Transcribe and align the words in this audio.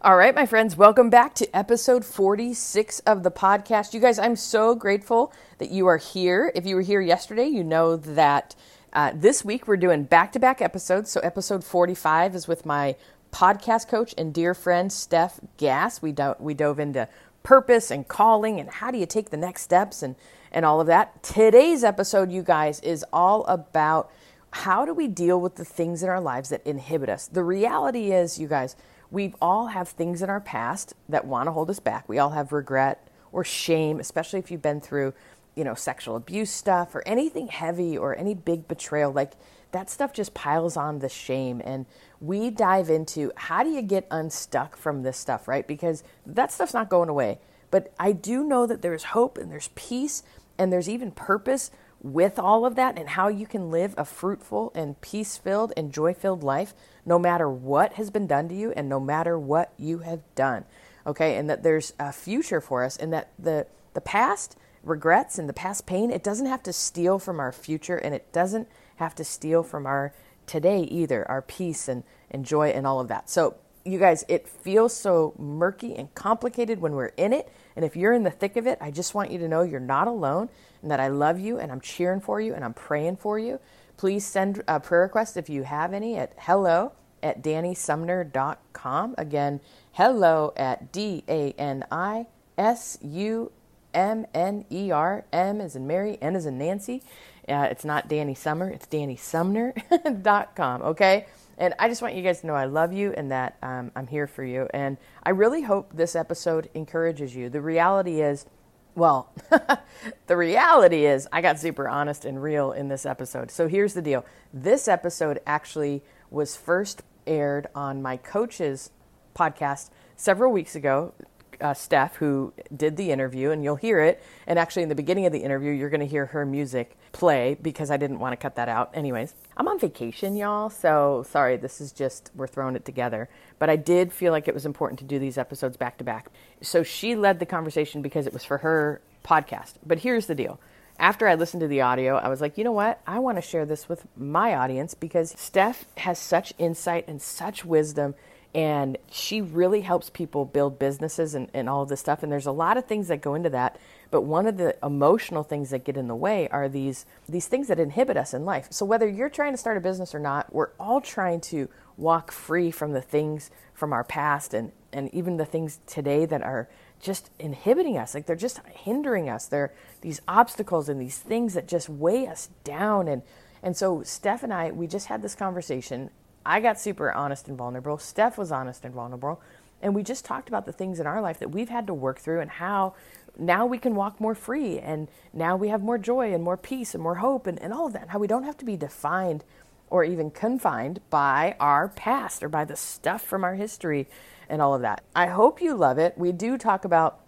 All 0.00 0.16
right, 0.16 0.32
my 0.32 0.46
friends, 0.46 0.76
welcome 0.76 1.10
back 1.10 1.34
to 1.34 1.56
episode 1.56 2.04
46 2.04 3.00
of 3.00 3.24
the 3.24 3.32
podcast. 3.32 3.92
You 3.92 3.98
guys, 3.98 4.16
I'm 4.16 4.36
so 4.36 4.76
grateful 4.76 5.32
that 5.58 5.72
you 5.72 5.88
are 5.88 5.96
here. 5.96 6.52
If 6.54 6.64
you 6.66 6.76
were 6.76 6.82
here 6.82 7.00
yesterday, 7.00 7.48
you 7.48 7.64
know 7.64 7.96
that 7.96 8.54
uh, 8.92 9.10
this 9.12 9.44
week 9.44 9.66
we're 9.66 9.76
doing 9.76 10.04
back 10.04 10.30
to 10.32 10.38
back 10.38 10.62
episodes. 10.62 11.10
So, 11.10 11.18
episode 11.22 11.64
45 11.64 12.36
is 12.36 12.46
with 12.46 12.64
my 12.64 12.94
podcast 13.32 13.88
coach 13.88 14.14
and 14.16 14.32
dear 14.32 14.54
friend, 14.54 14.90
Stef 14.90 15.40
Gass. 15.56 16.00
We, 16.00 16.12
do- 16.12 16.36
we 16.38 16.54
dove 16.54 16.78
into 16.78 17.08
purpose 17.42 17.90
and 17.90 18.06
calling 18.06 18.60
and 18.60 18.70
how 18.70 18.92
do 18.92 18.98
you 18.98 19.06
take 19.06 19.30
the 19.30 19.36
next 19.36 19.62
steps 19.62 20.04
and, 20.04 20.14
and 20.52 20.64
all 20.64 20.80
of 20.80 20.86
that. 20.86 21.24
Today's 21.24 21.82
episode, 21.82 22.30
you 22.30 22.44
guys, 22.44 22.78
is 22.82 23.04
all 23.12 23.44
about 23.46 24.12
how 24.52 24.84
do 24.84 24.94
we 24.94 25.08
deal 25.08 25.40
with 25.40 25.56
the 25.56 25.64
things 25.64 26.04
in 26.04 26.08
our 26.08 26.20
lives 26.20 26.50
that 26.50 26.64
inhibit 26.64 27.08
us. 27.08 27.26
The 27.26 27.42
reality 27.42 28.12
is, 28.12 28.38
you 28.38 28.46
guys, 28.46 28.76
we 29.10 29.34
all 29.40 29.68
have 29.68 29.88
things 29.88 30.22
in 30.22 30.30
our 30.30 30.40
past 30.40 30.94
that 31.08 31.26
want 31.26 31.46
to 31.46 31.52
hold 31.52 31.70
us 31.70 31.80
back. 31.80 32.08
We 32.08 32.18
all 32.18 32.30
have 32.30 32.52
regret 32.52 33.08
or 33.32 33.44
shame, 33.44 34.00
especially 34.00 34.38
if 34.38 34.50
you've 34.50 34.62
been 34.62 34.80
through, 34.80 35.14
you 35.54 35.64
know, 35.64 35.74
sexual 35.74 36.16
abuse 36.16 36.50
stuff 36.50 36.94
or 36.94 37.02
anything 37.06 37.48
heavy 37.48 37.96
or 37.96 38.16
any 38.16 38.34
big 38.34 38.68
betrayal. 38.68 39.12
Like 39.12 39.32
that 39.72 39.90
stuff 39.90 40.12
just 40.12 40.34
piles 40.34 40.76
on 40.76 40.98
the 40.98 41.08
shame. 41.08 41.62
And 41.64 41.86
we 42.20 42.50
dive 42.50 42.90
into 42.90 43.32
how 43.36 43.62
do 43.62 43.70
you 43.70 43.82
get 43.82 44.06
unstuck 44.10 44.76
from 44.76 45.02
this 45.02 45.16
stuff, 45.16 45.48
right? 45.48 45.66
Because 45.66 46.02
that 46.26 46.52
stuff's 46.52 46.74
not 46.74 46.88
going 46.88 47.08
away. 47.08 47.38
But 47.70 47.92
I 47.98 48.12
do 48.12 48.44
know 48.44 48.66
that 48.66 48.82
there's 48.82 49.04
hope 49.04 49.36
and 49.38 49.50
there's 49.50 49.68
peace 49.74 50.22
and 50.58 50.72
there's 50.72 50.88
even 50.88 51.12
purpose 51.12 51.70
with 52.00 52.38
all 52.38 52.64
of 52.64 52.76
that 52.76 52.98
and 52.98 53.10
how 53.10 53.28
you 53.28 53.46
can 53.46 53.70
live 53.70 53.94
a 53.96 54.04
fruitful 54.04 54.70
and 54.74 55.00
peace 55.00 55.36
filled 55.36 55.72
and 55.76 55.92
joy 55.92 56.14
filled 56.14 56.42
life 56.42 56.74
no 57.04 57.18
matter 57.18 57.48
what 57.48 57.94
has 57.94 58.10
been 58.10 58.26
done 58.26 58.48
to 58.48 58.54
you 58.54 58.72
and 58.72 58.88
no 58.88 59.00
matter 59.00 59.38
what 59.38 59.72
you 59.76 59.98
have 59.98 60.20
done. 60.34 60.64
Okay, 61.06 61.36
and 61.36 61.48
that 61.48 61.62
there's 61.62 61.94
a 61.98 62.12
future 62.12 62.60
for 62.60 62.84
us 62.84 62.96
and 62.96 63.12
that 63.12 63.32
the, 63.38 63.66
the 63.94 64.00
past 64.00 64.56
regrets 64.82 65.38
and 65.38 65.48
the 65.48 65.54
past 65.54 65.86
pain, 65.86 66.10
it 66.10 66.22
doesn't 66.22 66.46
have 66.46 66.62
to 66.62 66.72
steal 66.72 67.18
from 67.18 67.40
our 67.40 67.52
future 67.52 67.96
and 67.96 68.14
it 68.14 68.30
doesn't 68.32 68.68
have 68.96 69.14
to 69.14 69.24
steal 69.24 69.62
from 69.62 69.86
our 69.86 70.12
today 70.46 70.82
either, 70.82 71.28
our 71.28 71.42
peace 71.42 71.88
and, 71.88 72.04
and 72.30 72.44
joy 72.44 72.68
and 72.68 72.86
all 72.86 73.00
of 73.00 73.08
that. 73.08 73.30
So, 73.30 73.56
you 73.84 73.98
guys, 73.98 74.24
it 74.28 74.46
feels 74.46 74.94
so 74.94 75.34
murky 75.38 75.94
and 75.94 76.14
complicated 76.14 76.80
when 76.80 76.92
we're 76.92 77.12
in 77.16 77.32
it. 77.32 77.50
And 77.78 77.84
if 77.84 77.94
you're 77.94 78.12
in 78.12 78.24
the 78.24 78.30
thick 78.32 78.56
of 78.56 78.66
it, 78.66 78.76
I 78.80 78.90
just 78.90 79.14
want 79.14 79.30
you 79.30 79.38
to 79.38 79.46
know 79.46 79.62
you're 79.62 79.78
not 79.78 80.08
alone 80.08 80.48
and 80.82 80.90
that 80.90 80.98
I 80.98 81.06
love 81.06 81.38
you 81.38 81.60
and 81.60 81.70
I'm 81.70 81.80
cheering 81.80 82.20
for 82.20 82.40
you 82.40 82.52
and 82.52 82.64
I'm 82.64 82.74
praying 82.74 83.18
for 83.18 83.38
you. 83.38 83.60
Please 83.96 84.26
send 84.26 84.64
a 84.66 84.80
prayer 84.80 85.02
request 85.02 85.36
if 85.36 85.48
you 85.48 85.62
have 85.62 85.92
any 85.92 86.16
at 86.16 86.32
hello 86.38 86.90
at 87.22 87.40
danisumner.com. 87.40 89.14
Again, 89.16 89.60
hello 89.92 90.52
at 90.56 90.90
D 90.90 91.22
A 91.28 91.52
N 91.52 91.84
I 91.88 92.26
S 92.58 92.98
U 93.00 93.52
M 93.94 94.26
N 94.34 94.64
E 94.72 94.90
R. 94.90 95.24
M 95.32 95.60
is 95.60 95.76
in 95.76 95.86
Mary, 95.86 96.18
N 96.20 96.34
is 96.34 96.46
in 96.46 96.58
Nancy. 96.58 97.04
Uh, 97.48 97.68
it's 97.70 97.84
not 97.84 98.08
Danny 98.08 98.34
Summer, 98.34 98.68
it's 98.68 98.86
danisumner.com, 98.86 100.82
okay? 100.90 101.26
And 101.58 101.74
I 101.78 101.88
just 101.88 102.00
want 102.00 102.14
you 102.14 102.22
guys 102.22 102.40
to 102.40 102.46
know 102.46 102.54
I 102.54 102.66
love 102.66 102.92
you 102.92 103.12
and 103.12 103.30
that 103.32 103.58
um, 103.62 103.90
I'm 103.96 104.06
here 104.06 104.26
for 104.26 104.44
you. 104.44 104.68
And 104.72 104.96
I 105.24 105.30
really 105.30 105.62
hope 105.62 105.90
this 105.92 106.14
episode 106.14 106.70
encourages 106.72 107.34
you. 107.34 107.50
The 107.50 107.60
reality 107.60 108.22
is, 108.22 108.46
well, 108.94 109.32
the 110.26 110.36
reality 110.36 111.04
is, 111.04 111.28
I 111.32 111.40
got 111.42 111.58
super 111.58 111.88
honest 111.88 112.24
and 112.24 112.40
real 112.40 112.72
in 112.72 112.88
this 112.88 113.04
episode. 113.04 113.50
So 113.50 113.68
here's 113.68 113.94
the 113.94 114.02
deal 114.02 114.24
this 114.54 114.88
episode 114.88 115.40
actually 115.46 116.02
was 116.30 116.56
first 116.56 117.02
aired 117.26 117.66
on 117.74 118.00
my 118.00 118.16
coach's 118.16 118.90
podcast 119.34 119.90
several 120.16 120.52
weeks 120.52 120.74
ago 120.74 121.12
uh, 121.60 121.74
Stef, 121.74 122.14
who 122.14 122.52
did 122.74 122.96
the 122.96 123.10
interview, 123.10 123.50
and 123.50 123.62
you'll 123.64 123.76
hear 123.76 124.00
it. 124.00 124.22
And 124.46 124.58
actually, 124.58 124.82
in 124.82 124.88
the 124.88 124.94
beginning 124.94 125.26
of 125.26 125.32
the 125.32 125.40
interview, 125.40 125.72
you're 125.72 125.90
going 125.90 126.00
to 126.00 126.06
hear 126.06 126.26
her 126.26 126.46
music 126.46 126.96
play 127.12 127.56
because 127.60 127.90
I 127.90 127.96
didn't 127.96 128.18
want 128.18 128.32
to 128.32 128.36
cut 128.36 128.56
that 128.56 128.68
out. 128.68 128.90
Anyways, 128.94 129.34
I'm 129.56 129.68
on 129.68 129.78
vacation, 129.78 130.36
y'all. 130.36 130.70
So 130.70 131.24
sorry, 131.28 131.56
this 131.56 131.80
is 131.80 131.92
just, 131.92 132.30
we're 132.34 132.46
throwing 132.46 132.76
it 132.76 132.84
together. 132.84 133.28
But 133.58 133.70
I 133.70 133.76
did 133.76 134.12
feel 134.12 134.32
like 134.32 134.48
it 134.48 134.54
was 134.54 134.66
important 134.66 134.98
to 135.00 135.04
do 135.04 135.18
these 135.18 135.38
episodes 135.38 135.76
back 135.76 135.98
to 135.98 136.04
back. 136.04 136.30
So 136.62 136.82
she 136.82 137.16
led 137.16 137.38
the 137.38 137.46
conversation 137.46 138.02
because 138.02 138.26
it 138.26 138.32
was 138.32 138.44
for 138.44 138.58
her 138.58 139.00
podcast. 139.24 139.74
But 139.84 139.98
here's 140.00 140.26
the 140.26 140.34
deal. 140.34 140.60
After 141.00 141.28
I 141.28 141.36
listened 141.36 141.60
to 141.60 141.68
the 141.68 141.82
audio, 141.82 142.16
I 142.16 142.28
was 142.28 142.40
like, 142.40 142.58
you 142.58 142.64
know 142.64 142.72
what? 142.72 143.00
I 143.06 143.20
want 143.20 143.38
to 143.38 143.42
share 143.42 143.64
this 143.64 143.88
with 143.88 144.04
my 144.16 144.56
audience 144.56 144.94
because 144.94 145.32
Stef 145.34 145.84
has 145.96 146.18
such 146.18 146.52
insight 146.58 147.06
and 147.06 147.22
such 147.22 147.64
wisdom 147.64 148.16
and 148.54 148.96
she 149.10 149.40
really 149.40 149.82
helps 149.82 150.08
people 150.08 150.44
build 150.44 150.78
businesses 150.78 151.34
and, 151.34 151.50
and 151.52 151.68
all 151.68 151.82
of 151.82 151.88
this 151.90 152.00
stuff. 152.00 152.22
And 152.22 152.32
there's 152.32 152.46
a 152.46 152.52
lot 152.52 152.76
of 152.78 152.86
things 152.86 153.08
that 153.08 153.20
go 153.20 153.34
into 153.34 153.50
that. 153.50 153.78
But 154.10 154.22
one 154.22 154.46
of 154.46 154.56
the 154.56 154.74
emotional 154.82 155.42
things 155.42 155.68
that 155.70 155.84
get 155.84 155.98
in 155.98 156.08
the 156.08 156.16
way 156.16 156.48
are 156.48 156.68
these 156.68 157.04
these 157.28 157.46
things 157.46 157.68
that 157.68 157.78
inhibit 157.78 158.16
us 158.16 158.32
in 158.32 158.46
life. 158.46 158.68
So 158.70 158.86
whether 158.86 159.06
you're 159.06 159.28
trying 159.28 159.52
to 159.52 159.58
start 159.58 159.76
a 159.76 159.80
business 159.80 160.14
or 160.14 160.18
not 160.18 160.52
we're 160.52 160.70
all 160.80 161.00
trying 161.00 161.40
to 161.42 161.68
walk 161.98 162.32
free 162.32 162.70
from 162.70 162.92
the 162.92 163.02
things 163.02 163.50
from 163.74 163.92
our 163.92 164.04
past 164.04 164.54
and 164.54 164.72
and 164.92 165.12
even 165.14 165.36
the 165.36 165.44
things 165.44 165.80
today 165.86 166.24
that 166.24 166.42
are 166.42 166.68
just 167.00 167.30
inhibiting 167.38 167.98
us. 167.98 168.14
Like 168.14 168.24
they're 168.24 168.34
just 168.34 168.60
hindering 168.66 169.28
us. 169.28 169.46
They're 169.46 169.74
these 170.00 170.22
obstacles 170.26 170.88
and 170.88 170.98
these 171.00 171.18
things 171.18 171.52
that 171.52 171.68
just 171.68 171.90
weigh 171.90 172.26
us 172.26 172.48
down. 172.64 173.08
And 173.08 173.22
and 173.62 173.76
so 173.76 173.98
Stef 173.98 174.42
and 174.42 174.54
I 174.54 174.70
we 174.70 174.86
just 174.86 175.08
had 175.08 175.20
this 175.20 175.34
conversation 175.34 176.10
I 176.44 176.60
got 176.60 176.80
super 176.80 177.12
honest 177.12 177.48
and 177.48 177.56
vulnerable. 177.56 177.98
Stef 177.98 178.36
was 178.36 178.50
honest 178.50 178.84
and 178.84 178.94
vulnerable. 178.94 179.40
And 179.80 179.94
we 179.94 180.02
just 180.02 180.24
talked 180.24 180.48
about 180.48 180.66
the 180.66 180.72
things 180.72 180.98
in 180.98 181.06
our 181.06 181.20
life 181.20 181.38
that 181.38 181.50
we've 181.50 181.68
had 181.68 181.86
to 181.86 181.94
work 181.94 182.18
through 182.18 182.40
and 182.40 182.50
how 182.50 182.94
now 183.38 183.64
we 183.66 183.78
can 183.78 183.94
walk 183.94 184.20
more 184.20 184.34
free 184.34 184.78
and 184.80 185.08
now 185.32 185.56
we 185.56 185.68
have 185.68 185.82
more 185.82 185.98
joy 185.98 186.34
and 186.34 186.42
more 186.42 186.56
peace 186.56 186.94
and 186.94 187.02
more 187.02 187.16
hope 187.16 187.46
and, 187.46 187.60
and 187.62 187.72
all 187.72 187.86
of 187.86 187.92
that. 187.92 188.08
How 188.08 188.18
we 188.18 188.26
don't 188.26 188.42
have 188.42 188.56
to 188.58 188.64
be 188.64 188.76
defined 188.76 189.44
or 189.90 190.04
even 190.04 190.30
confined 190.30 191.00
by 191.10 191.56
our 191.60 191.88
past 191.88 192.42
or 192.42 192.48
by 192.48 192.64
the 192.64 192.76
stuff 192.76 193.22
from 193.22 193.44
our 193.44 193.54
history 193.54 194.08
and 194.48 194.60
all 194.60 194.74
of 194.74 194.82
that. 194.82 195.02
I 195.14 195.26
hope 195.26 195.60
you 195.62 195.74
love 195.74 195.98
it. 195.98 196.16
We 196.16 196.32
do 196.32 196.58
talk 196.58 196.84
about 196.84 197.20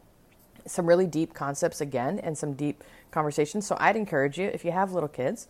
some 0.66 0.86
really 0.86 1.06
deep 1.06 1.34
concepts 1.34 1.80
again 1.80 2.18
and 2.18 2.36
some 2.36 2.54
deep 2.54 2.82
conversations. 3.10 3.66
So 3.66 3.76
I'd 3.80 3.96
encourage 3.96 4.38
you, 4.38 4.48
if 4.48 4.64
you 4.64 4.72
have 4.72 4.92
little 4.92 5.08
kids, 5.08 5.48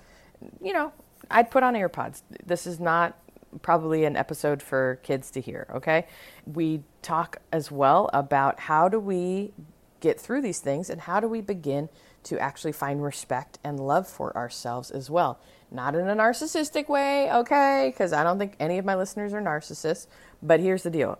you 0.63 0.73
know, 0.73 0.93
I'd 1.31 1.51
put 1.51 1.63
on 1.63 1.75
AirPods. 1.75 2.23
This 2.45 2.67
is 2.67 2.81
not 2.81 3.19
probably 3.63 4.05
an 4.05 4.17
episode 4.17 4.63
for 4.63 5.01
kids 5.03 5.31
to 5.33 5.41
hear, 5.41 5.67
okay? 5.75 6.07
We 6.47 6.83
talk 7.03 7.39
as 7.53 7.71
well 7.71 8.09
about 8.13 8.61
how 8.61 8.89
do 8.89 8.99
we 9.01 9.53
get 10.01 10.21
through 10.21 10.43
these 10.43 10.61
things 10.61 10.91
and 10.91 11.03
how 11.03 11.21
do 11.21 11.29
we 11.29 11.41
begin 11.41 11.89
to 12.23 12.39
actually 12.39 12.73
find 12.73 13.03
respect 13.03 13.59
and 13.65 13.81
love 13.81 14.07
for 14.07 14.37
ourselves 14.37 14.91
as 14.91 15.11
well. 15.11 15.39
Not 15.71 15.95
in 15.95 16.09
a 16.09 16.15
narcissistic 16.15 16.89
way, 16.89 17.31
okay? 17.33 17.91
Because 17.93 18.13
I 18.13 18.23
don't 18.23 18.39
think 18.39 18.57
any 18.59 18.79
of 18.79 18.85
my 18.85 18.95
listeners 18.95 19.33
are 19.33 19.41
narcissists. 19.41 20.07
But 20.43 20.61
here's 20.61 20.83
the 20.83 20.91
deal 20.91 21.19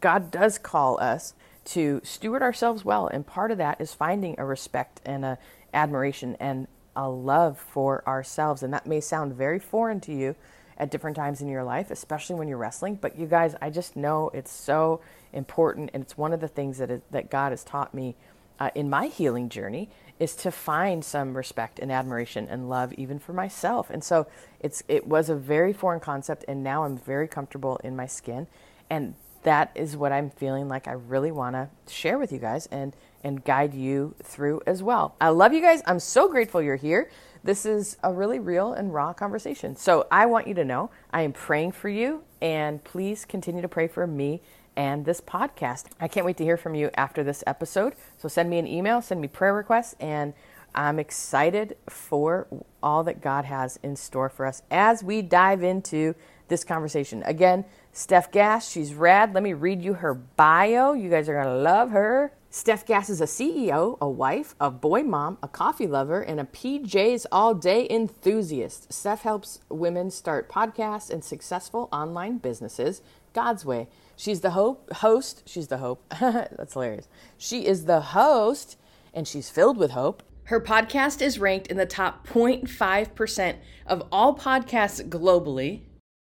God 0.00 0.30
does 0.30 0.58
call 0.58 1.00
us 1.00 1.34
to 1.66 2.00
steward 2.04 2.42
ourselves 2.42 2.84
well. 2.84 3.06
And 3.06 3.26
part 3.26 3.50
of 3.50 3.58
that 3.58 3.80
is 3.80 3.94
finding 3.94 4.34
a 4.38 4.44
respect 4.44 5.00
and 5.04 5.24
a 5.24 5.38
admiration 5.72 6.36
and 6.40 6.68
a 6.96 7.08
love 7.08 7.58
for 7.58 8.06
ourselves. 8.06 8.62
And 8.62 8.72
that 8.72 8.86
may 8.86 9.00
sound 9.00 9.34
very 9.34 9.58
foreign 9.58 10.00
to 10.00 10.12
you 10.12 10.36
at 10.78 10.90
different 10.90 11.16
times 11.16 11.40
in 11.40 11.48
your 11.48 11.64
life, 11.64 11.90
especially 11.90 12.36
when 12.36 12.48
you're 12.48 12.58
wrestling. 12.58 12.96
But 13.00 13.18
you 13.18 13.26
guys, 13.26 13.54
I 13.60 13.70
just 13.70 13.96
know 13.96 14.30
it's 14.34 14.52
so 14.52 15.00
important, 15.32 15.90
and 15.94 16.02
it's 16.02 16.16
one 16.16 16.32
of 16.32 16.40
the 16.40 16.48
things 16.48 16.78
that 16.78 16.90
is, 16.90 17.00
that 17.10 17.30
God 17.30 17.52
has 17.52 17.64
taught 17.64 17.94
me 17.94 18.16
uh, 18.58 18.70
in 18.74 18.88
my 18.88 19.06
healing 19.06 19.48
journey 19.48 19.90
is 20.20 20.36
to 20.36 20.50
find 20.50 21.04
some 21.04 21.36
respect 21.36 21.78
and 21.80 21.90
admiration 21.90 22.46
and 22.48 22.68
love 22.68 22.92
even 22.92 23.18
for 23.18 23.32
myself. 23.32 23.90
And 23.90 24.02
so 24.04 24.26
it's 24.60 24.82
it 24.86 25.06
was 25.06 25.28
a 25.28 25.34
very 25.34 25.72
foreign 25.72 26.00
concept, 26.00 26.44
and 26.46 26.62
now 26.62 26.84
I'm 26.84 26.96
very 26.96 27.26
comfortable 27.26 27.80
in 27.82 27.96
my 27.96 28.06
skin, 28.06 28.46
and 28.88 29.14
that 29.42 29.70
is 29.74 29.96
what 29.96 30.12
I'm 30.12 30.30
feeling 30.30 30.68
like 30.68 30.88
I 30.88 30.92
really 30.92 31.30
want 31.32 31.54
to 31.54 31.68
share 31.92 32.18
with 32.18 32.32
you 32.32 32.38
guys 32.38 32.66
and 32.66 32.94
and 33.22 33.42
guide 33.44 33.74
you 33.74 34.14
through 34.22 34.60
as 34.66 34.82
well. 34.82 35.16
I 35.20 35.30
love 35.30 35.52
you 35.52 35.60
guys. 35.60 35.82
I'm 35.86 36.00
so 36.00 36.28
grateful 36.28 36.62
you're 36.62 36.76
here. 36.76 37.10
This 37.44 37.66
is 37.66 37.98
a 38.02 38.10
really 38.10 38.38
real 38.38 38.72
and 38.72 38.94
raw 38.94 39.12
conversation. 39.12 39.76
So 39.76 40.06
I 40.10 40.24
want 40.24 40.48
you 40.48 40.54
to 40.54 40.64
know 40.64 40.90
I 41.12 41.20
am 41.20 41.34
praying 41.34 41.72
for 41.72 41.90
you, 41.90 42.22
and 42.40 42.82
please 42.82 43.26
continue 43.26 43.60
to 43.60 43.68
pray 43.68 43.86
for 43.86 44.06
me 44.06 44.40
and 44.76 45.04
this 45.04 45.20
podcast. 45.20 45.84
I 46.00 46.08
can't 46.08 46.24
wait 46.24 46.38
to 46.38 46.44
hear 46.44 46.56
from 46.56 46.74
you 46.74 46.88
after 46.94 47.22
this 47.22 47.44
episode. 47.46 47.96
So 48.16 48.28
send 48.28 48.48
me 48.48 48.58
an 48.58 48.66
email, 48.66 49.02
send 49.02 49.20
me 49.20 49.28
prayer 49.28 49.52
requests, 49.52 49.94
and 50.00 50.32
I'm 50.74 50.98
excited 50.98 51.76
for 51.86 52.46
all 52.82 53.04
that 53.04 53.20
God 53.20 53.44
has 53.44 53.78
in 53.82 53.94
store 53.94 54.30
for 54.30 54.46
us 54.46 54.62
as 54.70 55.04
we 55.04 55.20
dive 55.20 55.62
into 55.62 56.14
this 56.48 56.64
conversation. 56.64 57.22
Again, 57.24 57.66
Stef 57.92 58.32
Gass, 58.32 58.70
she's 58.70 58.94
rad. 58.94 59.34
Let 59.34 59.42
me 59.42 59.52
read 59.52 59.82
you 59.82 59.92
her 59.94 60.14
bio. 60.14 60.94
You 60.94 61.10
guys 61.10 61.28
are 61.28 61.34
going 61.34 61.44
to 61.44 61.62
love 61.62 61.90
her. 61.90 62.32
Stef 62.54 62.86
Gass 62.86 63.10
is 63.10 63.20
a 63.20 63.24
CEO, 63.24 63.98
a 64.00 64.08
wife, 64.08 64.54
a 64.60 64.70
boy 64.70 65.02
mom, 65.02 65.38
a 65.42 65.48
coffee 65.48 65.88
lover, 65.88 66.20
and 66.20 66.38
a 66.38 66.44
PJs 66.44 67.26
all 67.32 67.52
day 67.52 67.84
enthusiast. 67.90 68.90
Stef 68.90 69.22
helps 69.22 69.58
women 69.68 70.08
start 70.08 70.48
podcasts 70.48 71.10
and 71.10 71.24
successful 71.24 71.88
online 71.90 72.38
businesses 72.38 73.02
God's 73.32 73.64
way. 73.64 73.88
She's 74.14 74.40
the 74.40 74.50
hope, 74.50 74.88
host. 74.92 75.42
She's 75.46 75.66
the 75.66 75.78
hope. 75.78 76.04
That's 76.20 76.74
hilarious. 76.74 77.08
She 77.36 77.66
is 77.66 77.86
the 77.86 78.00
host, 78.00 78.78
and 79.12 79.26
she's 79.26 79.50
filled 79.50 79.76
with 79.76 79.90
hope. 79.90 80.22
Her 80.44 80.60
podcast 80.60 81.20
is 81.20 81.40
ranked 81.40 81.66
in 81.66 81.76
the 81.76 81.86
top 81.86 82.24
0.5% 82.28 83.56
of 83.84 84.06
all 84.12 84.38
podcasts 84.38 85.04
globally. 85.08 85.80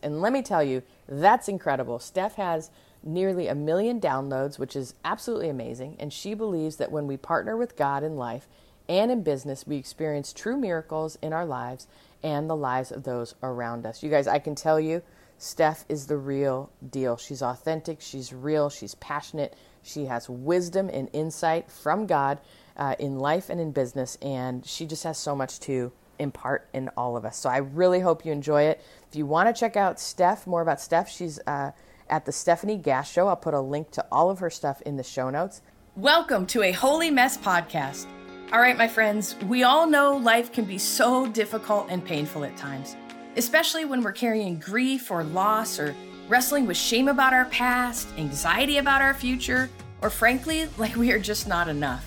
And 0.04 0.22
let 0.22 0.34
me 0.34 0.44
tell 0.44 0.64
you, 0.64 0.84
that's 1.10 1.48
incredible. 1.48 1.98
Stef 1.98 2.34
has 2.34 2.70
nearly 3.04 3.48
a 3.48 3.56
million 3.56 4.00
downloads, 4.00 4.60
which 4.60 4.76
is 4.76 4.94
absolutely 5.04 5.50
amazing. 5.50 5.96
And 6.00 6.12
she 6.12 6.34
believes 6.34 6.78
that 6.78 6.92
when 6.92 7.08
we 7.08 7.18
partner 7.18 7.58
with 7.58 7.76
God 7.76 8.04
in 8.04 8.16
life 8.16 8.48
and 8.88 9.12
in 9.12 9.24
business, 9.24 9.66
we 9.66 9.78
experience 9.78 10.34
true 10.34 10.58
miracles 10.58 11.18
in 11.22 11.34
our 11.34 11.46
lives 11.46 11.88
and 12.24 12.50
the 12.50 12.56
lives 12.56 12.92
of 12.92 13.04
those 13.04 13.36
around 13.42 13.86
us. 13.86 14.04
You 14.04 14.10
guys, 14.10 14.28
I 14.28 14.40
can 14.40 14.56
tell 14.56 14.80
you, 14.80 15.02
Stef 15.40 15.86
is 15.90 16.06
the 16.06 16.18
real 16.18 16.70
deal. 16.88 17.18
She's 17.18 17.42
authentic, 17.42 18.00
she's 18.00 18.32
real, 18.32 18.70
she's 18.70 18.94
passionate, 18.96 19.56
she 19.82 20.06
has 20.06 20.30
wisdom 20.30 20.88
and 20.94 21.10
insight 21.14 21.72
from 21.72 22.06
God 22.06 22.40
uh, 22.78 22.96
in 23.00 23.18
life 23.18 23.50
and 23.50 23.60
in 23.60 23.72
business, 23.72 24.18
and 24.22 24.64
she 24.66 24.86
just 24.86 25.04
has 25.04 25.18
so 25.18 25.36
much 25.36 25.60
to 25.62 25.92
impart 26.20 26.68
in 26.74 26.90
all 26.90 27.18
of 27.18 27.26
us. 27.26 27.38
So 27.38 27.50
I 27.50 27.58
really 27.58 28.00
hope 28.00 28.24
you 28.24 28.32
enjoy 28.32 28.64
it. 28.64 28.82
If 29.10 29.16
you 29.16 29.26
want 29.26 29.54
to 29.54 29.60
check 29.60 29.76
out 29.76 29.98
Stef, 29.98 30.46
more 30.46 30.62
about 30.62 30.78
Stef, 30.78 31.08
she's 31.08 31.40
uh, 31.48 31.72
at 32.12 32.26
the 32.26 32.32
Stefanie 32.32 32.80
Gass 32.80 33.10
Show. 33.10 33.30
I'll 33.30 33.38
put 33.38 33.54
a 33.54 33.62
link 33.62 33.90
to 33.92 34.06
all 34.12 34.30
of 34.30 34.40
her 34.40 34.50
stuff 34.50 34.82
in 34.82 34.98
the 34.98 35.04
show 35.04 35.30
notes. 35.30 35.62
Welcome 35.96 36.46
to 36.48 36.62
a 36.62 36.72
Holy 36.72 37.10
Mess 37.10 37.38
podcast. 37.38 38.06
All 38.52 38.60
right, 38.60 38.78
my 38.78 38.88
friends, 38.88 39.36
we 39.48 39.64
all 39.64 39.88
know 39.88 40.18
life 40.18 40.52
can 40.52 40.66
be 40.66 40.78
so 40.78 41.26
difficult 41.26 41.88
and 41.90 42.04
painful 42.04 42.44
at 42.44 42.58
times, 42.58 42.98
especially 43.38 43.86
when 43.86 44.04
we're 44.04 44.12
carrying 44.12 44.60
grief 44.60 45.10
or 45.10 45.24
loss 45.24 45.80
or 45.80 45.96
wrestling 46.28 46.68
with 46.68 46.78
shame 46.78 47.08
about 47.08 47.34
our 47.34 47.46
past, 47.46 48.10
anxiety 48.18 48.78
about 48.78 49.02
our 49.02 49.14
future, 49.14 49.70
or 50.02 50.10
frankly, 50.10 50.68
like 50.78 50.96
we 50.98 51.12
are 51.12 51.20
just 51.20 51.48
not 51.48 51.70
enough. 51.70 52.06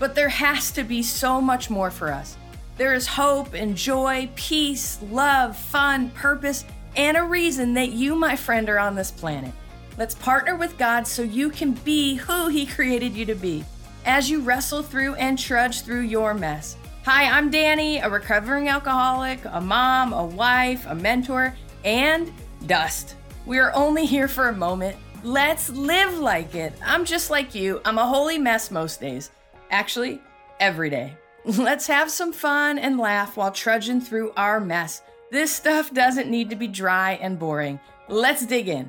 But 0.00 0.16
there 0.16 0.28
has 0.28 0.72
to 0.72 0.82
be 0.82 1.02
so 1.02 1.40
much 1.40 1.70
more 1.70 1.92
for 1.92 2.12
us. 2.12 2.36
There 2.76 2.92
is 2.92 3.06
hope 3.06 3.54
and 3.54 3.76
joy, 3.76 4.28
peace, 4.34 5.00
love, 5.10 5.56
fun, 5.56 6.10
purpose, 6.10 6.64
and 6.96 7.16
a 7.16 7.22
reason 7.22 7.74
that 7.74 7.92
you, 7.92 8.14
my 8.14 8.36
friend, 8.36 8.68
are 8.68 8.78
on 8.78 8.94
this 8.94 9.10
planet. 9.10 9.52
Let's 9.96 10.14
partner 10.14 10.56
with 10.56 10.78
God 10.78 11.06
so 11.06 11.22
you 11.22 11.50
can 11.50 11.72
be 11.72 12.16
who 12.16 12.48
He 12.48 12.66
created 12.66 13.14
you 13.14 13.24
to 13.26 13.34
be 13.34 13.64
as 14.04 14.28
you 14.28 14.40
wrestle 14.40 14.82
through 14.82 15.14
and 15.14 15.38
trudge 15.38 15.82
through 15.82 16.00
your 16.00 16.34
mess. 16.34 16.76
Hi, 17.04 17.24
I'm 17.26 17.50
Dani, 17.50 18.02
a 18.02 18.08
recovering 18.08 18.68
alcoholic, 18.68 19.40
a 19.44 19.60
mom, 19.60 20.12
a 20.12 20.24
wife, 20.24 20.86
a 20.88 20.94
mentor, 20.94 21.54
and 21.84 22.32
dust. 22.66 23.16
We 23.46 23.58
are 23.58 23.74
only 23.74 24.06
here 24.06 24.28
for 24.28 24.48
a 24.48 24.56
moment. 24.56 24.96
Let's 25.22 25.70
live 25.70 26.18
like 26.18 26.54
it. 26.54 26.72
I'm 26.84 27.04
just 27.04 27.30
like 27.30 27.54
you. 27.54 27.80
I'm 27.84 27.98
a 27.98 28.06
holy 28.06 28.38
mess 28.38 28.70
most 28.70 29.00
days. 29.00 29.30
Actually, 29.70 30.20
every 30.60 30.90
day. 30.90 31.14
Let's 31.44 31.86
have 31.86 32.10
some 32.10 32.32
fun 32.32 32.78
and 32.78 32.98
laugh 32.98 33.36
while 33.36 33.52
trudging 33.52 34.00
through 34.00 34.32
our 34.36 34.60
mess. 34.60 35.02
This 35.34 35.50
stuff 35.50 35.92
doesn't 35.92 36.30
need 36.30 36.50
to 36.50 36.54
be 36.54 36.68
dry 36.68 37.14
and 37.14 37.40
boring. 37.40 37.80
Let's 38.08 38.46
dig 38.46 38.68
in. 38.68 38.88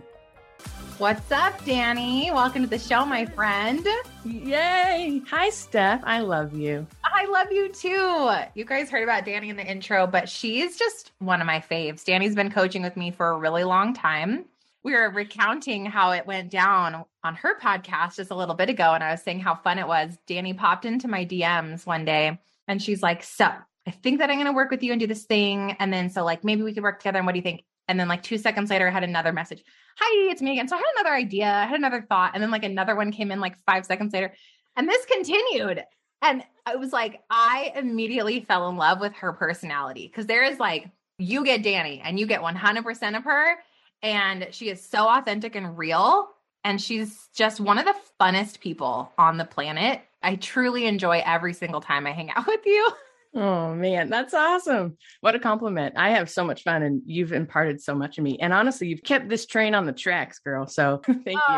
What's 1.00 1.32
up, 1.32 1.60
Dani? 1.62 2.32
Welcome 2.32 2.62
to 2.62 2.70
the 2.70 2.78
show, 2.78 3.04
my 3.04 3.26
friend. 3.26 3.84
Yay! 4.24 5.24
Hi, 5.28 5.50
Stef. 5.50 6.04
I 6.04 6.20
love 6.20 6.54
you. 6.54 6.86
I 7.04 7.26
love 7.26 7.52
you 7.52 7.70
too. 7.70 8.30
You 8.54 8.64
guys 8.64 8.92
heard 8.92 9.02
about 9.02 9.26
Dani 9.26 9.50
in 9.50 9.56
the 9.56 9.66
intro, 9.66 10.06
but 10.06 10.30
she's 10.30 10.78
just 10.78 11.14
one 11.18 11.42
of 11.42 11.48
my 11.48 11.62
faves. 11.62 12.04
Dani's 12.04 12.36
been 12.36 12.52
coaching 12.52 12.84
with 12.84 12.96
me 12.96 13.10
for 13.10 13.30
a 13.30 13.40
really 13.40 13.64
long 13.64 13.96
time. 13.96 14.46
We 14.84 14.94
were 14.94 15.10
recounting 15.10 15.88
how 15.88 16.12
it 16.12 16.28
went 16.28 16.52
down 16.52 17.06
on 17.24 17.34
her 17.34 17.60
podcast 17.60 18.18
just 18.18 18.30
a 18.30 18.36
little 18.36 18.54
bit 18.54 18.70
ago, 18.70 18.94
and 18.94 19.04
I 19.04 19.10
was 19.10 19.24
saying 19.24 19.40
how 19.40 19.56
fun 19.56 19.80
it 19.80 19.88
was. 19.88 20.16
Dani 20.28 20.56
popped 20.56 20.86
into 20.86 21.08
my 21.08 21.26
DMs 21.26 21.88
one 21.88 22.06
day 22.06 22.40
and 22.68 22.80
she's 22.80 23.02
like, 23.02 23.24
So, 23.24 23.52
I 23.88 23.92
think 23.92 24.20
that 24.20 24.30
I'm 24.30 24.38
going 24.38 24.48
to 24.48 24.54
work 24.54 24.72
with 24.72 24.84
you 24.84 24.92
and 24.92 25.00
do 25.00 25.08
this 25.08 25.26
thing. 25.26 25.76
And 25.80 25.94
then, 25.94 26.10
so 26.10 26.24
like, 26.24 26.44
maybe 26.44 26.64
we 26.64 26.74
could 26.74 26.84
work 26.84 27.00
together. 27.00 27.20
And 27.20 27.26
what 27.26 27.34
do 27.34 27.40
you 27.40 27.44
think? 27.44 27.64
And 27.88 28.00
then, 28.00 28.08
like, 28.08 28.24
two 28.24 28.38
seconds 28.38 28.72
later, 28.72 28.88
I 28.88 28.92
had 28.92 29.04
another 29.04 29.32
message 29.32 29.64
hi, 29.98 30.32
it's 30.32 30.42
me 30.42 30.54
again. 30.54 30.68
So 30.68 30.76
I 30.76 30.80
had 30.80 30.86
another 30.98 31.16
idea, 31.16 31.48
I 31.48 31.66
had 31.66 31.78
another 31.78 32.02
thought, 32.02 32.32
and 32.34 32.44
then 32.44 32.52
like 32.52 32.64
another 32.64 32.96
one 32.96 33.12
came 33.12 33.32
in 33.32 33.40
like 33.40 33.58
five 33.66 33.86
seconds 33.86 34.14
later. 34.14 34.34
And 34.76 34.88
this 34.88 35.06
continued. 35.06 35.84
And 36.22 36.44
I 36.66 36.76
was 36.76 36.92
like, 36.92 37.22
I 37.30 37.72
immediately 37.76 38.42
fell 38.42 38.70
in 38.70 38.78
love 38.78 39.00
with 39.00 39.14
her 39.14 39.34
personality 39.34 40.08
because 40.08 40.26
there 40.26 40.44
is 40.44 40.60
like, 40.60 40.90
you 41.18 41.46
get 41.46 41.64
Dani 41.64 42.02
and 42.04 42.20
you 42.20 42.26
get 42.26 42.42
100% 42.42 43.18
of 43.18 43.24
her. 43.24 43.58
And 44.02 44.48
she 44.52 44.70
is 44.70 44.84
so 44.84 45.08
authentic 45.08 45.56
and 45.56 45.78
real. 45.78 46.30
And 46.64 46.82
she's 46.82 47.30
just 47.34 47.62
one 47.62 47.78
of 47.78 47.86
the 47.86 47.96
funnest 48.20 48.60
people 48.60 49.14
on 49.18 49.38
the 49.38 49.46
planet. 49.46 50.02
I 50.24 50.36
truly 50.36 50.88
enjoy 50.88 51.22
every 51.26 51.54
single 51.54 51.80
time 51.80 52.08
I 52.08 52.12
hang 52.12 52.32
out 52.32 52.48
with 52.48 52.66
you. 52.66 52.90
Oh 53.36 53.76
man, 53.76 54.10
that's 54.10 54.34
awesome. 54.34 54.98
What 55.20 55.36
a 55.36 55.40
compliment. 55.40 55.96
I 55.98 56.12
have 56.12 56.30
so 56.30 56.46
much 56.46 56.64
fun 56.64 56.84
and 56.84 57.02
you've 57.06 57.34
imparted 57.34 57.82
so 57.82 57.94
much 57.94 58.18
of 58.18 58.24
me. 58.24 58.40
And 58.40 58.54
honestly, 58.54 58.88
you've 58.88 59.04
kept 59.04 59.28
this 59.28 59.46
train 59.46 59.76
on 59.76 59.86
the 59.86 59.92
tracks, 59.92 60.40
girl. 60.40 60.68
So 60.68 61.02
thank 61.06 61.40
oh, 61.50 61.58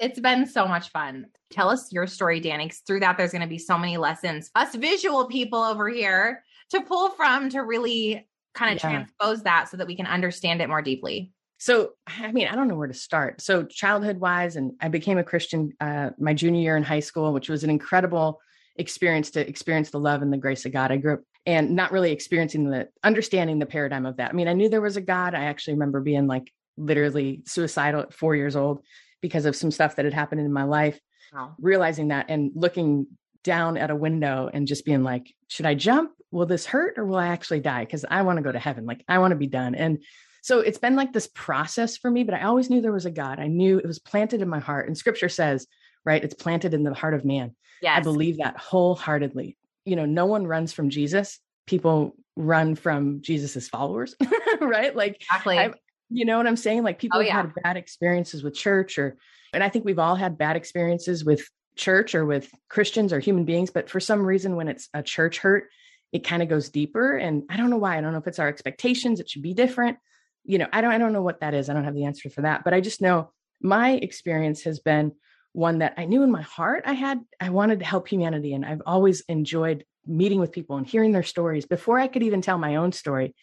you. 0.00 0.06
It's 0.06 0.20
been 0.20 0.46
so 0.46 0.66
much 0.66 0.88
fun. 0.88 1.26
Tell 1.50 1.68
us 1.68 1.92
your 1.92 2.06
story, 2.06 2.40
Dani, 2.40 2.74
through 2.86 3.00
that, 3.00 3.18
there's 3.18 3.32
going 3.32 3.42
to 3.42 3.48
be 3.48 3.58
so 3.58 3.76
many 3.76 3.98
lessons, 3.98 4.50
us 4.54 4.74
visual 4.74 5.26
people 5.26 5.58
over 5.58 5.88
here 5.90 6.42
to 6.70 6.80
pull 6.80 7.10
from 7.10 7.50
to 7.50 7.60
really 7.60 8.26
kind 8.54 8.74
of 8.74 8.82
yeah. 8.82 8.90
transpose 8.90 9.42
that 9.42 9.68
so 9.68 9.76
that 9.76 9.86
we 9.86 9.96
can 9.96 10.06
understand 10.06 10.62
it 10.62 10.68
more 10.68 10.82
deeply. 10.82 11.32
So, 11.58 11.90
I 12.06 12.32
mean, 12.32 12.48
I 12.48 12.54
don't 12.54 12.68
know 12.68 12.76
where 12.76 12.88
to 12.88 12.94
start. 12.94 13.40
So, 13.40 13.64
childhood 13.64 14.18
wise, 14.20 14.56
and 14.56 14.72
I 14.80 14.88
became 14.88 15.18
a 15.18 15.24
Christian 15.24 15.72
uh, 15.80 16.10
my 16.18 16.32
junior 16.32 16.60
year 16.60 16.76
in 16.76 16.84
high 16.84 17.00
school, 17.00 17.32
which 17.32 17.48
was 17.48 17.64
an 17.64 17.70
incredible 17.70 18.40
experience 18.78 19.30
to 19.32 19.46
experience 19.46 19.90
the 19.90 20.00
love 20.00 20.22
and 20.22 20.32
the 20.32 20.38
grace 20.38 20.64
of 20.64 20.72
God. 20.72 20.92
I 20.92 20.96
grew 20.96 21.14
up 21.14 21.20
and 21.44 21.74
not 21.74 21.92
really 21.92 22.12
experiencing 22.12 22.70
the 22.70 22.88
understanding 23.02 23.58
the 23.58 23.66
paradigm 23.66 24.06
of 24.06 24.16
that. 24.16 24.30
I 24.30 24.32
mean, 24.32 24.48
I 24.48 24.52
knew 24.52 24.68
there 24.68 24.80
was 24.80 24.96
a 24.96 25.02
God. 25.02 25.34
I 25.34 25.44
actually 25.44 25.74
remember 25.74 26.00
being 26.00 26.26
like 26.26 26.52
literally 26.76 27.42
suicidal 27.46 28.02
at 28.02 28.14
four 28.14 28.36
years 28.36 28.56
old 28.56 28.82
because 29.20 29.46
of 29.46 29.56
some 29.56 29.70
stuff 29.70 29.96
that 29.96 30.04
had 30.04 30.14
happened 30.14 30.40
in 30.40 30.52
my 30.52 30.62
life. 30.62 30.98
Wow. 31.32 31.54
Realizing 31.60 32.08
that 32.08 32.26
and 32.28 32.52
looking 32.54 33.06
down 33.44 33.76
at 33.76 33.90
a 33.90 33.96
window 33.96 34.48
and 34.52 34.66
just 34.66 34.84
being 34.84 35.02
like, 35.02 35.34
should 35.48 35.66
I 35.66 35.74
jump? 35.74 36.12
Will 36.30 36.46
this 36.46 36.66
hurt 36.66 36.98
or 36.98 37.04
will 37.04 37.16
I 37.16 37.28
actually 37.28 37.60
die? 37.60 37.84
Because 37.84 38.04
I 38.08 38.22
want 38.22 38.36
to 38.36 38.42
go 38.42 38.52
to 38.52 38.58
heaven. 38.58 38.86
Like 38.86 39.04
I 39.08 39.18
want 39.18 39.32
to 39.32 39.36
be 39.36 39.46
done. 39.46 39.74
And 39.74 40.02
so 40.42 40.60
it's 40.60 40.78
been 40.78 40.96
like 40.96 41.12
this 41.12 41.28
process 41.34 41.96
for 41.96 42.10
me, 42.10 42.24
but 42.24 42.34
I 42.34 42.42
always 42.42 42.70
knew 42.70 42.80
there 42.80 42.92
was 42.92 43.06
a 43.06 43.10
God. 43.10 43.40
I 43.40 43.48
knew 43.48 43.78
it 43.78 43.86
was 43.86 43.98
planted 43.98 44.40
in 44.40 44.48
my 44.48 44.60
heart. 44.60 44.86
And 44.86 44.96
scripture 44.96 45.28
says, 45.28 45.66
right, 46.08 46.24
it's 46.24 46.34
planted 46.34 46.72
in 46.72 46.82
the 46.82 46.94
heart 46.94 47.12
of 47.12 47.24
man. 47.24 47.54
Yes. 47.82 47.98
I 47.98 48.00
believe 48.00 48.38
that 48.38 48.56
wholeheartedly. 48.56 49.56
You 49.84 49.96
know, 49.96 50.06
no 50.06 50.26
one 50.26 50.46
runs 50.46 50.72
from 50.72 50.88
Jesus. 50.90 51.38
People 51.66 52.16
run 52.34 52.74
from 52.74 53.20
Jesus's 53.20 53.68
followers, 53.68 54.16
right? 54.60 54.96
Like, 54.96 55.16
exactly. 55.20 55.58
I, 55.58 55.72
you 56.08 56.24
know 56.24 56.38
what 56.38 56.46
I'm 56.46 56.56
saying? 56.56 56.82
Like, 56.82 56.98
people 56.98 57.18
oh, 57.18 57.22
yeah. 57.22 57.34
had 57.34 57.52
bad 57.62 57.76
experiences 57.76 58.42
with 58.42 58.54
church, 58.54 58.98
or, 58.98 59.18
and 59.52 59.62
I 59.62 59.68
think 59.68 59.84
we've 59.84 59.98
all 59.98 60.16
had 60.16 60.38
bad 60.38 60.56
experiences 60.56 61.24
with 61.24 61.46
church 61.76 62.14
or 62.14 62.24
with 62.24 62.50
Christians 62.70 63.12
or 63.12 63.20
human 63.20 63.44
beings. 63.44 63.70
But 63.70 63.90
for 63.90 64.00
some 64.00 64.24
reason, 64.24 64.56
when 64.56 64.68
it's 64.68 64.88
a 64.94 65.02
church 65.02 65.38
hurt, 65.38 65.68
it 66.10 66.24
kind 66.24 66.42
of 66.42 66.48
goes 66.48 66.70
deeper. 66.70 67.16
And 67.16 67.42
I 67.50 67.58
don't 67.58 67.70
know 67.70 67.76
why. 67.76 67.98
I 67.98 68.00
don't 68.00 68.12
know 68.12 68.18
if 68.18 68.26
it's 68.26 68.38
our 68.38 68.48
expectations. 68.48 69.20
It 69.20 69.28
should 69.28 69.42
be 69.42 69.52
different. 69.52 69.98
You 70.44 70.56
know, 70.56 70.68
I 70.72 70.80
don't. 70.80 70.90
I 70.90 70.98
don't 70.98 71.12
know 71.12 71.22
what 71.22 71.40
that 71.40 71.52
is. 71.52 71.68
I 71.68 71.74
don't 71.74 71.84
have 71.84 71.94
the 71.94 72.06
answer 72.06 72.30
for 72.30 72.40
that. 72.42 72.64
But 72.64 72.72
I 72.72 72.80
just 72.80 73.02
know 73.02 73.30
my 73.60 73.92
experience 73.92 74.62
has 74.62 74.78
been 74.78 75.12
one 75.58 75.78
that 75.78 75.94
I 75.96 76.04
knew 76.04 76.22
in 76.22 76.30
my 76.30 76.42
heart 76.42 76.84
I 76.86 76.92
had, 76.92 77.20
I 77.40 77.50
wanted 77.50 77.80
to 77.80 77.84
help 77.84 78.06
humanity. 78.06 78.54
And 78.54 78.64
I've 78.64 78.82
always 78.86 79.22
enjoyed 79.22 79.84
meeting 80.06 80.38
with 80.38 80.52
people 80.52 80.76
and 80.76 80.86
hearing 80.86 81.10
their 81.10 81.24
stories. 81.24 81.66
Before 81.66 81.98
I 81.98 82.06
could 82.06 82.22
even 82.22 82.40
tell 82.40 82.58
my 82.58 82.76
own 82.76 82.92
story, 82.92 83.34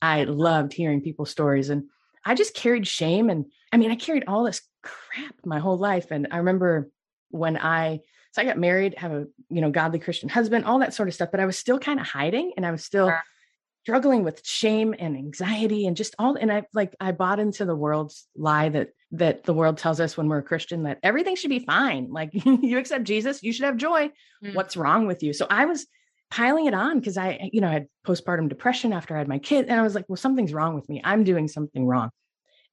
I 0.00 0.22
loved 0.22 0.72
hearing 0.72 1.00
people's 1.00 1.30
stories. 1.30 1.70
And 1.70 1.88
I 2.24 2.36
just 2.36 2.54
carried 2.54 2.86
shame. 2.86 3.28
And 3.28 3.46
I 3.72 3.76
mean, 3.76 3.90
I 3.90 3.96
carried 3.96 4.24
all 4.28 4.44
this 4.44 4.62
crap 4.82 5.34
my 5.44 5.58
whole 5.58 5.76
life. 5.76 6.12
And 6.12 6.28
I 6.30 6.36
remember 6.36 6.90
when 7.30 7.56
I, 7.56 8.00
so 8.30 8.42
I 8.42 8.44
got 8.44 8.56
married, 8.56 8.96
have 8.96 9.12
a, 9.12 9.26
you 9.50 9.60
know, 9.60 9.70
godly 9.70 9.98
Christian 9.98 10.28
husband, 10.28 10.66
all 10.66 10.78
that 10.78 10.94
sort 10.94 11.08
of 11.08 11.14
stuff, 11.14 11.30
but 11.32 11.40
I 11.40 11.46
was 11.46 11.58
still 11.58 11.80
kind 11.80 11.98
of 11.98 12.06
hiding 12.06 12.52
and 12.56 12.64
I 12.64 12.70
was 12.70 12.84
still 12.84 13.08
sure 13.08 13.22
struggling 13.84 14.24
with 14.24 14.40
shame 14.46 14.94
and 14.98 15.14
anxiety 15.14 15.86
and 15.86 15.94
just 15.94 16.14
all 16.18 16.36
and 16.36 16.50
i 16.50 16.62
like 16.72 16.96
i 17.00 17.12
bought 17.12 17.38
into 17.38 17.66
the 17.66 17.76
world's 17.76 18.26
lie 18.34 18.70
that 18.70 18.88
that 19.10 19.44
the 19.44 19.52
world 19.52 19.76
tells 19.76 20.00
us 20.00 20.16
when 20.16 20.26
we're 20.26 20.38
a 20.38 20.42
christian 20.42 20.84
that 20.84 20.98
everything 21.02 21.36
should 21.36 21.50
be 21.50 21.58
fine 21.58 22.10
like 22.10 22.30
you 22.32 22.78
accept 22.78 23.04
jesus 23.04 23.42
you 23.42 23.52
should 23.52 23.66
have 23.66 23.76
joy 23.76 24.10
mm. 24.42 24.54
what's 24.54 24.74
wrong 24.74 25.06
with 25.06 25.22
you 25.22 25.34
so 25.34 25.46
i 25.50 25.66
was 25.66 25.86
piling 26.30 26.64
it 26.64 26.72
on 26.72 26.98
because 26.98 27.18
i 27.18 27.50
you 27.52 27.60
know 27.60 27.68
i 27.68 27.74
had 27.74 27.86
postpartum 28.06 28.48
depression 28.48 28.94
after 28.94 29.14
i 29.14 29.18
had 29.18 29.28
my 29.28 29.38
kid 29.38 29.66
and 29.68 29.78
i 29.78 29.82
was 29.82 29.94
like 29.94 30.06
well 30.08 30.16
something's 30.16 30.54
wrong 30.54 30.74
with 30.74 30.88
me 30.88 31.02
i'm 31.04 31.22
doing 31.22 31.46
something 31.46 31.86
wrong 31.86 32.08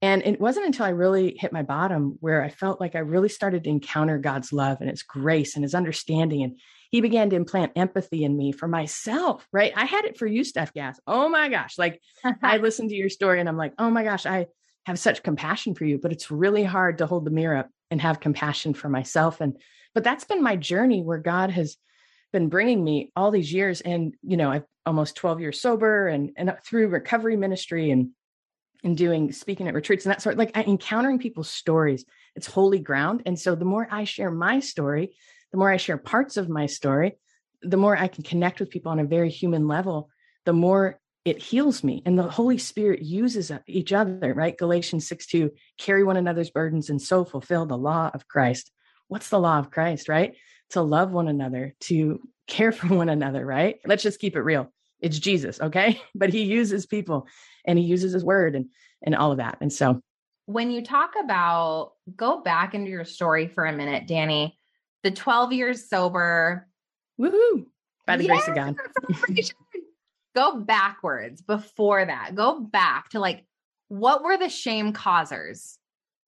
and 0.03 0.23
it 0.23 0.41
wasn't 0.41 0.65
until 0.65 0.87
I 0.87 0.89
really 0.89 1.37
hit 1.37 1.53
my 1.53 1.61
bottom 1.61 2.17
where 2.21 2.41
I 2.41 2.49
felt 2.49 2.81
like 2.81 2.95
I 2.95 2.99
really 2.99 3.29
started 3.29 3.63
to 3.63 3.69
encounter 3.69 4.17
God's 4.17 4.51
love 4.51 4.77
and 4.81 4.89
his 4.89 5.03
grace 5.03 5.55
and 5.55 5.63
his 5.63 5.75
understanding. 5.75 6.41
And 6.41 6.59
he 6.91 6.99
began 6.99 7.29
to 7.29 7.37
implant 7.37 7.71
empathy 7.77 8.25
in 8.25 8.35
me 8.35 8.51
for 8.51 8.67
myself, 8.67 9.47
right? 9.53 9.71
I 9.75 9.85
had 9.85 10.03
it 10.03 10.17
for 10.17 10.27
you, 10.27 10.41
Stef 10.41 10.73
Gass. 10.73 10.99
Oh 11.07 11.29
my 11.29 11.47
gosh. 11.47 11.77
Like 11.77 12.01
I 12.43 12.57
listened 12.57 12.89
to 12.89 12.95
your 12.95 13.09
story 13.09 13.39
and 13.39 13.47
I'm 13.47 13.57
like, 13.57 13.73
oh 13.79 13.89
my 13.89 14.03
gosh, 14.03 14.25
I 14.25 14.47
have 14.85 14.99
such 14.99 15.23
compassion 15.23 15.73
for 15.73 15.85
you, 15.85 15.97
but 15.97 16.11
it's 16.11 16.29
really 16.29 16.65
hard 16.65 16.97
to 16.97 17.07
hold 17.07 17.23
the 17.25 17.31
mirror 17.31 17.55
up 17.55 17.69
and 17.89 18.01
have 18.01 18.19
compassion 18.19 18.73
for 18.73 18.89
myself. 18.89 19.39
And, 19.39 19.57
but 19.93 20.03
that's 20.03 20.25
been 20.25 20.43
my 20.43 20.57
journey 20.57 21.01
where 21.01 21.17
God 21.17 21.49
has 21.51 21.77
been 22.33 22.49
bringing 22.49 22.83
me 22.83 23.11
all 23.15 23.31
these 23.31 23.53
years. 23.53 23.79
And, 23.79 24.13
you 24.21 24.35
know, 24.35 24.51
I've 24.51 24.65
almost 24.85 25.15
12 25.15 25.39
years 25.39 25.61
sober 25.61 26.09
and, 26.09 26.31
and 26.35 26.53
through 26.65 26.89
recovery 26.89 27.37
ministry 27.37 27.91
and, 27.91 28.09
and 28.83 28.97
doing 28.97 29.31
speaking 29.31 29.67
at 29.69 29.75
retreats 29.75 30.05
and 30.05 30.11
that 30.11 30.21
sort 30.21 30.37
like 30.37 30.51
I, 30.55 30.63
encountering 30.63 31.19
people's 31.19 31.51
stories 31.51 32.03
it's 32.35 32.47
holy 32.47 32.79
ground 32.79 33.21
and 33.27 33.39
so 33.39 33.53
the 33.53 33.63
more 33.63 33.87
i 33.91 34.05
share 34.05 34.31
my 34.31 34.59
story 34.59 35.13
the 35.51 35.57
more 35.57 35.71
i 35.71 35.77
share 35.77 35.97
parts 35.97 36.37
of 36.37 36.49
my 36.49 36.65
story 36.65 37.17
the 37.61 37.77
more 37.77 37.97
i 37.97 38.07
can 38.07 38.23
connect 38.23 38.59
with 38.59 38.69
people 38.69 38.91
on 38.91 38.99
a 38.99 39.05
very 39.05 39.29
human 39.29 39.67
level 39.67 40.09
the 40.45 40.53
more 40.53 40.99
it 41.23 41.41
heals 41.41 41.83
me. 41.83 42.01
And 42.05 42.17
the 42.17 42.23
holy 42.23 42.57
spirit 42.57 43.01
uses 43.01 43.51
uh, 43.51 43.59
each 43.67 43.93
other 43.93 44.33
right? 44.35 44.57
Galatians 44.57 45.07
6 45.07 45.27
2 45.27 45.51
carry 45.77 46.03
one 46.03 46.17
another's 46.17 46.49
burdens 46.49 46.89
and 46.89 47.01
so 47.01 47.23
fulfill 47.23 47.65
the 47.65 47.77
law 47.77 48.09
of 48.13 48.27
christ. 48.27 48.71
What's 49.07 49.29
the 49.29 49.39
law 49.39 49.59
of 49.59 49.71
christ 49.71 50.09
right? 50.09 50.35
To 50.71 50.81
love 50.81 51.11
one 51.11 51.27
another 51.27 51.75
to 51.81 52.19
care 52.47 52.71
for 52.71 52.87
one 52.87 53.09
another 53.09 53.45
right? 53.45 53.79
Let's 53.85 54.03
just 54.03 54.19
keep 54.19 54.35
it 54.35 54.41
real. 54.41 54.71
It's 54.99 55.19
jesus 55.19 55.59
okay? 55.61 56.01
But 56.15 56.33
he 56.33 56.43
uses 56.43 56.85
people 56.85 57.27
and 57.65 57.77
he 57.77 57.85
uses 57.85 58.13
his 58.13 58.25
word 58.25 58.55
and 58.55 58.67
and 59.03 59.15
all 59.15 59.31
of 59.31 59.37
that. 59.37 59.57
And 59.61 59.71
so 59.71 60.01
when 60.47 60.71
you 60.71 60.83
talk 60.83 61.13
about 61.23 61.93
go 62.15 62.41
back 62.41 62.73
into 62.73 62.89
your 62.89 63.05
story 63.05 63.47
for 63.47 63.65
a 63.65 63.73
minute 63.73 64.07
dani 64.07 64.53
the 65.03 65.11
12 65.11 65.53
years 65.53 65.89
sober 65.89 66.67
woohoo 67.19 67.65
by 68.05 68.17
the 68.17 68.25
yes, 68.25 68.45
grace 68.45 68.47
of 68.47 68.55
god 68.55 68.75
go 70.35 70.59
backwards 70.59 71.41
before 71.41 72.05
that. 72.05 72.35
Go 72.35 72.59
back 72.59 73.09
to 73.09 73.19
like, 73.19 73.45
what 73.87 74.23
were 74.23 74.37
the 74.37 74.49
shame 74.49 74.93
causers? 74.93 75.77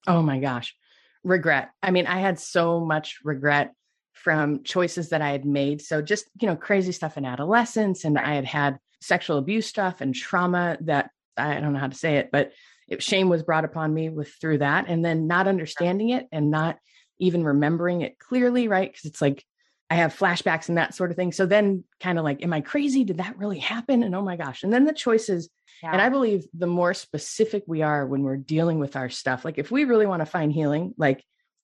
Oh 0.07 0.21
my 0.21 0.39
gosh. 0.39 0.75
Regret. 1.23 1.69
I 1.81 1.91
mean, 1.91 2.07
I 2.07 2.19
had 2.19 2.39
so 2.39 2.81
much 2.81 3.19
regret 3.23 3.73
from 4.11 4.63
choices 4.63 5.09
that 5.09 5.21
I 5.21 5.29
had 5.29 5.45
made. 5.45 5.81
So 5.81 6.01
just, 6.01 6.25
you 6.39 6.47
know, 6.47 6.55
crazy 6.55 6.91
stuff 6.91 7.17
in 7.17 7.25
adolescence. 7.25 8.03
And 8.03 8.17
I 8.17 8.35
had 8.35 8.45
had 8.45 8.77
sexual 9.01 9.37
abuse 9.37 9.67
stuff 9.67 10.01
and 10.01 10.13
trauma 10.13 10.77
that 10.81 11.09
I 11.37 11.59
don't 11.59 11.73
know 11.73 11.79
how 11.79 11.87
to 11.87 11.95
say 11.95 12.17
it, 12.17 12.29
but 12.31 12.51
it, 12.87 13.01
shame 13.01 13.29
was 13.29 13.43
brought 13.43 13.65
upon 13.65 13.93
me 13.93 14.09
with 14.09 14.33
through 14.39 14.59
that. 14.59 14.85
And 14.87 15.03
then 15.03 15.27
not 15.27 15.47
understanding 15.47 16.09
it 16.09 16.27
and 16.31 16.51
not 16.51 16.77
even 17.23 17.43
remembering 17.43 18.01
it 18.01 18.19
clearly, 18.19 18.67
right? 18.67 18.91
Because 18.91 19.05
it's 19.05 19.21
like 19.21 19.43
I 19.89 19.95
have 19.95 20.17
flashbacks 20.17 20.69
and 20.69 20.77
that 20.77 20.95
sort 20.95 21.11
of 21.11 21.15
thing. 21.15 21.31
So 21.31 21.45
then 21.45 21.83
kind 21.99 22.17
of 22.17 22.23
like, 22.23 22.43
am 22.43 22.53
I 22.53 22.61
crazy? 22.61 23.03
Did 23.03 23.17
that 23.17 23.37
really 23.37 23.59
happen? 23.59 24.03
And 24.03 24.15
oh 24.15 24.21
my 24.21 24.35
gosh. 24.37 24.63
And 24.63 24.73
then 24.73 24.85
the 24.85 24.93
choices. 24.93 25.49
Yeah. 25.81 25.91
And 25.91 26.01
I 26.01 26.09
believe 26.09 26.45
the 26.53 26.67
more 26.67 26.93
specific 26.93 27.63
we 27.67 27.81
are 27.81 28.05
when 28.05 28.23
we're 28.23 28.37
dealing 28.37 28.79
with 28.79 28.95
our 28.95 29.09
stuff, 29.09 29.45
like 29.45 29.57
if 29.57 29.69
we 29.69 29.83
really 29.83 30.05
want 30.05 30.21
to 30.21 30.25
find 30.25 30.51
healing, 30.51 30.93
like 30.97 31.23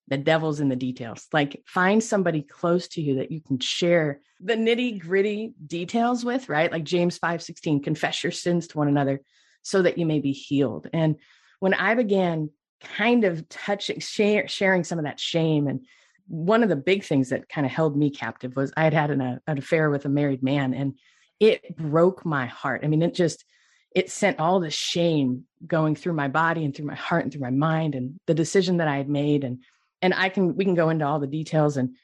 the 0.10 0.18
devil's 0.18 0.60
in 0.60 0.70
the 0.70 0.76
details, 0.76 1.28
like 1.34 1.64
find 1.66 2.04
somebody 2.04 2.42
close 2.42 2.88
to 2.90 3.02
you 3.02 3.16
that 3.16 3.32
you 3.32 3.42
can 3.42 3.60
share 3.60 4.20
the 4.40 4.56
nitty 4.56 5.00
gritty 5.00 5.54
details 5.66 6.24
with, 6.26 6.50
right? 6.50 6.72
Like 6.72 6.84
James 6.84 7.18
5 7.18 7.42
16, 7.42 7.82
confess 7.82 8.24
your 8.24 8.32
sins 8.32 8.68
to 8.68 8.78
one 8.78 8.88
another 8.88 9.22
so 9.62 9.82
that 9.82 9.98
you 9.98 10.06
may 10.06 10.20
be 10.20 10.34
healed. 10.34 10.88
And 10.94 11.16
when 11.60 11.74
I 11.74 11.96
began 11.96 12.50
kind 12.82 13.24
of 13.24 13.48
touching, 13.50 14.00
share, 14.00 14.48
sharing 14.48 14.84
some 14.84 15.00
of 15.00 15.06
that 15.06 15.20
shame 15.20 15.68
and 15.68 15.82
one 16.30 16.62
of 16.62 16.70
the 16.70 16.76
big 16.76 17.04
things 17.04 17.30
that 17.30 17.50
kind 17.50 17.66
of 17.66 17.72
held 17.72 17.98
me 17.98 18.12
captive 18.12 18.56
was 18.56 18.72
I 18.78 18.84
had 18.84 18.94
had 18.94 19.12
an, 19.12 19.40
an 19.48 19.58
affair 19.58 19.90
with 19.90 20.06
a 20.06 20.10
married 20.10 20.44
man 20.44 20.76
and 20.76 20.94
it 21.40 21.76
broke 21.76 22.24
my 22.24 22.46
heart. 22.46 22.82
I 22.84 22.88
mean, 22.88 23.02
it 23.02 23.16
just, 23.16 23.44
it 23.96 24.12
sent 24.12 24.40
all 24.40 24.60
the 24.60 24.70
shame 24.70 25.46
going 25.66 25.96
through 25.96 26.14
my 26.14 26.28
body 26.28 26.64
and 26.64 26.76
through 26.76 26.86
my 26.86 26.96
heart 26.96 27.24
and 27.24 27.34
through 27.34 27.42
my 27.42 27.50
mind 27.50 27.96
and 27.96 28.20
the 28.28 28.36
decision 28.36 28.78
that 28.78 28.88
I 28.88 28.98
had 28.98 29.10
made. 29.10 29.44
And, 29.44 29.64
and 30.04 30.14
I 30.14 30.30
can, 30.30 30.56
we 30.56 30.66
can 30.66 30.76
go 30.76 30.90
into 30.90 31.06
all 31.06 31.20
the 31.20 31.28
details 31.28 31.78
and, 31.78 31.96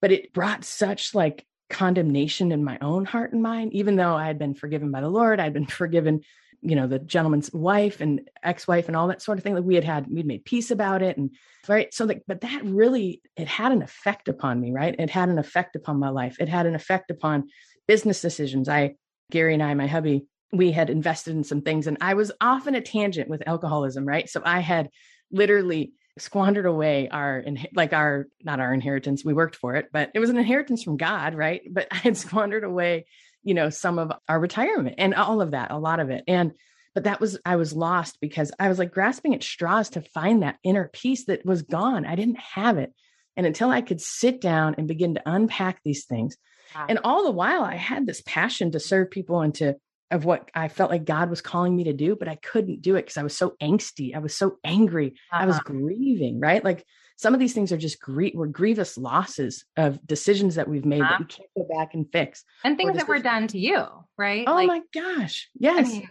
but 0.00 0.12
it 0.12 0.32
brought 0.32 0.64
such 0.64 1.14
like 1.14 1.46
condemnation 1.68 2.52
in 2.52 2.64
my 2.64 2.78
own 2.80 3.04
heart 3.04 3.34
and 3.34 3.42
mind, 3.42 3.74
even 3.74 3.96
though 3.96 4.14
I 4.14 4.26
had 4.26 4.38
been 4.38 4.54
forgiven 4.54 4.90
by 4.90 5.02
the 5.02 5.10
Lord, 5.10 5.40
I'd 5.40 5.52
been 5.52 5.66
forgiven 5.82 6.22
you 6.64 6.74
know 6.74 6.86
the 6.86 6.98
gentleman's 6.98 7.52
wife 7.52 8.00
and 8.00 8.28
ex-wife 8.42 8.88
and 8.88 8.96
all 8.96 9.08
that 9.08 9.22
sort 9.22 9.38
of 9.38 9.44
thing 9.44 9.54
like 9.54 9.64
we 9.64 9.74
had 9.74 9.84
had 9.84 10.06
we'd 10.10 10.26
made 10.26 10.44
peace 10.44 10.70
about 10.70 11.02
it 11.02 11.16
and 11.16 11.30
right? 11.68 11.92
So 11.92 12.04
like 12.04 12.22
but 12.26 12.40
that 12.40 12.64
really 12.64 13.22
it 13.36 13.46
had 13.46 13.70
an 13.70 13.82
effect 13.82 14.28
upon 14.28 14.60
me 14.60 14.72
right? 14.72 14.94
It 14.98 15.10
had 15.10 15.28
an 15.28 15.38
effect 15.38 15.76
upon 15.76 15.98
my 15.98 16.08
life. 16.08 16.36
It 16.40 16.48
had 16.48 16.66
an 16.66 16.74
effect 16.74 17.10
upon 17.10 17.48
business 17.86 18.20
decisions. 18.20 18.68
I 18.68 18.96
gary 19.30 19.54
and 19.54 19.62
i 19.62 19.72
my 19.74 19.86
hubby 19.86 20.26
we 20.52 20.70
had 20.70 20.90
invested 20.90 21.34
in 21.34 21.42
some 21.42 21.62
things 21.62 21.86
and 21.86 21.96
i 22.00 22.14
was 22.14 22.30
often 22.40 22.74
a 22.74 22.80
tangent 22.80 23.28
with 23.28 23.46
alcoholism 23.46 24.06
right? 24.06 24.28
So 24.28 24.42
i 24.44 24.60
had 24.60 24.90
literally 25.30 25.92
squandered 26.18 26.66
away 26.66 27.08
our 27.08 27.44
like 27.74 27.92
our 27.92 28.26
not 28.42 28.60
our 28.60 28.72
inheritance 28.72 29.24
we 29.24 29.34
worked 29.34 29.56
for 29.56 29.74
it 29.74 29.86
but 29.92 30.10
it 30.14 30.20
was 30.20 30.30
an 30.30 30.36
inheritance 30.36 30.82
from 30.82 30.96
god 30.96 31.34
right? 31.34 31.62
But 31.70 31.88
i 31.90 31.96
had 31.96 32.16
squandered 32.16 32.64
away 32.64 33.06
you 33.44 33.54
know, 33.54 33.70
some 33.70 33.98
of 33.98 34.12
our 34.28 34.40
retirement 34.40 34.96
and 34.98 35.14
all 35.14 35.40
of 35.40 35.52
that, 35.52 35.70
a 35.70 35.78
lot 35.78 36.00
of 36.00 36.10
it. 36.10 36.24
And, 36.26 36.52
but 36.94 37.04
that 37.04 37.20
was, 37.20 37.38
I 37.44 37.56
was 37.56 37.72
lost 37.72 38.18
because 38.20 38.52
I 38.58 38.68
was 38.68 38.78
like 38.78 38.92
grasping 38.92 39.34
at 39.34 39.42
straws 39.42 39.90
to 39.90 40.00
find 40.00 40.42
that 40.42 40.58
inner 40.62 40.90
peace 40.92 41.26
that 41.26 41.44
was 41.44 41.62
gone. 41.62 42.06
I 42.06 42.14
didn't 42.14 42.40
have 42.40 42.78
it. 42.78 42.92
And 43.36 43.46
until 43.46 43.70
I 43.70 43.80
could 43.80 44.00
sit 44.00 44.40
down 44.40 44.76
and 44.78 44.88
begin 44.88 45.14
to 45.14 45.22
unpack 45.26 45.80
these 45.84 46.04
things. 46.06 46.36
Wow. 46.74 46.86
And 46.88 47.00
all 47.04 47.24
the 47.24 47.32
while, 47.32 47.62
I 47.62 47.74
had 47.74 48.06
this 48.06 48.22
passion 48.24 48.72
to 48.72 48.80
serve 48.80 49.10
people 49.10 49.40
and 49.40 49.54
to, 49.56 49.76
of 50.10 50.24
what 50.24 50.50
I 50.54 50.68
felt 50.68 50.90
like 50.90 51.04
God 51.04 51.30
was 51.30 51.40
calling 51.40 51.74
me 51.74 51.84
to 51.84 51.92
do, 51.92 52.14
but 52.14 52.28
I 52.28 52.36
couldn't 52.36 52.82
do 52.82 52.94
it 52.96 53.02
because 53.02 53.16
I 53.16 53.22
was 53.24 53.36
so 53.36 53.54
angsty. 53.60 54.14
I 54.14 54.20
was 54.20 54.36
so 54.36 54.58
angry. 54.64 55.14
Uh-huh. 55.32 55.42
I 55.42 55.46
was 55.46 55.56
uh-huh. 55.56 55.72
grieving, 55.72 56.40
right? 56.40 56.64
Like 56.64 56.84
some 57.16 57.34
of 57.34 57.40
these 57.40 57.52
things 57.52 57.72
are 57.72 57.76
just 57.76 58.00
grie- 58.00 58.32
were 58.34 58.46
grievous 58.46 58.98
losses 58.98 59.64
of 59.76 60.04
decisions 60.06 60.56
that 60.56 60.68
we've 60.68 60.84
made 60.84 61.02
uh-huh. 61.02 61.18
that 61.18 61.20
we 61.20 61.26
can't 61.26 61.50
go 61.56 61.76
back 61.76 61.94
and 61.94 62.10
fix 62.12 62.44
and 62.64 62.76
things 62.76 62.96
that 62.96 63.08
were 63.08 63.18
done 63.18 63.46
to 63.48 63.58
you 63.58 63.86
right 64.18 64.44
oh 64.46 64.54
like, 64.54 64.68
my 64.68 64.80
gosh 64.92 65.48
yes 65.58 65.88
I 65.88 65.92
mean, 65.92 66.10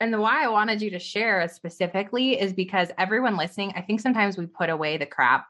and 0.00 0.12
the 0.12 0.20
why 0.20 0.44
i 0.44 0.48
wanted 0.48 0.82
you 0.82 0.90
to 0.90 0.98
share 0.98 1.46
specifically 1.48 2.38
is 2.38 2.52
because 2.52 2.90
everyone 2.98 3.36
listening 3.36 3.72
i 3.76 3.80
think 3.80 4.00
sometimes 4.00 4.36
we 4.36 4.46
put 4.46 4.70
away 4.70 4.96
the 4.96 5.06
crap 5.06 5.46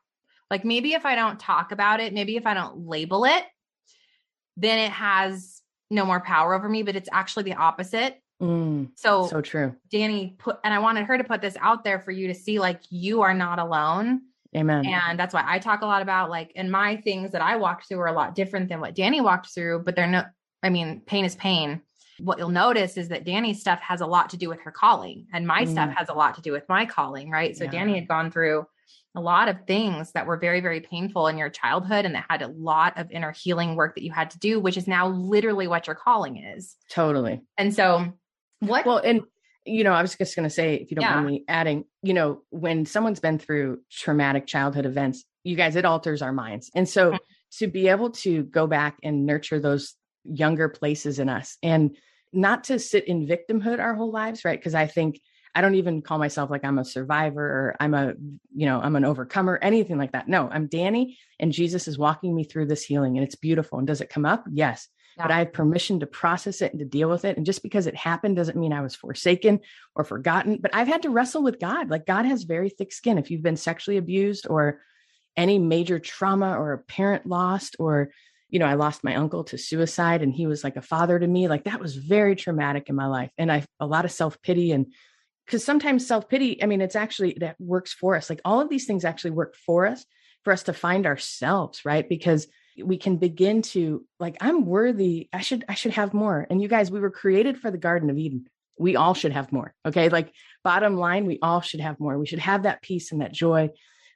like 0.50 0.64
maybe 0.64 0.92
if 0.92 1.04
i 1.04 1.14
don't 1.14 1.38
talk 1.38 1.72
about 1.72 2.00
it 2.00 2.12
maybe 2.12 2.36
if 2.36 2.46
i 2.46 2.54
don't 2.54 2.86
label 2.86 3.24
it 3.24 3.44
then 4.56 4.78
it 4.78 4.90
has 4.90 5.62
no 5.90 6.04
more 6.04 6.20
power 6.20 6.54
over 6.54 6.68
me 6.68 6.82
but 6.82 6.96
it's 6.96 7.08
actually 7.12 7.44
the 7.44 7.54
opposite 7.54 8.20
Mm, 8.40 8.90
so 8.94 9.26
so 9.26 9.40
true. 9.40 9.74
Dani 9.92 10.38
put 10.38 10.58
and 10.62 10.72
I 10.72 10.78
wanted 10.78 11.06
her 11.06 11.18
to 11.18 11.24
put 11.24 11.40
this 11.40 11.56
out 11.60 11.82
there 11.82 11.98
for 11.98 12.12
you 12.12 12.28
to 12.28 12.34
see 12.34 12.60
like 12.60 12.80
you 12.90 13.22
are 13.22 13.34
not 13.34 13.58
alone. 13.58 14.22
Amen. 14.56 14.86
And 14.86 15.18
that's 15.18 15.34
why 15.34 15.44
I 15.46 15.58
talk 15.58 15.82
a 15.82 15.86
lot 15.86 16.02
about 16.02 16.30
like, 16.30 16.52
and 16.56 16.70
my 16.70 16.96
things 16.96 17.32
that 17.32 17.42
I 17.42 17.56
walked 17.56 17.88
through 17.88 18.00
are 18.00 18.06
a 18.06 18.12
lot 18.12 18.34
different 18.34 18.68
than 18.68 18.80
what 18.80 18.94
Dani 18.94 19.22
walked 19.22 19.52
through, 19.52 19.82
but 19.84 19.94
they're 19.94 20.06
no, 20.06 20.24
I 20.62 20.70
mean, 20.70 21.02
pain 21.06 21.24
is 21.24 21.36
pain. 21.36 21.82
What 22.18 22.38
you'll 22.38 22.48
notice 22.48 22.96
is 22.96 23.08
that 23.08 23.24
Dani's 23.24 23.60
stuff 23.60 23.80
has 23.80 24.00
a 24.00 24.06
lot 24.06 24.30
to 24.30 24.36
do 24.36 24.48
with 24.48 24.60
her 24.62 24.72
calling, 24.72 25.26
and 25.32 25.46
my 25.46 25.64
mm. 25.64 25.70
stuff 25.70 25.94
has 25.96 26.08
a 26.08 26.14
lot 26.14 26.34
to 26.34 26.40
do 26.40 26.50
with 26.50 26.68
my 26.68 26.84
calling, 26.84 27.30
right? 27.30 27.56
So 27.56 27.64
yeah. 27.64 27.70
Dani 27.70 27.94
had 27.94 28.08
gone 28.08 28.32
through 28.32 28.66
a 29.14 29.20
lot 29.20 29.48
of 29.48 29.56
things 29.66 30.12
that 30.12 30.26
were 30.26 30.36
very, 30.36 30.60
very 30.60 30.80
painful 30.80 31.28
in 31.28 31.38
your 31.38 31.48
childhood 31.48 32.04
and 32.04 32.14
that 32.14 32.26
had 32.28 32.42
a 32.42 32.48
lot 32.48 32.98
of 32.98 33.10
inner 33.10 33.32
healing 33.32 33.74
work 33.74 33.94
that 33.94 34.02
you 34.02 34.12
had 34.12 34.30
to 34.30 34.38
do, 34.38 34.60
which 34.60 34.76
is 34.76 34.86
now 34.86 35.08
literally 35.08 35.66
what 35.66 35.86
your 35.86 35.96
calling 35.96 36.36
is. 36.36 36.76
Totally. 36.90 37.40
And 37.56 37.74
so, 37.74 38.12
what? 38.60 38.84
Well, 38.86 38.98
and 38.98 39.22
you 39.68 39.84
know, 39.84 39.92
I 39.92 40.02
was 40.02 40.16
just 40.16 40.34
going 40.34 40.48
to 40.48 40.54
say, 40.54 40.74
if 40.74 40.90
you 40.90 40.96
don't 40.96 41.04
yeah. 41.04 41.14
mind 41.14 41.26
me 41.26 41.44
adding, 41.48 41.84
you 42.02 42.14
know, 42.14 42.42
when 42.50 42.86
someone's 42.86 43.20
been 43.20 43.38
through 43.38 43.80
traumatic 43.90 44.46
childhood 44.46 44.86
events, 44.86 45.24
you 45.44 45.56
guys, 45.56 45.76
it 45.76 45.84
alters 45.84 46.22
our 46.22 46.32
minds. 46.32 46.70
And 46.74 46.88
so 46.88 47.12
mm-hmm. 47.12 47.16
to 47.58 47.66
be 47.66 47.88
able 47.88 48.10
to 48.10 48.42
go 48.44 48.66
back 48.66 48.98
and 49.02 49.26
nurture 49.26 49.60
those 49.60 49.94
younger 50.24 50.68
places 50.68 51.18
in 51.18 51.28
us 51.28 51.56
and 51.62 51.96
not 52.32 52.64
to 52.64 52.78
sit 52.78 53.06
in 53.06 53.26
victimhood 53.26 53.80
our 53.80 53.94
whole 53.94 54.10
lives, 54.10 54.44
right? 54.44 54.58
Because 54.58 54.74
I 54.74 54.86
think 54.86 55.20
I 55.54 55.60
don't 55.60 55.76
even 55.76 56.02
call 56.02 56.18
myself 56.18 56.50
like 56.50 56.64
I'm 56.64 56.78
a 56.78 56.84
survivor 56.84 57.42
or 57.42 57.76
I'm 57.80 57.94
a, 57.94 58.14
you 58.54 58.66
know, 58.66 58.80
I'm 58.80 58.96
an 58.96 59.04
overcomer, 59.04 59.58
anything 59.62 59.96
like 59.96 60.12
that. 60.12 60.28
No, 60.28 60.48
I'm 60.50 60.68
Dani 60.68 61.16
and 61.40 61.52
Jesus 61.52 61.88
is 61.88 61.98
walking 61.98 62.34
me 62.34 62.44
through 62.44 62.66
this 62.66 62.84
healing 62.84 63.16
and 63.16 63.24
it's 63.24 63.34
beautiful. 63.34 63.78
And 63.78 63.86
does 63.86 64.00
it 64.00 64.10
come 64.10 64.26
up? 64.26 64.44
Yes 64.50 64.88
yeah. 65.18 65.24
but 65.24 65.32
I 65.32 65.40
have 65.40 65.52
permission 65.52 66.00
to 66.00 66.06
process 66.06 66.62
it 66.62 66.72
and 66.72 66.78
to 66.78 66.84
deal 66.84 67.10
with 67.10 67.24
it. 67.24 67.36
And 67.36 67.44
just 67.44 67.62
because 67.62 67.86
it 67.86 67.96
happened 67.96 68.36
doesn't 68.36 68.58
mean 68.58 68.72
I 68.72 68.80
was 68.80 68.94
forsaken 68.94 69.60
or 69.94 70.04
forgotten. 70.04 70.58
But 70.60 70.74
I've 70.74 70.88
had 70.88 71.02
to 71.02 71.10
wrestle 71.10 71.42
with 71.42 71.60
God. 71.60 71.90
Like 71.90 72.06
God 72.06 72.24
has 72.24 72.44
very 72.44 72.70
thick 72.70 72.92
skin. 72.92 73.18
If 73.18 73.30
you've 73.30 73.42
been 73.42 73.56
sexually 73.56 73.96
abused 73.96 74.46
or 74.48 74.80
any 75.36 75.58
major 75.58 75.98
trauma 75.98 76.58
or 76.58 76.72
a 76.72 76.78
parent 76.78 77.26
lost, 77.26 77.76
or, 77.78 78.10
you 78.48 78.58
know, 78.58 78.66
I 78.66 78.74
lost 78.74 79.04
my 79.04 79.16
uncle 79.16 79.44
to 79.44 79.58
suicide 79.58 80.22
and 80.22 80.32
he 80.32 80.46
was 80.46 80.64
like 80.64 80.76
a 80.76 80.82
father 80.82 81.18
to 81.18 81.26
me, 81.26 81.48
like 81.48 81.64
that 81.64 81.80
was 81.80 81.96
very 81.96 82.34
traumatic 82.34 82.88
in 82.88 82.94
my 82.94 83.06
life. 83.06 83.30
And 83.36 83.50
I, 83.50 83.64
a 83.80 83.86
lot 83.86 84.04
of 84.04 84.12
self 84.12 84.40
pity 84.42 84.72
and, 84.72 84.86
because 85.46 85.64
sometimes 85.64 86.06
self 86.06 86.28
pity, 86.28 86.62
I 86.62 86.66
mean, 86.66 86.82
it's 86.82 86.96
actually 86.96 87.38
that 87.40 87.56
works 87.58 87.92
for 87.92 88.16
us. 88.16 88.28
Like 88.28 88.42
all 88.44 88.60
of 88.60 88.68
these 88.68 88.84
things 88.84 89.04
actually 89.04 89.30
work 89.30 89.56
for 89.56 89.86
us, 89.86 90.04
for 90.44 90.52
us 90.52 90.64
to 90.64 90.74
find 90.74 91.06
ourselves, 91.06 91.86
right? 91.86 92.06
Because 92.06 92.46
we 92.84 92.96
can 92.96 93.16
begin 93.16 93.62
to 93.62 94.04
like 94.20 94.36
i'm 94.40 94.66
worthy 94.66 95.28
i 95.32 95.40
should 95.40 95.64
i 95.68 95.74
should 95.74 95.92
have 95.92 96.14
more 96.14 96.46
and 96.50 96.60
you 96.62 96.68
guys 96.68 96.90
we 96.90 97.00
were 97.00 97.10
created 97.10 97.58
for 97.58 97.70
the 97.70 97.78
garden 97.78 98.10
of 98.10 98.18
eden 98.18 98.46
we 98.78 98.96
all 98.96 99.14
should 99.14 99.32
have 99.32 99.52
more. 99.52 99.74
Okay. 99.84 100.08
Like, 100.08 100.32
bottom 100.64 100.96
line, 100.96 101.26
we 101.26 101.38
all 101.42 101.60
should 101.60 101.80
have 101.80 102.00
more. 102.00 102.18
We 102.18 102.26
should 102.26 102.38
have 102.38 102.62
that 102.62 102.82
peace 102.82 103.12
and 103.12 103.20
that 103.20 103.32
joy. 103.32 103.70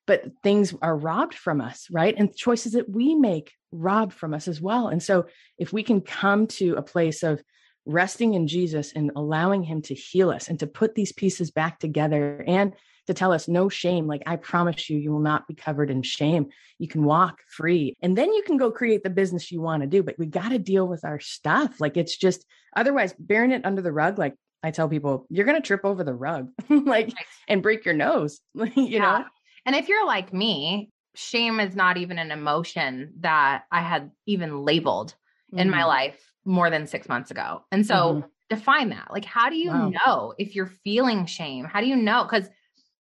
But 0.07 0.25
things 0.43 0.75
are 0.83 0.97
robbed 0.97 1.35
from 1.35 1.61
us, 1.61 1.87
right? 1.91 2.15
And 2.17 2.35
choices 2.35 2.73
that 2.73 2.89
we 2.89 3.15
make 3.15 3.53
robbed 3.71 4.13
from 4.13 4.35
us 4.35 4.49
as 4.49 4.61
well. 4.61 4.89
And 4.89 5.03
so, 5.03 5.27
if 5.59 5.73
we 5.73 5.83
can 5.83 6.01
come 6.01 6.47
to 6.49 6.75
a 6.75 6.83
place 6.83 7.23
of 7.23 7.43
resting 7.85 8.35
in 8.35 8.49
Jesus 8.49 8.93
and 8.93 9.13
allowing 9.15 9.63
Him 9.63 9.83
to 9.83 9.95
heal 9.95 10.31
us 10.31 10.49
and 10.49 10.59
to 10.61 10.67
put 10.67 10.95
these 10.95 11.13
pieces 11.13 11.51
back 11.51 11.79
together 11.79 12.45
and 12.47 12.75
to 13.07 13.15
tell 13.15 13.33
us 13.33 13.49
no 13.49 13.69
shame. 13.69 14.07
Like, 14.07 14.23
I 14.27 14.37
promise 14.37 14.89
you, 14.89 14.99
you 14.99 15.13
will 15.13 15.21
not 15.21 15.47
be 15.47 15.55
covered 15.55 15.91
in 15.91 16.03
shame. 16.03 16.47
You 16.79 16.89
can 16.89 17.05
walk 17.05 17.41
free 17.49 17.95
and 18.01 18.17
then 18.17 18.33
you 18.33 18.43
can 18.43 18.57
go 18.57 18.71
create 18.71 19.03
the 19.03 19.11
business 19.11 19.51
you 19.51 19.61
want 19.61 19.83
to 19.83 19.89
do. 19.89 20.03
But 20.03 20.19
we 20.19 20.27
got 20.27 20.51
to 20.51 20.59
deal 20.59 20.87
with 20.87 21.05
our 21.05 21.21
stuff. 21.21 21.81
Like, 21.81 21.97
it's 21.97 22.17
just 22.17 22.45
otherwise 22.77 23.15
bearing 23.19 23.51
it 23.51 23.65
under 23.65 23.83
the 23.83 23.93
rug. 23.93 24.19
Like, 24.19 24.35
I 24.63 24.71
tell 24.71 24.89
people, 24.89 25.27
you're 25.29 25.47
going 25.47 25.61
to 25.61 25.67
trip 25.67 25.85
over 25.85 26.05
the 26.05 26.15
rug, 26.15 26.51
like, 26.69 27.13
and 27.49 27.63
break 27.63 27.85
your 27.85 27.95
nose, 27.95 28.41
you 28.55 28.73
yeah. 28.77 28.99
know? 29.01 29.25
And 29.67 29.77
if 29.77 29.89
you're 29.89 30.07
like 30.07 30.33
me, 30.33 30.91
shame 31.15 31.61
is 31.61 31.75
not 31.77 31.97
even 31.97 32.19
an 32.19 32.31
emotion 32.31 33.15
that 33.21 33.65
I 33.71 33.83
had 33.83 34.11
even 34.27 34.63
labeled 34.63 35.15
mm-hmm. 35.53 35.59
in 35.59 35.71
my 35.71 35.79
mm-hmm. 35.79 35.89
life 35.89 36.33
more 36.45 36.71
than 36.71 36.87
six 36.87 37.09
months 37.09 37.31
ago. 37.31 37.63
And 37.71 37.87
so 37.87 37.95
mm-hmm. 37.95 38.27
define 38.51 38.91
that. 38.91 39.11
Like, 39.11 39.25
how 39.25 39.51
do 39.51 39.57
you 39.57 39.71
wow. 39.71 39.91
know 39.91 40.35
if 40.39 40.55
you're 40.55 40.73
feeling 40.85 41.27
shame? 41.27 41.65
How 41.65 41.81
do 41.81 41.87
you 41.87 41.97
know? 41.97 42.25
Because 42.25 42.49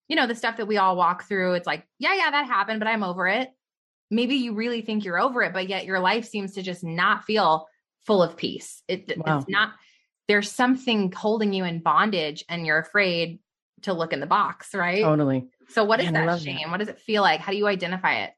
you 0.08 0.16
know, 0.16 0.26
the 0.26 0.34
stuff 0.34 0.56
that 0.58 0.66
we 0.66 0.76
all 0.76 0.96
walk 0.96 1.24
through, 1.24 1.54
it's 1.54 1.66
like, 1.66 1.86
yeah, 1.98 2.14
yeah, 2.14 2.30
that 2.30 2.46
happened, 2.46 2.80
but 2.80 2.88
I'm 2.88 3.02
over 3.02 3.28
it. 3.28 3.50
Maybe 4.10 4.36
you 4.36 4.54
really 4.54 4.82
think 4.82 5.04
you're 5.04 5.20
over 5.20 5.42
it, 5.42 5.52
but 5.52 5.68
yet 5.68 5.86
your 5.86 6.00
life 6.00 6.26
seems 6.26 6.54
to 6.54 6.62
just 6.62 6.84
not 6.84 7.24
feel 7.24 7.66
full 8.06 8.22
of 8.22 8.36
peace. 8.36 8.82
It, 8.88 9.16
wow. 9.16 9.38
It's 9.38 9.48
not, 9.48 9.72
there's 10.28 10.50
something 10.50 11.12
holding 11.12 11.52
you 11.52 11.64
in 11.64 11.80
bondage 11.80 12.44
and 12.48 12.66
you're 12.66 12.78
afraid 12.78 13.38
to 13.82 13.92
look 13.92 14.12
in 14.12 14.20
the 14.20 14.26
box, 14.26 14.74
right? 14.74 15.02
Totally. 15.02 15.48
So, 15.68 15.84
what 15.84 16.00
is 16.00 16.10
Man, 16.10 16.26
that 16.26 16.40
shame? 16.40 16.58
That. 16.62 16.70
What 16.70 16.78
does 16.78 16.88
it 16.88 17.00
feel 17.00 17.22
like? 17.22 17.40
How 17.40 17.52
do 17.52 17.58
you 17.58 17.66
identify 17.66 18.24
it? 18.24 18.32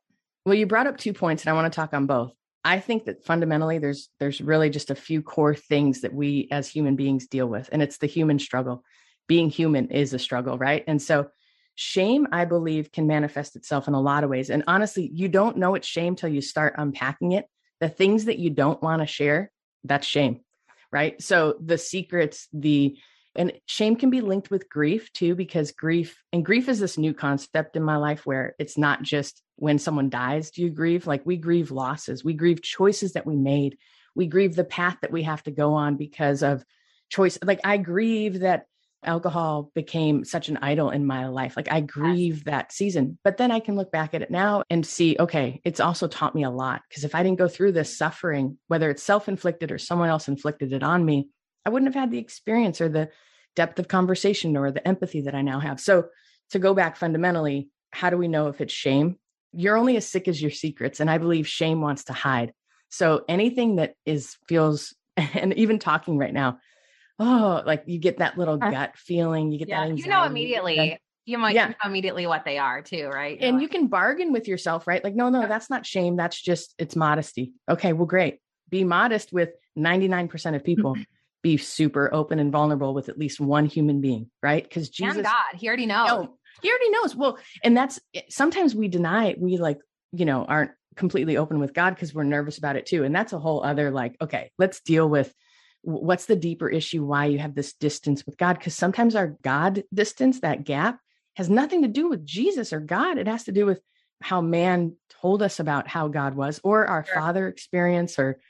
Well, 0.47 0.54
you 0.54 0.66
brought 0.66 0.87
up 0.87 0.99
two 0.99 1.12
points 1.12 1.42
and 1.42 1.50
I 1.50 1.54
want 1.54 1.73
to 1.73 1.75
talk 1.75 1.94
on 1.94 2.06
both. 2.06 2.33
I 2.64 2.80
think 2.80 3.04
that 3.04 3.25
fundamentally 3.25 3.78
there's 3.78 4.09
there's 4.21 4.40
really 4.40 4.71
just 4.71 4.90
a 4.90 4.94
few 4.94 5.23
core 5.23 5.54
things 5.54 6.00
that 6.00 6.14
we 6.14 6.49
as 6.50 6.68
human 6.68 6.97
beings 6.97 7.26
deal 7.26 7.47
with 7.47 7.68
and 7.73 7.83
it's 7.83 7.99
the 7.99 8.06
human 8.06 8.38
struggle. 8.38 8.85
Being 9.26 9.50
human 9.50 9.90
is 9.90 10.14
a 10.14 10.18
struggle, 10.18 10.56
right? 10.59 10.85
And 10.87 11.00
so 11.00 11.28
shame 11.74 12.26
i 12.32 12.44
believe 12.44 12.92
can 12.92 13.06
manifest 13.06 13.56
itself 13.56 13.88
in 13.88 13.94
a 13.94 14.00
lot 14.00 14.24
of 14.24 14.30
ways. 14.30 14.50
And 14.50 14.64
honestly 14.66 15.10
you 15.12 15.28
don't 15.28 15.56
know 15.56 15.74
it's 15.74 15.86
shame 15.86 16.16
till 16.16 16.28
you 16.28 16.40
start 16.40 16.74
unpacking 16.78 17.32
it. 17.32 17.46
The 17.80 17.88
things 17.88 18.26
that 18.26 18.38
you 18.38 18.50
don't 18.50 18.82
want 18.82 19.02
to 19.02 19.06
share 19.06 19.50
that's 19.84 20.06
shame 20.06 20.40
right? 20.94 21.20
So 21.20 21.56
the 21.60 21.76
secrets 21.76 22.48
the 22.52 22.96
and 23.34 23.52
shame 23.66 23.96
can 23.96 24.10
be 24.10 24.20
linked 24.20 24.48
with 24.48 24.70
grief 24.70 25.12
too 25.12 25.34
because 25.34 25.72
grief 25.72 26.22
and 26.32 26.44
grief 26.44 26.68
is 26.68 26.78
this 26.78 26.96
new 26.96 27.12
concept 27.12 27.74
in 27.74 27.82
my 27.82 27.96
life 27.96 28.24
where 28.24 28.54
it's 28.60 28.78
not 28.78 29.02
just 29.02 29.42
when 29.56 29.80
someone 29.80 30.08
dies 30.08 30.52
do 30.52 30.62
you 30.62 30.70
grieve? 30.70 31.08
Like 31.08 31.26
we 31.26 31.36
grieve 31.36 31.72
losses. 31.72 32.24
We 32.24 32.34
grieve 32.34 32.62
choices 32.62 33.14
that 33.14 33.26
we 33.26 33.34
made. 33.34 33.76
We 34.14 34.28
grieve 34.28 34.54
the 34.54 34.64
path 34.64 34.98
that 35.02 35.10
we 35.10 35.24
have 35.24 35.42
to 35.42 35.50
go 35.50 35.74
on 35.74 35.96
because 35.96 36.44
of 36.44 36.64
choice. 37.10 37.38
Like 37.42 37.60
i 37.64 37.76
grieve 37.76 38.40
that 38.40 38.66
alcohol 39.06 39.70
became 39.75 40.25
such 40.25 40.49
an 40.49 40.58
idol 40.58 40.90
in 40.90 41.06
my 41.06 41.28
life. 41.28 41.56
Like 41.56 41.70
I 41.70 41.80
grieve 41.80 42.37
yes. 42.37 42.44
that 42.44 42.73
season, 42.73 43.18
but 43.25 43.37
then 43.37 43.50
I 43.50 43.61
can 43.61 43.76
look 43.76 43.92
back 43.92 44.14
at 44.14 44.23
it 44.23 44.30
now 44.30 44.62
and 44.70 44.84
see, 44.84 45.16
okay, 45.18 45.61
it's 45.64 45.80
also 45.80 46.08
taught 46.08 46.34
me 46.34 46.44
a 46.44 46.50
lot. 46.50 46.82
Because 46.88 47.04
if 47.04 47.14
I 47.14 47.23
didn't 47.23 47.38
go 47.38 47.49
through 47.49 47.73
this 47.73 47.96
suffering, 47.96 48.58
whether 48.68 48.90
it's 48.90 49.02
self 49.02 49.28
inflicted 49.28 49.70
or 49.70 49.78
someone 49.78 50.08
else 50.08 50.28
inflicted 50.28 50.73
it 50.73 50.82
on 50.82 51.04
me, 51.04 51.28
I 51.64 51.70
wouldn't 51.70 51.92
have 51.92 52.00
had 52.00 52.11
the 52.11 52.18
experience 52.18 52.80
or 52.80 52.88
the 52.88 53.11
depth 53.56 53.78
of 53.78 53.88
conversation 53.88 54.56
or 54.56 54.70
the 54.70 54.87
empathy 54.87 55.23
that 55.23 55.34
I 55.34 55.42
now 55.42 55.61
have. 55.61 55.80
So 55.80 56.08
to 56.50 56.58
go 56.58 56.75
back 56.75 56.96
fundamentally, 56.96 57.68
how 57.92 58.11
do 58.11 58.16
we 58.16 58.28
know 58.28 58.49
if 58.49 58.61
it's 58.61 58.73
shame? 58.73 59.16
You're 59.52 59.76
only 59.76 59.96
as 59.96 60.08
sick 60.08 60.28
as 60.28 60.42
your 60.42 60.50
secrets. 60.50 61.00
And 61.00 61.11
I 61.11 61.18
believe 61.18 61.46
shame 61.46 61.80
wants 61.80 62.04
to 62.04 62.12
hide. 62.12 62.52
So 62.90 63.25
anything 63.28 63.76
that 63.76 63.94
is 64.04 64.37
feels, 64.48 64.94
and 65.16 65.55
even 65.55 65.78
talking 65.78 66.18
right 66.18 66.33
now, 66.33 66.59
oh, 67.18 67.62
like 67.64 67.85
you 67.87 67.98
get 67.98 68.18
that 68.18 68.38
little 68.38 68.57
gut 68.57 68.96
feeling. 68.96 69.53
You 69.53 69.59
get 69.59 69.68
yeah, 69.68 69.81
that 69.81 69.90
anxiety. 69.90 70.03
You 70.03 70.11
know 70.11 70.24
immediately. 70.24 70.98
You 71.27 71.38
might 71.38 71.55
yeah. 71.55 71.68
know 71.68 71.74
immediately 71.87 72.27
what 72.27 72.44
they 72.44 72.59
are 72.59 72.83
too, 72.83 73.09
right? 73.09 73.38
You're 73.40 73.48
and 73.48 73.57
like, 73.57 73.62
you 73.62 73.68
can 73.68 73.87
bargain 73.87 74.33
with 74.33 74.46
yourself, 74.46 74.87
right? 74.87 75.03
Like, 75.03 75.14
no, 75.14 75.31
no, 75.31 75.46
that's 75.46 75.70
not 75.70 75.87
shame. 75.87 76.16
That's 76.16 76.40
just 76.40 76.74
it's 76.79 76.96
modesty. 76.96 77.55
Okay, 77.68 77.94
well, 77.94 78.07
great. 78.07 78.40
Be 78.68 78.85
modest 78.85 79.33
with 79.33 79.50
99% 79.79 80.55
of 80.55 80.64
people. 80.64 80.96
Be 81.42 81.57
super 81.59 82.12
open 82.12 82.38
and 82.38 82.50
vulnerable 82.50 82.94
with 82.94 83.11
at 83.11 83.18
least 83.18 83.38
one 83.38 83.66
human 83.66 84.00
being, 84.00 84.31
right? 84.42 84.62
Because 84.62 84.88
Jesus, 84.88 85.16
and 85.16 85.24
God, 85.24 85.55
he 85.55 85.68
already 85.68 85.87
knows. 85.87 86.09
No, 86.09 86.38
he 86.62 86.70
already 86.70 86.90
knows. 86.90 87.14
Well, 87.14 87.38
and 87.62 87.77
that's 87.77 88.00
eh, 88.14 88.22
sometimes 88.31 88.74
we 88.74 88.88
deny, 88.88 89.27
it. 89.27 89.40
we 89.40 89.59
like, 89.59 89.79
you 90.12 90.24
know, 90.24 90.44
aren't 90.44 90.70
completely 90.96 91.37
open 91.37 91.59
with 91.59 91.74
God 91.74 91.90
because 91.90 92.14
we're 92.14 92.24
nervous 92.24 92.59
about 92.59 92.77
it 92.77 92.87
too. 92.87 93.05
And 93.05 93.14
that's 93.14 93.33
a 93.33 93.38
whole 93.38 93.62
other 93.62 93.90
like, 93.90 94.16
okay, 94.22 94.53
let's 94.59 94.81
deal 94.81 95.09
with 95.09 95.35
what's 95.85 96.27
the 96.27 96.37
deeper 96.37 96.68
issue 96.68 97.05
why 97.05 97.27
you 97.27 97.38
have 97.38 97.55
this 97.55 97.75
distance 97.75 98.25
with 98.25 98.37
God? 98.38 98.59
Because 98.59 98.75
sometimes 98.75 99.14
our 99.14 99.37
God 99.42 99.85
distance, 99.92 100.40
that 100.40 100.64
gap, 100.64 100.99
has 101.37 101.51
nothing 101.51 101.83
to 101.83 101.88
do 101.88 102.09
with 102.09 102.25
Jesus 102.25 102.73
or 102.73 102.81
God. 102.81 103.18
It 103.18 103.27
has 103.27 103.44
to 103.44 103.53
do 103.53 103.66
with 103.66 103.81
how 104.23 104.40
man 104.40 104.97
told 105.20 105.42
us 105.42 105.61
about 105.61 105.88
how 105.88 106.09
God 106.09 106.35
was 106.35 106.61
or 106.64 106.87
our 106.87 107.05
sure. 107.05 107.14
father 107.14 107.49
experience 107.49 108.18
or 108.18 108.40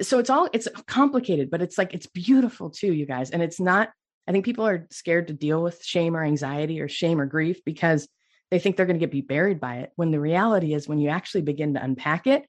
so 0.00 0.18
it's 0.18 0.30
all 0.30 0.48
it's 0.52 0.66
complicated, 0.86 1.50
but 1.50 1.60
it's 1.60 1.76
like 1.76 1.92
it's 1.92 2.06
beautiful 2.06 2.70
too, 2.70 2.92
you 2.92 3.06
guys. 3.06 3.30
And 3.30 3.42
it's 3.42 3.60
not, 3.60 3.90
I 4.26 4.32
think 4.32 4.44
people 4.44 4.66
are 4.66 4.86
scared 4.90 5.28
to 5.28 5.34
deal 5.34 5.62
with 5.62 5.84
shame 5.84 6.16
or 6.16 6.24
anxiety 6.24 6.80
or 6.80 6.88
shame 6.88 7.20
or 7.20 7.26
grief 7.26 7.60
because 7.64 8.08
they 8.50 8.58
think 8.58 8.76
they're 8.76 8.86
going 8.86 8.98
to 8.98 9.04
get 9.04 9.12
be 9.12 9.20
buried 9.20 9.60
by 9.60 9.76
it. 9.76 9.92
When 9.96 10.10
the 10.10 10.20
reality 10.20 10.74
is 10.74 10.88
when 10.88 10.98
you 10.98 11.10
actually 11.10 11.42
begin 11.42 11.74
to 11.74 11.84
unpack 11.84 12.26
it, 12.26 12.46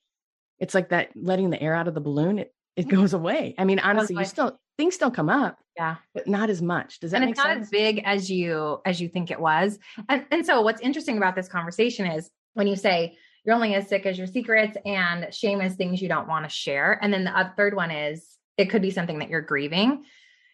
it's 0.60 0.74
like 0.74 0.90
that 0.90 1.10
letting 1.16 1.50
the 1.50 1.62
air 1.62 1.76
out 1.76 1.88
of 1.88 1.94
the 1.94 2.02
balloon. 2.02 2.40
It 2.40 2.54
it 2.76 2.88
goes 2.88 3.14
away. 3.14 3.56
I 3.58 3.66
mean, 3.66 3.80
honestly, 3.80 4.16
you 4.18 4.26
still 4.26 4.60
things 4.78 4.96
still 4.96 5.12
come 5.12 5.30
up. 5.30 5.58
Yeah. 5.78 5.98
But 6.14 6.28
not 6.28 6.50
as 6.50 6.62
much. 6.62 7.00
Does 7.00 7.12
that 7.12 7.18
and 7.18 7.26
make 7.26 7.36
it's 7.36 7.44
not 7.44 7.58
as 7.58 7.70
big 7.70 8.02
as 8.06 8.30
you 8.30 8.80
as 8.86 9.02
you 9.02 9.08
think 9.08 9.32
it 9.32 9.40
was. 9.40 9.80
And 10.10 10.26
and 10.32 10.46
so 10.46 10.62
what's 10.62 10.82
interesting 10.82 11.18
about 11.18 11.36
this 11.36 11.48
conversation 11.48 12.06
is 12.06 12.30
when 12.54 12.68
you 12.68 12.76
say 12.76 13.18
you're 13.44 13.56
only 13.56 13.74
as 13.74 13.88
sick 13.88 14.06
as 14.06 14.18
your 14.18 14.28
secrets 14.28 14.78
and 14.86 15.34
shame 15.34 15.62
is 15.62 15.76
things 15.76 16.02
you 16.02 16.10
don't 16.10 16.28
want 16.28 16.46
to 16.46 16.50
share. 16.50 17.00
And 17.02 17.12
then 17.14 17.24
the 17.24 17.52
third 17.58 17.76
one 17.76 17.92
is 17.92 18.26
it 18.58 18.70
could 18.70 18.82
be 18.82 18.92
something 18.92 19.20
that 19.20 19.30
you're 19.30 19.42
grieving. 19.42 20.04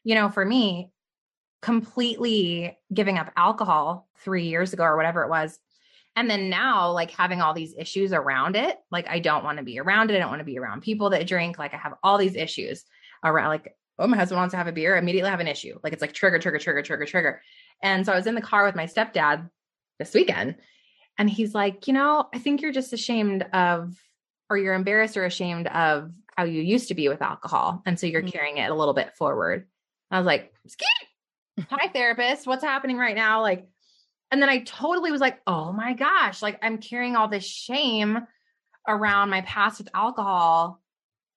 You 0.03 0.15
know, 0.15 0.29
for 0.29 0.45
me, 0.45 0.91
completely 1.61 2.77
giving 2.93 3.17
up 3.17 3.31
alcohol 3.35 4.07
three 4.19 4.47
years 4.47 4.73
ago 4.73 4.83
or 4.83 4.95
whatever 4.95 5.23
it 5.23 5.29
was 5.29 5.59
and 6.17 6.27
then 6.27 6.49
now, 6.49 6.89
like 6.91 7.11
having 7.11 7.41
all 7.41 7.53
these 7.53 7.75
issues 7.77 8.11
around 8.11 8.55
it, 8.55 8.75
like 8.89 9.07
I 9.07 9.19
don't 9.19 9.43
want 9.43 9.59
to 9.59 9.63
be 9.63 9.79
around 9.79 10.09
it. 10.09 10.15
I 10.15 10.19
don't 10.19 10.31
want 10.31 10.39
to 10.39 10.45
be 10.45 10.57
around 10.57 10.81
people 10.81 11.11
that 11.11 11.27
drink. 11.27 11.59
Like 11.59 11.75
I 11.75 11.77
have 11.77 11.93
all 12.01 12.17
these 12.17 12.35
issues 12.35 12.85
around, 13.23 13.49
like, 13.49 13.75
oh, 13.99 14.07
my 14.07 14.17
husband 14.17 14.39
wants 14.39 14.53
to 14.53 14.57
have 14.57 14.65
a 14.65 14.71
beer, 14.71 14.97
immediately 14.97 15.29
have 15.29 15.41
an 15.41 15.47
issue. 15.47 15.77
Like 15.83 15.93
it's 15.93 16.01
like 16.01 16.13
trigger, 16.13 16.39
trigger, 16.39 16.57
trigger, 16.57 16.81
trigger, 16.81 17.05
trigger. 17.05 17.41
And 17.83 18.03
so 18.03 18.13
I 18.13 18.15
was 18.15 18.25
in 18.25 18.33
the 18.33 18.41
car 18.41 18.65
with 18.65 18.75
my 18.75 18.87
stepdad 18.87 19.47
this 19.99 20.15
weekend, 20.15 20.55
and 21.19 21.29
he's 21.29 21.53
like, 21.53 21.85
you 21.87 21.93
know, 21.93 22.27
I 22.33 22.39
think 22.39 22.63
you're 22.63 22.71
just 22.71 22.93
ashamed 22.93 23.43
of, 23.53 23.95
or 24.49 24.57
you're 24.57 24.73
embarrassed 24.73 25.17
or 25.17 25.25
ashamed 25.25 25.67
of 25.67 26.11
how 26.35 26.45
you 26.45 26.63
used 26.63 26.87
to 26.87 26.95
be 26.95 27.09
with 27.09 27.21
alcohol. 27.21 27.83
And 27.85 27.99
so 27.99 28.07
you're 28.07 28.21
mm-hmm. 28.21 28.31
carrying 28.31 28.57
it 28.57 28.71
a 28.71 28.75
little 28.75 28.95
bit 28.95 29.15
forward. 29.15 29.67
I 30.09 30.17
was 30.17 30.25
like, 30.25 30.51
Ski! 30.65 30.85
hi, 31.69 31.89
therapist. 31.89 32.47
What's 32.47 32.63
happening 32.63 32.97
right 32.97 33.15
now? 33.15 33.41
Like, 33.43 33.67
and 34.31 34.41
then 34.41 34.49
I 34.49 34.59
totally 34.59 35.11
was 35.11 35.21
like, 35.21 35.39
oh 35.47 35.71
my 35.71 35.93
gosh, 35.93 36.41
like 36.41 36.59
I'm 36.61 36.79
carrying 36.79 37.15
all 37.15 37.27
this 37.27 37.45
shame 37.45 38.19
around 38.87 39.29
my 39.29 39.41
past 39.41 39.79
with 39.79 39.89
alcohol. 39.93 40.81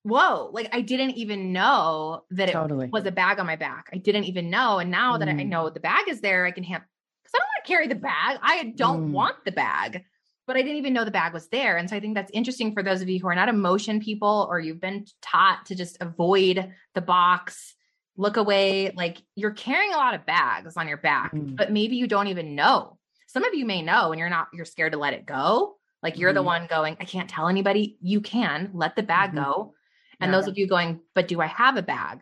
Whoa, 0.03 0.51
like 0.53 0.69
I 0.73 0.81
didn't 0.81 1.13
even 1.13 1.53
know 1.53 2.25
that 2.31 2.49
it 2.49 2.53
totally. 2.53 2.89
was 2.89 3.05
a 3.05 3.13
bag 3.13 3.39
on 3.39 3.47
my 3.47 3.57
back. 3.57 3.91
I 3.93 3.99
didn't 3.99 4.25
even 4.25 4.51
know. 4.51 4.79
And 4.79 4.91
now 4.91 5.17
mm. 5.17 5.19
that 5.21 5.29
I 5.29 5.33
mm. 5.33 5.49
know 5.49 5.69
the 5.69 5.81
bag 5.81 6.09
is 6.09 6.21
there, 6.21 6.47
I 6.47 6.51
can 6.53 6.65
have, 6.65 6.83
because 7.23 7.35
I 7.35 7.39
don't 7.39 7.47
want 7.47 7.65
to 7.65 7.73
carry 7.73 7.87
the 7.87 7.95
bag. 7.95 8.39
I 8.43 8.73
don't 8.77 9.11
mm. 9.11 9.13
want 9.13 9.37
the 9.45 9.53
bag, 9.53 10.05
but 10.47 10.57
I 10.57 10.63
didn't 10.63 10.79
even 10.79 10.95
know 10.95 11.05
the 11.05 11.11
bag 11.11 11.35
was 11.35 11.49
there. 11.49 11.77
And 11.77 11.89
so 11.89 11.97
I 11.97 12.01
think 12.01 12.15
that's 12.15 12.31
interesting 12.33 12.73
for 12.73 12.83
those 12.83 13.03
of 13.03 13.11
you 13.11 13.21
who 13.21 13.29
are 13.29 13.35
not 13.35 13.51
emotion 13.51 14.01
people 14.01 14.47
or 14.51 14.59
you've 14.59 14.81
been 14.81 15.05
taught 15.21 15.67
to 15.67 15.75
just 15.75 15.99
avoid 16.01 16.73
the 16.95 17.03
box 17.03 17.75
look 18.21 18.37
away. 18.37 18.91
Like 18.91 19.23
you're 19.35 19.51
carrying 19.51 19.95
a 19.95 19.97
lot 19.97 20.15
of 20.15 20.27
bags 20.27 20.77
on 20.77 20.87
your 20.87 20.99
back, 20.99 21.33
mm. 21.33 21.57
but 21.57 21.73
maybe 21.73 21.97
you 21.97 22.07
don't 22.07 22.27
even 22.27 22.55
know. 22.55 22.99
Some 23.27 23.45
of 23.45 23.55
you 23.55 23.65
may 23.65 23.81
know 23.81 24.13
and 24.13 24.19
you're 24.19 24.29
not, 24.29 24.49
you're 24.53 24.67
scared 24.67 24.93
to 24.93 24.99
let 24.99 25.15
it 25.15 25.25
go. 25.25 25.77
Like 26.03 26.19
you're 26.19 26.33
mm. 26.33 26.35
the 26.35 26.41
mm-hmm. 26.41 26.47
one 26.47 26.67
going, 26.69 26.97
I 27.01 27.05
can't 27.05 27.31
tell 27.31 27.49
anybody. 27.49 27.97
You 28.03 28.21
can 28.21 28.71
let 28.75 28.95
the 28.95 29.03
bag 29.03 29.31
mm-hmm. 29.31 29.43
go. 29.43 29.75
And 30.21 30.31
yeah. 30.31 30.39
those 30.39 30.49
of 30.49 30.59
you 30.59 30.69
going, 30.69 31.01
but 31.15 31.29
do 31.29 31.41
I 31.41 31.47
have 31.47 31.79
a 31.79 31.83
bag? 31.83 32.21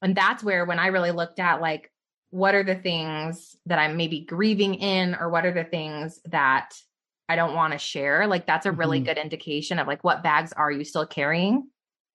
And 0.00 0.16
that's 0.16 0.42
where 0.42 0.64
when 0.64 0.78
I 0.78 0.86
really 0.86 1.10
looked 1.10 1.38
at 1.38 1.60
like, 1.60 1.90
what 2.30 2.54
are 2.54 2.64
the 2.64 2.74
things 2.74 3.54
that 3.66 3.78
I'm 3.78 3.98
maybe 3.98 4.20
grieving 4.20 4.74
in, 4.74 5.14
or 5.14 5.28
what 5.28 5.46
are 5.46 5.52
the 5.52 5.62
things 5.62 6.20
that 6.24 6.74
I 7.28 7.36
don't 7.36 7.54
want 7.54 7.74
to 7.74 7.78
share? 7.78 8.26
Like 8.26 8.46
that's 8.46 8.66
a 8.66 8.72
really 8.72 8.98
mm-hmm. 8.98 9.06
good 9.06 9.18
indication 9.18 9.78
of 9.78 9.86
like 9.86 10.02
what 10.02 10.22
bags 10.22 10.52
are 10.52 10.72
you 10.72 10.84
still 10.84 11.06
carrying? 11.06 11.68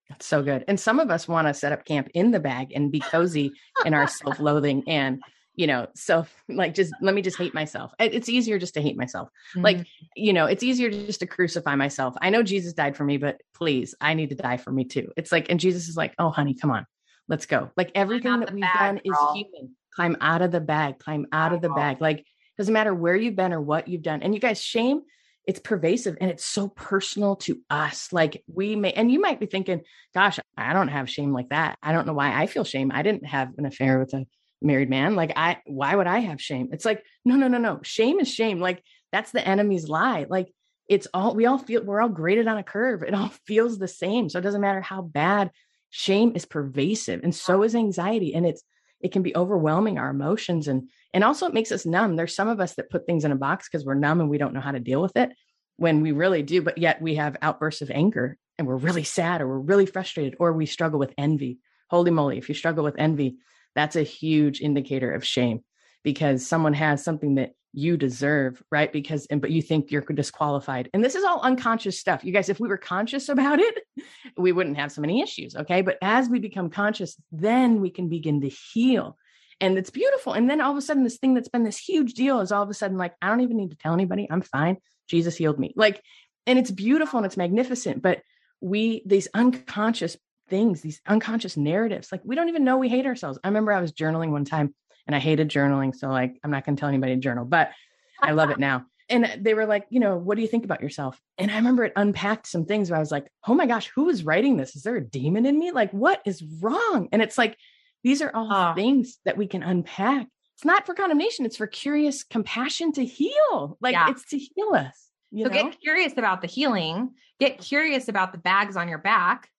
That's 0.09 0.25
so 0.25 0.41
good. 0.41 0.65
And 0.67 0.79
some 0.79 0.99
of 0.99 1.11
us 1.11 1.27
want 1.27 1.47
to 1.47 1.53
set 1.53 1.71
up 1.71 1.85
camp 1.85 2.09
in 2.13 2.31
the 2.31 2.39
bag 2.39 2.71
and 2.73 2.91
be 2.91 2.99
cozy 2.99 3.51
in 3.85 3.93
our 3.93 4.07
self 4.07 4.39
loathing 4.39 4.83
and, 4.87 5.21
you 5.55 5.67
know, 5.67 5.87
self 5.95 6.33
like 6.49 6.73
just 6.73 6.91
let 6.99 7.13
me 7.13 7.21
just 7.21 7.37
hate 7.37 7.53
myself. 7.53 7.93
It's 7.99 8.27
easier 8.27 8.57
just 8.57 8.73
to 8.73 8.81
hate 8.81 8.97
myself. 8.97 9.29
Mm-hmm. 9.51 9.61
Like, 9.61 9.87
you 10.15 10.33
know, 10.33 10.45
it's 10.45 10.63
easier 10.63 10.89
just 10.89 11.19
to 11.19 11.27
crucify 11.27 11.75
myself. 11.75 12.15
I 12.21 12.31
know 12.31 12.41
Jesus 12.41 12.73
died 12.73 12.97
for 12.97 13.03
me, 13.03 13.17
but 13.17 13.39
please, 13.53 13.93
I 14.01 14.15
need 14.15 14.29
to 14.29 14.35
die 14.35 14.57
for 14.57 14.71
me 14.71 14.85
too. 14.85 15.11
It's 15.15 15.31
like, 15.31 15.49
and 15.49 15.59
Jesus 15.59 15.87
is 15.87 15.95
like, 15.95 16.15
oh, 16.17 16.29
honey, 16.29 16.55
come 16.55 16.71
on, 16.71 16.87
let's 17.27 17.45
go. 17.45 17.69
Like 17.77 17.91
everything 17.93 18.39
that 18.39 18.51
we've 18.51 18.61
bag, 18.61 18.79
done 18.79 19.01
girl. 19.07 19.31
is 19.33 19.37
human. 19.37 19.75
Climb 19.93 20.17
out 20.21 20.41
of 20.41 20.51
the 20.51 20.61
bag, 20.61 20.97
climb 20.97 21.27
out 21.31 21.53
of 21.53 21.61
the 21.61 21.69
bag. 21.69 22.01
Like, 22.01 22.25
doesn't 22.57 22.73
matter 22.73 22.93
where 22.93 23.15
you've 23.15 23.35
been 23.35 23.53
or 23.53 23.61
what 23.61 23.87
you've 23.87 24.01
done. 24.01 24.23
And 24.23 24.33
you 24.33 24.39
guys, 24.41 24.61
shame 24.61 25.01
it's 25.45 25.59
pervasive 25.59 26.17
and 26.21 26.29
it's 26.29 26.45
so 26.45 26.67
personal 26.67 27.35
to 27.37 27.59
us. 27.69 28.11
Like 28.11 28.43
we 28.47 28.75
may, 28.75 28.91
and 28.93 29.11
you 29.11 29.19
might 29.19 29.39
be 29.39 29.45
thinking, 29.45 29.81
gosh, 30.13 30.39
I 30.57 30.73
don't 30.73 30.89
have 30.89 31.09
shame 31.09 31.33
like 31.33 31.49
that. 31.49 31.77
I 31.81 31.91
don't 31.91 32.05
know 32.05 32.13
why 32.13 32.39
I 32.39 32.45
feel 32.45 32.63
shame. 32.63 32.91
I 32.93 33.01
didn't 33.01 33.25
have 33.25 33.49
an 33.57 33.65
affair 33.65 33.99
with 33.99 34.13
a 34.13 34.25
married 34.61 34.89
man. 34.89 35.15
Like 35.15 35.33
I, 35.35 35.57
why 35.65 35.95
would 35.95 36.07
I 36.07 36.19
have 36.19 36.41
shame? 36.41 36.69
It's 36.71 36.85
like, 36.85 37.03
no, 37.25 37.35
no, 37.35 37.47
no, 37.47 37.57
no. 37.57 37.79
Shame 37.83 38.19
is 38.19 38.31
shame. 38.31 38.59
Like 38.59 38.83
that's 39.11 39.31
the 39.31 39.45
enemy's 39.45 39.87
lie. 39.87 40.25
Like 40.29 40.53
it's 40.87 41.07
all, 41.13 41.33
we 41.33 41.45
all 41.45 41.57
feel, 41.57 41.83
we're 41.83 42.01
all 42.01 42.09
graded 42.09 42.47
on 42.47 42.57
a 42.57 42.63
curve. 42.63 43.03
It 43.03 43.13
all 43.13 43.31
feels 43.47 43.77
the 43.77 43.87
same. 43.87 44.29
So 44.29 44.39
it 44.39 44.43
doesn't 44.43 44.61
matter 44.61 44.81
how 44.81 45.01
bad 45.01 45.51
shame 45.89 46.33
is 46.35 46.45
pervasive 46.45 47.21
and 47.23 47.33
so 47.33 47.63
is 47.63 47.75
anxiety. 47.75 48.35
And 48.35 48.45
it's, 48.45 48.63
it 49.01 49.11
can 49.11 49.21
be 49.23 49.35
overwhelming 49.35 49.97
our 49.97 50.09
emotions 50.09 50.67
and 50.67 50.89
and 51.13 51.23
also 51.23 51.47
it 51.47 51.53
makes 51.53 51.71
us 51.71 51.85
numb. 51.85 52.15
There's 52.15 52.35
some 52.35 52.47
of 52.47 52.59
us 52.59 52.75
that 52.75 52.89
put 52.89 53.05
things 53.05 53.25
in 53.25 53.31
a 53.31 53.35
box 53.35 53.67
because 53.67 53.85
we're 53.85 53.95
numb 53.95 54.21
and 54.21 54.29
we 54.29 54.37
don't 54.37 54.53
know 54.53 54.59
how 54.59 54.71
to 54.71 54.79
deal 54.79 55.01
with 55.01 55.15
it 55.17 55.31
when 55.77 56.01
we 56.01 56.11
really 56.11 56.43
do 56.43 56.61
but 56.61 56.77
yet 56.77 57.01
we 57.01 57.15
have 57.15 57.37
outbursts 57.41 57.81
of 57.81 57.91
anger 57.91 58.37
and 58.57 58.67
we're 58.67 58.75
really 58.75 59.03
sad 59.03 59.41
or 59.41 59.47
we're 59.47 59.59
really 59.59 59.85
frustrated 59.85 60.35
or 60.39 60.53
we 60.53 60.65
struggle 60.65 60.99
with 60.99 61.13
envy. 61.17 61.59
Holy 61.89 62.11
moly 62.11 62.37
if 62.37 62.49
you 62.49 62.55
struggle 62.55 62.83
with 62.83 62.95
envy 62.97 63.37
that's 63.75 63.95
a 63.95 64.03
huge 64.03 64.61
indicator 64.61 65.11
of 65.11 65.25
shame 65.25 65.63
because 66.03 66.45
someone 66.45 66.73
has 66.73 67.03
something 67.03 67.35
that 67.35 67.51
you 67.73 67.97
deserve, 67.97 68.61
right? 68.71 68.91
Because, 68.91 69.25
and 69.27 69.41
but 69.41 69.51
you 69.51 69.61
think 69.61 69.91
you're 69.91 70.01
disqualified. 70.01 70.89
And 70.93 71.03
this 71.03 71.15
is 71.15 71.23
all 71.23 71.41
unconscious 71.41 71.99
stuff. 71.99 72.23
You 72.23 72.33
guys, 72.33 72.49
if 72.49 72.59
we 72.59 72.67
were 72.67 72.77
conscious 72.77 73.29
about 73.29 73.59
it, 73.59 73.83
we 74.37 74.51
wouldn't 74.51 74.77
have 74.77 74.91
so 74.91 75.01
many 75.01 75.21
issues. 75.21 75.55
Okay. 75.55 75.81
But 75.81 75.97
as 76.01 76.29
we 76.29 76.39
become 76.39 76.69
conscious, 76.69 77.15
then 77.31 77.81
we 77.81 77.89
can 77.89 78.09
begin 78.09 78.41
to 78.41 78.49
heal. 78.49 79.17
And 79.61 79.77
it's 79.77 79.89
beautiful. 79.89 80.33
And 80.33 80.49
then 80.49 80.61
all 80.61 80.71
of 80.71 80.77
a 80.77 80.81
sudden, 80.81 81.03
this 81.03 81.17
thing 81.17 81.33
that's 81.33 81.49
been 81.49 81.63
this 81.63 81.77
huge 81.77 82.13
deal 82.13 82.39
is 82.39 82.51
all 82.51 82.63
of 82.63 82.69
a 82.69 82.73
sudden 82.73 82.97
like, 82.97 83.13
I 83.21 83.27
don't 83.27 83.41
even 83.41 83.57
need 83.57 83.71
to 83.71 83.77
tell 83.77 83.93
anybody. 83.93 84.27
I'm 84.29 84.41
fine. 84.41 84.77
Jesus 85.07 85.35
healed 85.35 85.59
me. 85.59 85.73
Like, 85.75 86.01
and 86.47 86.57
it's 86.57 86.71
beautiful 86.71 87.17
and 87.17 87.25
it's 87.25 87.37
magnificent. 87.37 88.01
But 88.01 88.21
we, 88.61 89.03
these 89.05 89.27
unconscious 89.33 90.17
things, 90.49 90.81
these 90.81 91.01
unconscious 91.05 91.57
narratives, 91.57 92.11
like 92.11 92.21
we 92.23 92.35
don't 92.35 92.49
even 92.49 92.63
know 92.63 92.77
we 92.77 92.89
hate 92.89 93.05
ourselves. 93.05 93.37
I 93.43 93.49
remember 93.49 93.71
I 93.71 93.81
was 93.81 93.91
journaling 93.91 94.31
one 94.31 94.45
time 94.45 94.73
and 95.09 95.15
I 95.15 95.19
hated 95.19 95.49
journaling. 95.49 95.95
So 95.95 96.07
like, 96.07 96.39
I'm 96.43 96.51
not 96.51 96.63
going 96.67 96.75
to 96.75 96.79
tell 96.79 96.87
anybody 96.87 97.15
to 97.15 97.19
journal, 97.19 97.43
but 97.43 97.71
I 98.21 98.33
love 98.33 98.51
it 98.51 98.59
now. 98.59 98.85
And 99.09 99.39
they 99.39 99.55
were 99.55 99.65
like, 99.65 99.87
you 99.89 99.99
know, 99.99 100.17
what 100.17 100.35
do 100.35 100.43
you 100.43 100.47
think 100.47 100.65
about 100.65 100.83
yourself? 100.83 101.19
And 101.39 101.49
I 101.49 101.55
remember 101.55 101.83
it 101.83 101.93
unpacked 101.95 102.45
some 102.45 102.65
things 102.65 102.91
where 102.91 102.97
I 102.97 102.99
was 102.99 103.09
like, 103.09 103.25
oh 103.47 103.55
my 103.55 103.65
gosh, 103.65 103.87
who 103.95 104.07
is 104.09 104.23
writing 104.23 104.55
this? 104.55 104.75
Is 104.75 104.83
there 104.83 104.97
a 104.97 105.03
demon 105.03 105.47
in 105.47 105.57
me? 105.57 105.71
Like, 105.71 105.89
what 105.93 106.21
is 106.27 106.43
wrong? 106.43 107.09
And 107.11 107.23
it's 107.23 107.39
like, 107.39 107.57
these 108.03 108.21
are 108.21 108.29
all 108.35 108.53
oh. 108.53 108.75
things 108.75 109.17
that 109.25 109.35
we 109.35 109.47
can 109.47 109.63
unpack. 109.63 110.27
It's 110.55 110.65
not 110.65 110.85
for 110.85 110.93
condemnation, 110.93 111.43
it's 111.47 111.57
for 111.57 111.65
curious 111.65 112.23
compassion 112.23 112.91
to 112.91 113.03
heal. 113.03 113.79
Like, 113.81 113.93
yeah. 113.93 114.11
it's 114.11 114.27
to 114.27 114.37
heal 114.37 114.75
us. 114.75 115.09
You 115.31 115.45
so 115.45 115.49
know? 115.49 115.63
get 115.63 115.81
curious 115.81 116.13
about 116.17 116.41
the 116.41 116.47
healing, 116.47 117.15
get 117.39 117.57
curious 117.57 118.09
about 118.09 118.31
the 118.31 118.37
bags 118.37 118.77
on 118.77 118.87
your 118.87 118.99
back, 118.99 119.49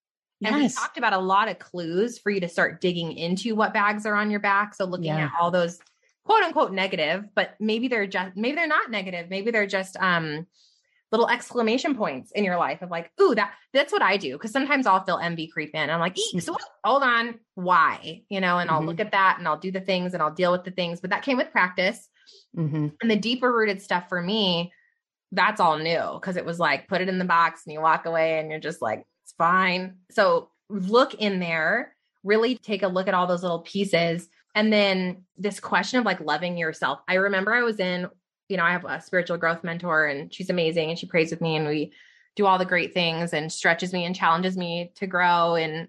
and 0.42 0.56
yes. 0.62 0.74
we 0.74 0.80
talked 0.80 0.96
about 0.96 1.12
a 1.12 1.18
lot 1.18 1.48
of 1.48 1.58
clues 1.58 2.18
for 2.18 2.30
you 2.30 2.40
to 2.40 2.48
start 2.48 2.80
digging 2.80 3.12
into 3.12 3.54
what 3.54 3.74
bags 3.74 4.06
are 4.06 4.14
on 4.14 4.30
your 4.30 4.40
back. 4.40 4.74
So 4.74 4.86
looking 4.86 5.06
yeah. 5.06 5.26
at 5.26 5.32
all 5.38 5.50
those 5.50 5.78
quote 6.24 6.42
unquote 6.42 6.72
negative, 6.72 7.24
but 7.34 7.54
maybe 7.60 7.88
they're 7.88 8.06
just 8.06 8.36
maybe 8.36 8.56
they're 8.56 8.66
not 8.66 8.90
negative. 8.90 9.28
Maybe 9.28 9.50
they're 9.50 9.66
just 9.66 9.96
um 9.98 10.46
little 11.12 11.28
exclamation 11.28 11.96
points 11.96 12.30
in 12.32 12.44
your 12.44 12.56
life 12.56 12.82
of 12.82 12.90
like, 12.90 13.10
ooh, 13.20 13.34
that 13.34 13.52
that's 13.74 13.92
what 13.92 14.00
I 14.00 14.16
do. 14.16 14.38
Cause 14.38 14.52
sometimes 14.52 14.86
I'll 14.86 15.04
feel 15.04 15.18
envy 15.18 15.48
creep 15.48 15.74
in. 15.74 15.90
I'm 15.90 16.00
like, 16.00 16.16
so 16.38 16.52
what? 16.52 16.62
hold 16.84 17.02
on, 17.02 17.40
why? 17.54 18.22
You 18.28 18.40
know, 18.40 18.58
and 18.58 18.70
I'll 18.70 18.78
mm-hmm. 18.78 18.88
look 18.88 19.00
at 19.00 19.12
that 19.12 19.36
and 19.38 19.46
I'll 19.46 19.58
do 19.58 19.72
the 19.72 19.80
things 19.80 20.14
and 20.14 20.22
I'll 20.22 20.32
deal 20.32 20.52
with 20.52 20.64
the 20.64 20.70
things. 20.70 21.00
But 21.00 21.10
that 21.10 21.24
came 21.24 21.36
with 21.36 21.52
practice. 21.52 22.08
Mm-hmm. 22.56 22.88
And 23.00 23.10
the 23.10 23.16
deeper 23.16 23.52
rooted 23.52 23.82
stuff 23.82 24.08
for 24.08 24.22
me, 24.22 24.72
that's 25.32 25.60
all 25.60 25.78
new 25.78 26.14
because 26.14 26.36
it 26.36 26.44
was 26.44 26.58
like 26.58 26.88
put 26.88 27.00
it 27.00 27.08
in 27.08 27.18
the 27.18 27.24
box 27.24 27.62
and 27.66 27.72
you 27.72 27.80
walk 27.80 28.06
away 28.06 28.38
and 28.38 28.50
you're 28.50 28.60
just 28.60 28.80
like, 28.80 29.04
fine. 29.40 29.94
So 30.10 30.50
look 30.68 31.14
in 31.14 31.40
there, 31.40 31.96
really 32.22 32.56
take 32.56 32.82
a 32.82 32.88
look 32.88 33.08
at 33.08 33.14
all 33.14 33.26
those 33.26 33.42
little 33.42 33.60
pieces. 33.60 34.28
And 34.54 34.70
then 34.70 35.24
this 35.38 35.60
question 35.60 35.98
of 35.98 36.04
like 36.04 36.20
loving 36.20 36.58
yourself. 36.58 37.00
I 37.08 37.14
remember 37.14 37.54
I 37.54 37.62
was 37.62 37.80
in, 37.80 38.06
you 38.50 38.58
know, 38.58 38.64
I 38.64 38.72
have 38.72 38.84
a 38.84 39.00
spiritual 39.00 39.38
growth 39.38 39.64
mentor 39.64 40.04
and 40.04 40.30
she's 40.30 40.50
amazing 40.50 40.90
and 40.90 40.98
she 40.98 41.06
prays 41.06 41.30
with 41.30 41.40
me 41.40 41.56
and 41.56 41.66
we 41.66 41.94
do 42.36 42.44
all 42.44 42.58
the 42.58 42.66
great 42.66 42.92
things 42.92 43.32
and 43.32 43.50
stretches 43.50 43.94
me 43.94 44.04
and 44.04 44.14
challenges 44.14 44.58
me 44.58 44.92
to 44.96 45.06
grow 45.06 45.54
and 45.54 45.88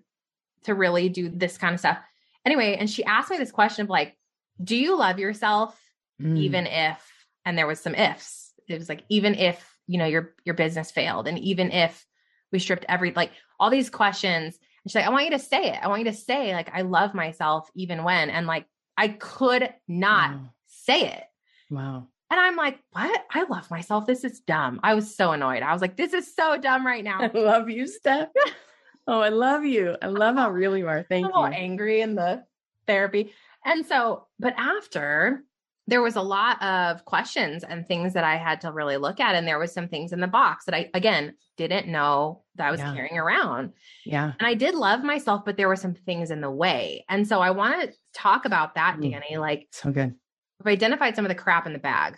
to 0.63 0.73
really 0.73 1.09
do 1.09 1.27
this 1.27 1.57
kind 1.57 1.73
of 1.73 1.79
stuff. 1.81 1.97
Anyway, 2.45 2.77
and 2.79 2.89
she 2.89 3.03
asked 3.03 3.29
me 3.29 3.37
this 3.37 3.51
question 3.51 3.83
of 3.83 3.89
like, 3.89 4.15
do 4.63 4.77
you 4.77 4.97
love 4.97 5.19
yourself 5.19 5.77
mm. 6.21 6.37
even 6.37 6.67
if 6.67 7.01
and 7.43 7.57
there 7.57 7.67
was 7.67 7.81
some 7.81 7.95
ifs. 7.95 8.53
It 8.69 8.77
was 8.77 8.87
like 8.87 9.03
even 9.09 9.35
if, 9.35 9.77
you 9.87 9.97
know, 9.97 10.05
your 10.05 10.33
your 10.45 10.55
business 10.55 10.91
failed 10.91 11.27
and 11.27 11.37
even 11.39 11.71
if 11.71 12.05
we 12.51 12.59
stripped 12.59 12.85
every 12.87 13.11
like 13.11 13.31
all 13.59 13.69
these 13.69 13.89
questions. 13.89 14.57
And 14.83 14.91
she's 14.91 14.95
like, 14.95 15.05
I 15.05 15.09
want 15.09 15.25
you 15.25 15.31
to 15.31 15.39
say 15.39 15.71
it. 15.71 15.79
I 15.81 15.87
want 15.87 16.05
you 16.05 16.11
to 16.11 16.17
say, 16.17 16.53
like, 16.53 16.69
I 16.73 16.81
love 16.81 17.13
myself 17.13 17.69
even 17.75 18.03
when. 18.03 18.29
And 18.29 18.47
like, 18.47 18.65
I 18.97 19.09
could 19.09 19.69
not 19.87 20.31
wow. 20.31 20.49
say 20.67 21.07
it. 21.07 21.23
Wow. 21.69 22.07
And 22.31 22.39
I'm 22.39 22.55
like, 22.55 22.79
what? 22.91 23.25
I 23.29 23.43
love 23.43 23.69
myself. 23.69 24.05
This 24.05 24.23
is 24.23 24.39
dumb. 24.39 24.79
I 24.83 24.93
was 24.93 25.15
so 25.15 25.31
annoyed. 25.33 25.63
I 25.63 25.73
was 25.73 25.81
like, 25.81 25.97
this 25.97 26.13
is 26.13 26.33
so 26.33 26.57
dumb 26.57 26.85
right 26.85 27.03
now. 27.03 27.19
I 27.21 27.31
love 27.33 27.69
you, 27.69 27.83
Stef. 27.83 28.29
oh, 29.07 29.19
I 29.19 29.29
love 29.29 29.65
you. 29.65 29.97
I 30.01 30.07
love 30.07 30.35
how 30.35 30.49
real 30.49 30.77
you 30.77 30.87
are. 30.87 31.03
Thank 31.03 31.27
I'm 31.27 31.51
you. 31.51 31.59
angry 31.59 32.01
in 32.01 32.15
the 32.15 32.43
therapy. 32.87 33.33
And 33.65 33.85
so, 33.85 34.27
but 34.39 34.53
after 34.57 35.43
there 35.91 36.01
was 36.01 36.15
a 36.15 36.21
lot 36.21 36.60
of 36.63 37.04
questions 37.04 37.65
and 37.65 37.86
things 37.86 38.13
that 38.13 38.23
I 38.23 38.38
had 38.38 38.62
to 38.62 38.71
really 38.71 38.95
look 38.95 39.19
at. 39.19 39.36
And 39.36 39.45
there 39.45 39.60
was 39.60 39.73
some 39.73 39.89
things 39.89 40.13
in 40.13 40.21
the 40.21 40.27
box 40.27 40.63
that 40.63 40.73
I, 40.73 40.89
again, 40.93 41.34
didn't 41.58 41.89
know 41.89 42.43
that 42.56 42.65
I 42.65 42.71
was 42.71 42.80
yeah. 42.80 42.93
carrying 42.93 43.17
around. 43.17 43.73
Yeah. 44.06 44.32
And 44.39 44.47
I 44.47 44.54
did 44.54 44.73
love 44.73 45.04
myself, 45.04 45.43
but 45.43 45.58
there 45.58 45.67
were 45.67 45.75
some 45.75 45.93
things 45.93 46.32
in 46.32 46.39
the 46.39 46.49
way. 46.49 47.04
And 47.10 47.27
so 47.27 47.41
I 47.41 47.51
want 47.51 47.82
to 47.82 47.93
talk 48.15 48.45
about 48.45 48.75
that, 48.75 48.99
mm. 48.99 49.13
Dani. 49.13 49.38
Like, 49.38 49.67
so 49.73 49.91
good. 49.91 50.15
I've 50.62 50.67
identified 50.67 51.17
some 51.17 51.25
of 51.25 51.30
the 51.30 51.36
crap 51.36 51.67
in 51.67 51.73
the 51.73 51.80
bag. 51.80 52.17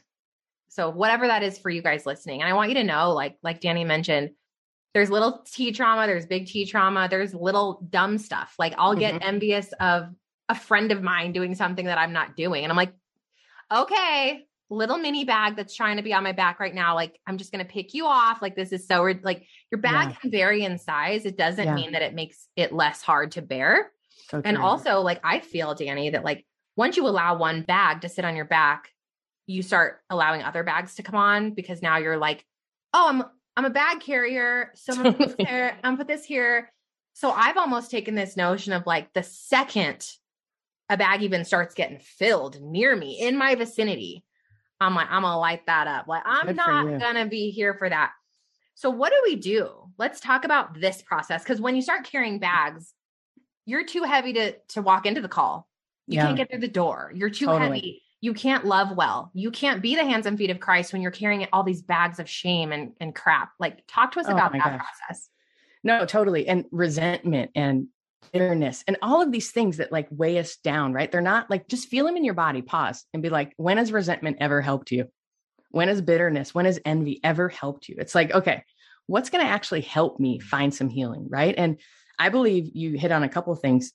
So 0.70 0.92
whatever 0.92 1.26
that 1.26 1.42
is 1.42 1.58
for 1.58 1.72
you 1.72 1.82
guys 1.82 2.06
listening. 2.06 2.42
And 2.42 2.50
I 2.50 2.54
want 2.54 2.70
you 2.70 2.76
to 2.76 2.84
know, 2.84 3.12
like, 3.12 3.38
like 3.42 3.60
Dani 3.60 3.88
mentioned, 3.88 4.30
there's 4.94 5.10
little 5.10 5.44
T 5.52 5.72
trauma, 5.72 6.06
there's 6.06 6.28
big 6.28 6.46
T 6.46 6.68
trauma, 6.68 7.08
there's 7.10 7.34
little 7.34 7.84
dumb 7.90 8.20
stuff. 8.20 8.54
Like 8.60 8.76
I'll 8.78 8.96
get 8.96 9.16
mm-hmm. 9.16 9.28
envious 9.30 9.74
of 9.80 10.10
a 10.48 10.54
friend 10.54 10.92
of 10.92 11.02
mine 11.02 11.32
doing 11.32 11.56
something 11.56 11.88
that 11.88 11.98
I'm 11.98 12.14
not 12.14 12.36
doing. 12.36 12.64
And 12.64 12.72
I'm 12.72 12.78
like, 12.78 12.94
okay, 13.72 14.46
little 14.70 14.98
mini 14.98 15.24
bag 15.24 15.56
that's 15.56 15.76
trying 15.76 15.98
to 15.98 16.04
be 16.04 16.14
on 16.14 16.24
my 16.24 16.32
back 16.32 16.60
right 16.60 16.74
now. 16.74 16.96
Like, 16.96 17.20
I'm 17.28 17.38
just 17.38 17.52
going 17.52 17.66
to 17.66 17.72
pick 17.72 17.94
you 17.94 18.06
off. 18.06 18.42
Like, 18.42 18.56
this 18.56 18.72
is 18.72 18.88
so 18.88 19.14
like 19.24 19.46
your 19.72 19.80
bag 19.80 20.10
yeah. 20.10 20.16
can 20.16 20.32
vary 20.32 20.64
in 20.64 20.78
size. 20.78 21.26
It 21.26 21.38
doesn't 21.38 21.66
yeah. 21.66 21.76
mean 21.76 21.92
that 21.94 22.02
it 22.02 22.14
makes 22.14 22.48
it 22.56 22.72
less 22.72 23.02
hard 23.02 23.32
to 23.32 23.42
bear. 23.42 23.92
So 24.30 24.42
and 24.44 24.58
also, 24.58 25.02
like, 25.02 25.20
I 25.24 25.40
feel, 25.40 25.76
Dani, 25.76 26.12
that 26.14 26.24
like 26.24 26.46
once 26.76 26.98
you 26.98 27.08
allow 27.08 27.38
one 27.38 27.62
bag 27.62 28.02
to 28.02 28.10
sit 28.10 28.26
on 28.26 28.36
your 28.36 28.46
back, 28.46 28.90
you 29.46 29.62
start 29.62 30.00
allowing 30.10 30.42
other 30.42 30.64
bags 30.64 30.96
to 30.96 31.04
come 31.04 31.16
on 31.16 31.52
because 31.52 31.82
now 31.82 31.98
you're 31.98 32.18
like, 32.18 32.46
oh, 32.94 33.08
I'm 33.10 33.24
I'm 33.56 33.66
a 33.66 33.70
bag 33.70 34.00
carrier. 34.00 34.72
So 34.76 34.94
I'm 34.94 35.04
gonna 35.04 35.14
put 35.14 35.38
this 35.38 35.48
here, 35.48 35.78
I'm 35.84 35.98
put 35.98 36.08
this 36.08 36.26
here. 36.26 36.72
So 37.14 37.32
I've 37.32 37.58
almost 37.58 37.92
taken 37.92 38.16
this 38.16 38.36
notion 38.36 38.74
of 38.74 38.88
like 38.88 39.14
the 39.14 39.24
second 39.24 40.08
a 40.90 40.98
bag 40.98 41.24
even 41.24 41.46
starts 41.46 41.74
getting 41.74 42.00
filled 42.00 42.62
near 42.62 42.96
me 42.96 43.20
in 43.20 43.38
my 43.38 43.56
vicinity, 43.56 44.24
I'm 44.80 44.96
like, 44.96 45.08
I'm 45.10 45.22
gonna 45.24 45.40
light 45.40 45.66
that 45.68 45.88
up. 45.88 46.08
Like, 46.08 46.24
I'm 46.26 46.48
Good 46.48 46.56
not 46.56 47.00
gonna 47.00 47.28
be 47.28 47.52
here 47.52 47.74
for 47.74 47.90
that. 47.90 48.12
So, 48.76 48.90
what 48.90 49.12
do 49.12 49.22
we 49.24 49.36
do? 49.36 49.72
Let's 49.98 50.20
talk 50.20 50.46
about 50.46 50.80
this 50.80 51.02
process. 51.02 51.44
Because 51.44 51.62
when 51.62 51.76
you 51.76 51.82
start 51.82 52.06
carrying 52.06 52.40
bags, 52.40 52.94
you're 53.66 53.86
too 53.86 54.04
heavy 54.04 54.34
to 54.34 54.54
to 54.70 54.82
walk 54.82 55.06
into 55.06 55.22
the 55.22 55.30
call. 55.30 55.68
You 56.08 56.16
yeah. 56.16 56.26
can't 56.26 56.38
get 56.38 56.50
through 56.50 56.60
the 56.60 56.68
door. 56.68 57.12
You're 57.16 57.30
too 57.30 57.46
totally. 57.46 57.78
heavy. 57.78 58.02
You 58.20 58.34
can't 58.34 58.66
love 58.66 58.96
well. 58.96 59.32
You 59.34 59.52
can't 59.52 59.82
be 59.82 59.96
the 59.96 60.04
hands 60.04 60.26
and 60.26 60.38
feet 60.38 60.50
of 60.50 60.60
Christ 60.60 60.94
when 60.94 61.02
you're 61.02 61.12
carrying 61.12 61.46
all 61.52 61.64
these 61.64 61.82
bags 61.82 62.20
of 62.20 62.30
shame 62.30 62.72
and, 62.72 62.94
and 63.02 63.14
crap. 63.14 63.52
Like, 63.60 63.84
talk 63.88 64.14
to 64.14 64.20
us 64.22 64.28
oh 64.30 64.34
about 64.34 64.54
that 64.54 64.64
gosh. 64.64 64.80
process. 64.80 65.30
No, 65.84 66.06
totally. 66.06 66.48
And 66.48 66.66
resentment 66.72 67.52
and 67.54 67.88
bitterness 68.32 68.84
and 68.88 68.98
all 69.02 69.22
of 69.22 69.32
these 69.32 69.52
things 69.52 69.78
that 69.78 69.92
like 69.92 70.08
weigh 70.12 70.38
us 70.40 70.56
down, 70.58 70.94
right? 70.94 71.12
They're 71.12 71.22
not 71.22 71.50
like 71.50 71.68
just 71.68 71.88
feel 71.88 72.06
them 72.06 72.18
in 72.18 72.24
your 72.24 72.34
body, 72.34 72.62
pause 72.62 73.06
and 73.14 73.24
be 73.24 73.30
like, 73.30 73.54
when 73.58 73.78
has 73.78 73.92
resentment 73.92 74.38
ever 74.40 74.62
helped 74.62 74.92
you? 74.92 75.08
When 75.72 75.88
has 75.88 76.02
bitterness, 76.02 76.54
when 76.54 76.66
has 76.66 76.80
envy 76.86 77.20
ever 77.24 77.50
helped 77.50 77.90
you? 77.90 77.96
It's 77.98 78.16
like, 78.16 78.32
okay, 78.32 78.64
what's 79.08 79.30
going 79.30 79.46
to 79.46 79.52
actually 79.52 79.82
help 79.82 80.20
me 80.20 80.40
find 80.40 80.74
some 80.74 80.90
healing, 80.90 81.28
right? 81.30 81.56
And 81.58 81.80
I 82.20 82.30
believe 82.30 82.72
you 82.74 82.98
hit 82.98 83.12
on 83.12 83.24
a 83.24 83.30
couple 83.30 83.56
things 83.56 83.92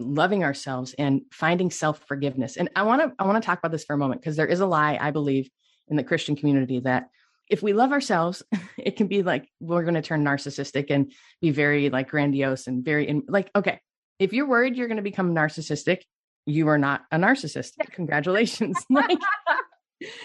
loving 0.00 0.44
ourselves 0.44 0.94
and 0.98 1.22
finding 1.32 1.70
self-forgiveness. 1.70 2.56
And 2.56 2.68
I 2.76 2.82
want 2.82 3.02
to 3.02 3.12
I 3.18 3.26
want 3.26 3.42
to 3.42 3.46
talk 3.46 3.58
about 3.58 3.72
this 3.72 3.84
for 3.84 3.94
a 3.94 3.98
moment 3.98 4.20
because 4.20 4.36
there 4.36 4.46
is 4.46 4.60
a 4.60 4.66
lie 4.66 4.98
I 5.00 5.10
believe 5.10 5.48
in 5.88 5.96
the 5.96 6.04
Christian 6.04 6.36
community 6.36 6.80
that 6.80 7.08
if 7.48 7.62
we 7.62 7.72
love 7.72 7.92
ourselves, 7.92 8.42
it 8.78 8.96
can 8.96 9.06
be 9.06 9.22
like 9.22 9.48
we're 9.60 9.82
going 9.82 9.94
to 9.94 10.02
turn 10.02 10.24
narcissistic 10.24 10.90
and 10.90 11.12
be 11.40 11.50
very 11.50 11.90
like 11.90 12.08
grandiose 12.08 12.66
and 12.66 12.84
very 12.84 13.08
in, 13.08 13.22
like 13.28 13.50
okay, 13.54 13.80
if 14.18 14.32
you're 14.32 14.48
worried 14.48 14.76
you're 14.76 14.88
going 14.88 14.96
to 14.96 15.02
become 15.02 15.34
narcissistic, 15.34 16.02
you 16.46 16.68
are 16.68 16.78
not 16.78 17.02
a 17.10 17.16
narcissist. 17.16 17.72
Congratulations. 17.92 18.84
like, 18.90 19.18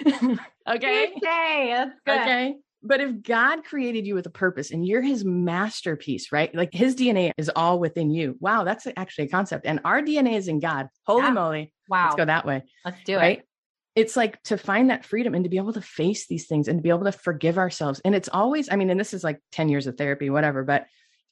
okay. 0.68 1.14
Okay. 2.08 2.56
But 2.82 3.02
if 3.02 3.22
God 3.22 3.66
created 3.66 4.08
you 4.08 4.16
with 4.16 4.26
a 4.26 4.30
purpose 4.30 4.72
and 4.72 4.86
you're 4.86 5.02
his 5.02 5.26
masterpiece, 5.26 6.32
right? 6.32 6.54
Like 6.56 6.74
his 6.74 6.96
DNA 6.96 7.32
is 7.38 7.52
all 7.54 7.78
within 7.78 8.10
you. 8.10 8.38
Wow, 8.40 8.64
that's 8.64 8.88
actually 8.96 9.26
a 9.26 9.30
concept. 9.30 9.66
And 9.66 9.82
our 9.84 10.02
DNA 10.02 10.38
is 10.38 10.48
in 10.48 10.60
God. 10.60 10.88
Holy 11.06 11.24
yeah. 11.24 11.32
moly. 11.32 11.74
Wow. 11.90 12.06
Let's 12.06 12.16
go 12.16 12.26
that 12.26 12.46
way. 12.46 12.64
Let's 12.86 13.04
do 13.04 13.18
right? 13.18 13.40
it. 13.40 13.49
It's 14.00 14.16
like 14.16 14.42
to 14.44 14.58
find 14.58 14.90
that 14.90 15.06
freedom 15.06 15.36
and 15.36 15.44
to 15.44 15.50
be 15.50 15.58
able 15.58 15.74
to 15.74 15.82
face 15.82 16.28
these 16.28 16.48
things 16.48 16.68
and 16.68 16.80
to 16.80 16.84
be 16.84 16.90
able 16.90 17.06
to 17.06 17.12
forgive 17.12 17.58
ourselves. 17.58 18.02
And 18.06 18.16
it's 18.16 18.30
always, 18.32 18.70
I 18.72 18.76
mean, 18.76 18.90
and 18.90 19.00
this 19.00 19.14
is 19.14 19.24
like 19.24 19.40
10 19.52 19.70
years 19.70 19.88
of 19.88 19.98
therapy, 19.98 20.30
whatever, 20.30 20.64
but 20.64 20.86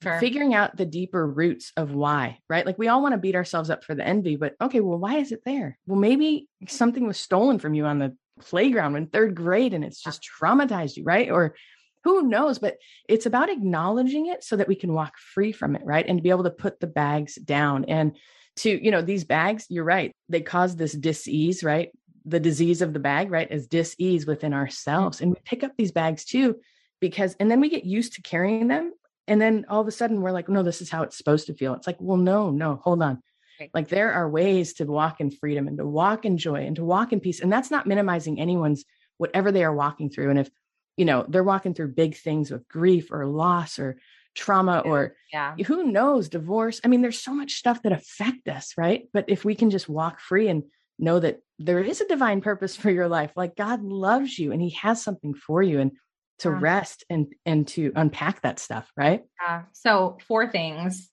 Sure. 0.04 0.20
figuring 0.20 0.54
out 0.54 0.78
the 0.78 0.86
deeper 0.86 1.26
roots 1.26 1.72
of 1.76 1.92
why, 1.92 2.38
right? 2.48 2.68
Like 2.68 2.78
we 2.78 2.88
all 2.88 3.02
want 3.02 3.14
to 3.14 3.18
beat 3.18 3.34
ourselves 3.34 3.72
up 3.72 3.84
for 3.84 3.96
the 3.96 4.06
envy, 4.06 4.36
but 4.36 4.54
okay, 4.62 4.80
well, 4.80 5.00
why 5.00 5.18
is 5.18 5.32
it 5.32 5.42
there? 5.44 5.80
Well, 5.88 5.98
maybe 6.00 6.48
something 6.68 7.08
was 7.08 7.18
stolen 7.18 7.58
from 7.58 7.74
you 7.74 7.86
on 7.86 7.98
the 7.98 8.16
playground 8.40 8.96
in 8.96 9.08
third 9.08 9.34
grade 9.34 9.74
and 9.74 9.84
it's 9.84 10.00
just 10.00 10.22
traumatized 10.40 10.98
you, 10.98 11.04
right? 11.04 11.32
Or 11.32 11.56
who 12.04 12.30
knows, 12.30 12.60
but 12.60 12.78
it's 13.10 13.26
about 13.26 13.50
acknowledging 13.50 14.28
it 14.28 14.44
so 14.44 14.56
that 14.56 14.68
we 14.68 14.76
can 14.76 14.94
walk 14.94 15.18
free 15.18 15.52
from 15.52 15.76
it, 15.76 15.82
right? 15.84 16.06
And 16.08 16.20
to 16.20 16.22
be 16.22 16.30
able 16.30 16.44
to 16.44 16.52
put 16.52 16.80
the 16.80 16.86
bags 16.88 17.34
down. 17.34 17.86
And 17.86 18.16
to, 18.58 18.70
you 18.70 18.92
know, 18.92 19.02
these 19.02 19.24
bags, 19.24 19.66
you're 19.68 19.84
right, 19.84 20.16
they 20.30 20.42
cause 20.42 20.76
this 20.76 20.94
dis-ease, 20.94 21.64
right? 21.64 21.90
The 22.28 22.40
disease 22.40 22.84
of 22.84 22.94
the 22.94 23.00
bag, 23.00 23.32
right, 23.32 23.50
is 23.50 23.68
dis-ease 23.68 24.28
within 24.28 24.54
ourselves. 24.54 25.22
And 25.22 25.32
we 25.32 25.38
pick 25.44 25.64
up 25.64 25.72
these 25.78 25.92
bags 25.92 26.26
too, 26.26 26.58
because, 27.02 27.36
and 27.40 27.50
then 27.50 27.60
we 27.60 27.70
get 27.70 27.86
used 27.86 28.14
to 28.14 28.22
carrying 28.22 28.68
them 28.68 28.92
and 29.28 29.42
then 29.42 29.66
all 29.70 29.82
of 29.82 29.88
a 29.88 29.92
sudden 29.92 30.22
we're 30.22 30.32
like, 30.32 30.48
no, 30.50 30.64
this 30.64 30.82
is 30.82 30.90
how 30.90 31.04
it's 31.04 31.18
supposed 31.18 31.48
to 31.48 31.54
feel. 31.54 31.74
It's 31.74 31.88
like, 31.88 31.98
well, 32.00 32.18
no, 32.18 32.50
no, 32.50 32.80
hold 32.84 33.04
on. 33.04 33.22
Right. 33.60 33.70
Like 33.74 33.90
there 33.90 34.14
are 34.14 34.30
ways 34.30 34.74
to 34.76 34.86
walk 34.86 35.20
in 35.20 35.32
freedom 35.32 35.68
and 35.68 35.78
to 35.78 35.86
walk 35.86 36.26
in 36.26 36.38
joy 36.38 36.66
and 36.66 36.76
to 36.78 36.86
walk 36.86 37.12
in 37.12 37.20
peace. 37.20 37.42
And 37.42 37.52
that's 37.52 37.72
not 37.72 37.88
minimizing 37.88 38.40
anyone's 38.40 38.86
whatever 39.18 39.52
they 39.52 39.64
are 39.64 39.74
walking 39.74 40.10
through. 40.10 40.30
And 40.30 40.40
if, 40.40 40.50
you 40.96 41.06
know, 41.06 41.26
they're 41.28 41.44
walking 41.44 41.74
through 41.74 41.90
big 41.90 42.16
things 42.16 42.52
with 42.52 42.68
grief 42.68 43.12
or 43.12 43.26
loss 43.26 43.80
or 43.80 43.98
trauma 44.36 44.84
yeah. 44.86 44.92
or 44.92 45.16
yeah. 45.34 45.56
who 45.66 45.92
knows, 45.92 46.30
divorce. 46.30 46.80
I 46.84 46.88
mean, 46.88 47.02
there's 47.02 47.20
so 47.20 47.34
much 47.34 47.54
stuff 47.54 47.82
that 47.82 47.92
affect 47.92 48.48
us, 48.48 48.74
right? 48.78 49.10
But 49.12 49.26
if 49.28 49.44
we 49.44 49.56
can 49.56 49.72
just 49.72 49.90
walk 49.90 50.20
free 50.20 50.48
and 50.48 50.64
know 51.00 51.20
that 51.20 51.40
there 51.60 51.82
is 51.82 52.02
a 52.02 52.08
divine 52.08 52.42
purpose 52.42 52.76
for 52.76 52.92
your 52.92 53.08
life, 53.08 53.32
like 53.36 53.56
God 53.56 53.84
loves 53.84 54.38
you 54.38 54.52
and 54.52 54.62
he 54.62 54.72
has 54.82 55.02
something 55.02 55.34
for 55.34 55.62
you. 55.62 55.80
And 55.80 55.92
to 56.40 56.50
yeah. 56.50 56.58
rest 56.60 57.04
and 57.10 57.28
and 57.46 57.68
to 57.68 57.92
unpack 57.96 58.42
that 58.42 58.60
stuff 58.60 58.92
right 58.96 59.24
yeah 59.42 59.64
so 59.74 60.18
four 60.28 60.48
things 60.48 61.10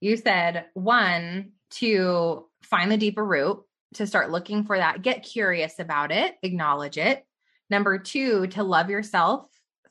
you 0.00 0.16
said 0.16 0.66
one 0.74 1.52
to 1.70 2.46
find 2.62 2.90
the 2.90 2.96
deeper 2.96 3.24
root 3.24 3.60
to 3.94 4.06
start 4.06 4.30
looking 4.30 4.64
for 4.64 4.76
that 4.76 5.02
get 5.02 5.22
curious 5.22 5.78
about 5.78 6.12
it 6.12 6.34
acknowledge 6.42 6.98
it 6.98 7.24
number 7.70 7.98
two 7.98 8.46
to 8.48 8.62
love 8.62 8.90
yourself 8.90 9.46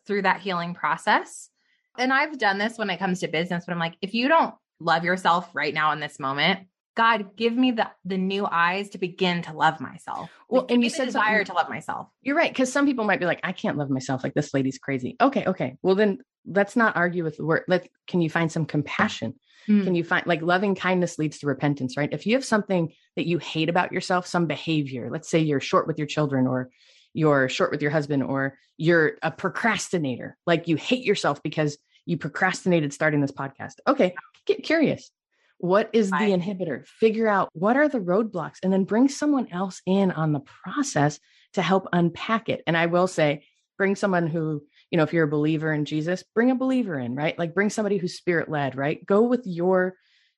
through 0.05 0.21
that 0.21 0.41
healing 0.41 0.73
process 0.73 1.49
and 1.97 2.13
i've 2.13 2.37
done 2.37 2.57
this 2.57 2.77
when 2.77 2.89
it 2.89 2.99
comes 2.99 3.19
to 3.19 3.27
business 3.27 3.65
but 3.65 3.73
i'm 3.73 3.79
like 3.79 3.97
if 4.01 4.13
you 4.13 4.27
don't 4.27 4.53
love 4.79 5.03
yourself 5.03 5.49
right 5.55 5.73
now 5.73 5.91
in 5.91 5.99
this 5.99 6.19
moment 6.19 6.59
God, 6.97 7.35
give 7.35 7.53
me 7.53 7.69
the 7.69 7.87
the 8.05 8.17
new 8.17 8.47
eyes 8.49 8.89
to 8.89 8.97
begin 8.97 9.43
to 9.43 9.53
love 9.53 9.79
myself. 9.79 10.31
Well, 10.49 10.63
like, 10.63 10.71
and 10.71 10.83
you 10.83 10.89
said 10.89 11.05
desire 11.05 11.43
to 11.43 11.53
love 11.53 11.69
myself. 11.69 12.07
You're 12.23 12.35
right, 12.35 12.51
because 12.51 12.73
some 12.73 12.87
people 12.87 13.05
might 13.05 13.19
be 13.19 13.27
like, 13.27 13.39
I 13.43 13.51
can't 13.51 13.77
love 13.77 13.91
myself. 13.91 14.23
Like 14.23 14.33
this 14.33 14.51
lady's 14.51 14.79
crazy. 14.79 15.15
Okay, 15.21 15.45
okay. 15.45 15.77
Well, 15.83 15.93
then 15.93 16.17
let's 16.43 16.75
not 16.75 16.95
argue 16.95 17.23
with 17.23 17.37
the 17.37 17.45
word. 17.45 17.65
Let 17.67 17.87
can 18.07 18.19
you 18.21 18.31
find 18.31 18.51
some 18.51 18.65
compassion? 18.65 19.35
Mm. 19.69 19.83
Can 19.83 19.93
you 19.93 20.03
find 20.03 20.25
like 20.25 20.41
loving 20.41 20.73
kindness 20.73 21.19
leads 21.19 21.37
to 21.39 21.45
repentance, 21.45 21.97
right? 21.97 22.09
If 22.11 22.25
you 22.25 22.33
have 22.33 22.43
something 22.43 22.91
that 23.15 23.27
you 23.27 23.37
hate 23.37 23.69
about 23.69 23.91
yourself, 23.91 24.25
some 24.25 24.47
behavior, 24.47 25.09
let's 25.11 25.29
say 25.29 25.37
you're 25.37 25.59
short 25.59 25.85
with 25.85 25.99
your 25.99 26.07
children 26.07 26.47
or 26.47 26.71
you're 27.13 27.47
short 27.47 27.69
with 27.69 27.83
your 27.83 27.91
husband 27.91 28.23
or 28.23 28.57
you're 28.75 29.17
a 29.21 29.29
procrastinator, 29.29 30.35
like 30.47 30.67
you 30.67 30.77
hate 30.77 31.03
yourself 31.03 31.43
because 31.43 31.77
you 32.07 32.17
procrastinated 32.17 32.91
starting 32.91 33.21
this 33.21 33.31
podcast. 33.31 33.73
Okay, 33.87 34.15
get 34.47 34.63
curious 34.63 35.11
what 35.59 35.89
is 35.93 36.11
the 36.11 36.15
inhibitor? 36.17 36.85
Figure 36.85 37.27
out 37.27 37.49
what 37.53 37.77
are 37.77 37.89
the 37.89 37.99
roadblocks 37.99 38.57
and 38.61 38.71
then 38.71 38.83
bring 38.83 39.09
someone 39.09 39.47
else 39.51 39.81
in 39.85 40.11
on 40.11 40.31
the 40.31 40.39
process 40.39 41.19
to 41.53 41.61
help 41.61 41.87
unpack 41.93 42.49
it. 42.49 42.61
And 42.67 42.77
I 42.77 42.85
will 42.85 43.07
say, 43.07 43.43
bring 43.77 43.95
someone 43.95 44.27
who, 44.27 44.63
you 44.91 44.97
know, 44.97 45.03
if 45.03 45.13
you're 45.13 45.25
a 45.25 45.29
believer 45.29 45.73
in 45.73 45.85
Jesus, 45.85 46.23
bring 46.35 46.51
a 46.51 46.55
believer 46.55 46.97
in, 46.99 47.15
right? 47.15 47.37
Like 47.37 47.53
bring 47.55 47.69
somebody 47.69 47.97
who's 47.97 48.17
spirit 48.17 48.49
led, 48.49 48.75
right? 48.75 49.03
Go 49.05 49.23
with 49.23 49.43
your, 49.45 49.95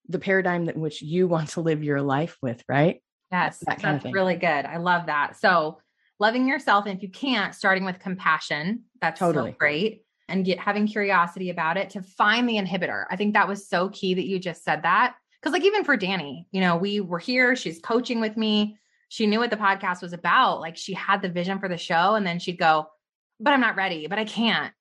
the 0.08 0.20
paradigm 0.20 0.66
that 0.66 0.76
in 0.76 0.82
which 0.82 1.02
you 1.02 1.28
want 1.28 1.50
to 1.50 1.62
live 1.62 1.84
your 1.84 2.02
life 2.02 2.38
with, 2.42 2.64
right? 2.68 3.02
Yes, 3.32 3.60
that 3.68 3.80
that's 3.80 4.06
really 4.06 4.36
good. 4.36 4.66
I 4.66 4.78
love 4.78 5.06
that. 5.06 5.38
So, 5.38 5.80
loving 6.20 6.48
yourself, 6.48 6.86
and 6.86 6.98
if 6.98 7.04
you 7.04 7.10
can't, 7.10 7.54
starting 7.54 7.86
with 7.86 8.00
compassion, 8.00 8.86
that's 9.00 9.20
totally 9.20 9.52
so 9.52 9.58
great 9.58 10.04
and 10.30 10.46
get 10.46 10.60
having 10.60 10.88
curiosity 10.88 11.50
about 11.50 11.78
it 11.78 11.90
to 11.92 12.02
find 12.02 12.48
the 12.48 12.56
inhibitor. 12.56 13.06
I 13.10 13.16
think 13.16 13.34
that 13.34 13.48
was 13.48 13.68
so 13.68 13.90
key 13.90 14.14
that 14.14 14.28
you 14.28 14.40
just 14.40 14.64
said 14.64 14.84
that. 14.84 15.16
Cause 15.42 15.54
like 15.54 15.64
even 15.64 15.84
for 15.84 15.98
Dani, 15.98 16.46
you 16.52 16.62
know, 16.62 16.76
we 16.76 17.00
were 17.00 17.20
here, 17.20 17.56
she's 17.56 17.80
coaching 17.80 18.20
with 18.20 18.36
me. 18.36 18.78
She 19.08 19.26
knew 19.26 19.40
what 19.40 19.50
the 19.50 19.58
podcast 19.58 20.02
was 20.02 20.14
about. 20.14 20.60
Like 20.60 20.78
she 20.78 20.94
had 20.94 21.22
the 21.22 21.30
vision 21.30 21.60
for 21.60 21.70
the 21.70 21.78
show 21.78 22.16
and 22.16 22.28
then 22.28 22.40
she'd 22.40 22.60
go, 22.60 22.88
but 23.40 23.54
I'm 23.54 23.62
not 23.62 23.76
ready, 23.76 24.08
but 24.08 24.20
I 24.20 24.26
can't. 24.26 24.74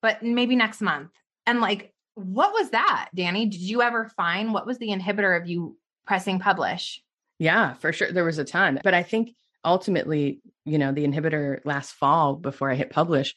But 0.00 0.22
maybe 0.22 0.56
next 0.56 0.80
month. 0.80 1.10
And 1.46 1.60
like, 1.60 1.92
what 2.14 2.52
was 2.52 2.70
that, 2.70 3.10
Dani? 3.16 3.50
Did 3.50 3.60
you 3.60 3.82
ever 3.82 4.08
find 4.16 4.52
what 4.52 4.66
was 4.66 4.78
the 4.78 4.88
inhibitor 4.88 5.40
of 5.40 5.48
you 5.48 5.76
pressing 6.06 6.38
publish? 6.38 7.02
Yeah, 7.38 7.74
for 7.74 7.92
sure. 7.92 8.12
There 8.12 8.24
was 8.24 8.38
a 8.38 8.44
ton. 8.44 8.80
But 8.84 8.94
I 8.94 9.02
think 9.02 9.34
ultimately, 9.64 10.40
you 10.64 10.78
know, 10.78 10.92
the 10.92 11.04
inhibitor 11.04 11.60
last 11.64 11.92
fall 11.92 12.36
before 12.36 12.70
I 12.70 12.76
hit 12.76 12.90
publish 12.90 13.34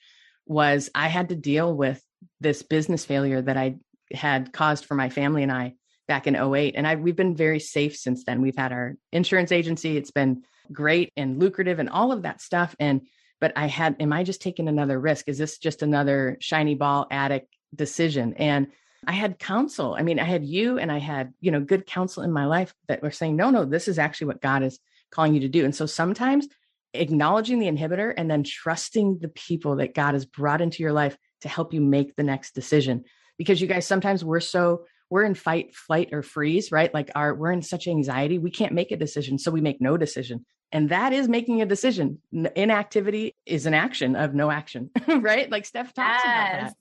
was 0.48 0.90
I 0.96 1.08
had 1.08 1.30
to 1.30 1.36
deal 1.36 1.74
with 1.74 2.02
this 2.40 2.64
business 2.64 3.06
failure 3.06 3.42
that 3.42 3.58
I 3.58 3.78
had 4.14 4.54
caused 4.54 4.86
for 4.86 4.96
my 4.96 5.10
family 5.10 5.44
and 5.44 5.52
I 5.52 5.74
back 6.08 6.28
in 6.28 6.36
08 6.36 6.76
and 6.76 6.88
I 6.88 6.96
we've 6.96 7.16
been 7.16 7.36
very 7.36 7.60
safe 7.60 7.96
since 7.96 8.24
then. 8.24 8.42
We've 8.42 8.58
had 8.58 8.72
our 8.72 8.96
insurance 9.12 9.52
agency, 9.52 9.98
it's 9.98 10.12
been 10.12 10.44
great 10.72 11.12
and 11.16 11.40
lucrative 11.40 11.80
and 11.80 11.90
all 11.90 12.12
of 12.12 12.24
that 12.24 12.42
stuff 12.42 12.76
and 12.80 13.02
but 13.40 13.54
I 13.56 13.68
had 13.68 13.98
am 14.00 14.14
I 14.14 14.24
just 14.24 14.42
taking 14.42 14.68
another 14.68 15.00
risk? 15.00 15.28
Is 15.28 15.38
this 15.38 15.58
just 15.58 15.82
another 15.82 16.38
shiny 16.40 16.76
ball 16.76 17.08
addict 17.12 17.54
decision? 17.76 18.34
And 18.34 18.68
I 19.06 19.12
had 19.12 19.38
counsel. 19.38 19.96
I 19.98 20.02
mean, 20.02 20.20
I 20.20 20.24
had 20.24 20.44
you 20.44 20.80
and 20.80 20.92
I 20.92 20.98
had, 20.98 21.34
you 21.40 21.52
know, 21.52 21.62
good 21.62 21.86
counsel 21.86 22.24
in 22.24 22.32
my 22.32 22.46
life 22.46 22.74
that 22.88 23.04
were 23.04 23.12
saying, 23.12 23.36
no, 23.36 23.50
no, 23.52 23.64
this 23.64 23.88
is 23.88 24.00
actually 24.00 24.28
what 24.28 24.42
God 24.42 24.64
is 24.64 24.80
calling 25.12 25.34
you 25.34 25.42
to 25.42 25.48
do. 25.48 25.66
And 25.66 25.76
so 25.76 25.86
sometimes 25.86 26.48
acknowledging 26.94 27.60
the 27.60 27.68
inhibitor 27.68 28.14
and 28.16 28.30
then 28.30 28.44
trusting 28.44 29.20
the 29.20 29.30
people 29.30 29.78
that 29.78 29.94
God 29.94 30.14
has 30.14 30.26
brought 30.26 30.62
into 30.62 30.84
your 30.84 30.94
life 30.94 31.18
to 31.42 31.50
help 31.50 31.74
you 31.74 31.82
make 31.82 32.16
the 32.16 32.24
next 32.24 32.54
decision. 32.54 33.04
Because 33.38 33.62
you 33.62 33.68
guys, 33.68 33.86
sometimes 33.86 34.24
we're 34.24 34.40
so 34.40 34.86
we're 35.10 35.24
in 35.24 35.36
fight, 35.36 35.74
flight, 35.74 36.10
or 36.12 36.22
freeze, 36.22 36.72
right? 36.72 36.94
Like 36.94 37.12
our 37.16 37.34
we're 37.34 37.52
in 37.52 37.62
such 37.62 37.88
anxiety, 37.88 38.40
we 38.40 38.52
can't 38.52 38.74
make 38.74 38.92
a 38.92 38.98
decision, 38.98 39.40
so 39.40 39.52
we 39.52 39.62
make 39.62 39.80
no 39.80 39.96
decision. 39.98 40.46
And 40.72 40.90
that 40.90 41.14
is 41.14 41.30
making 41.30 41.62
a 41.62 41.66
decision. 41.66 42.22
Inactivity 42.32 43.36
is 43.46 43.66
an 43.66 43.74
action 43.74 44.16
of 44.16 44.34
no 44.34 44.52
action, 44.52 44.90
right? 45.08 45.50
Like 45.50 45.64
Stef 45.64 45.94
talks 45.94 45.98
yes. 45.98 46.24
about 46.24 46.62
that. 46.62 46.74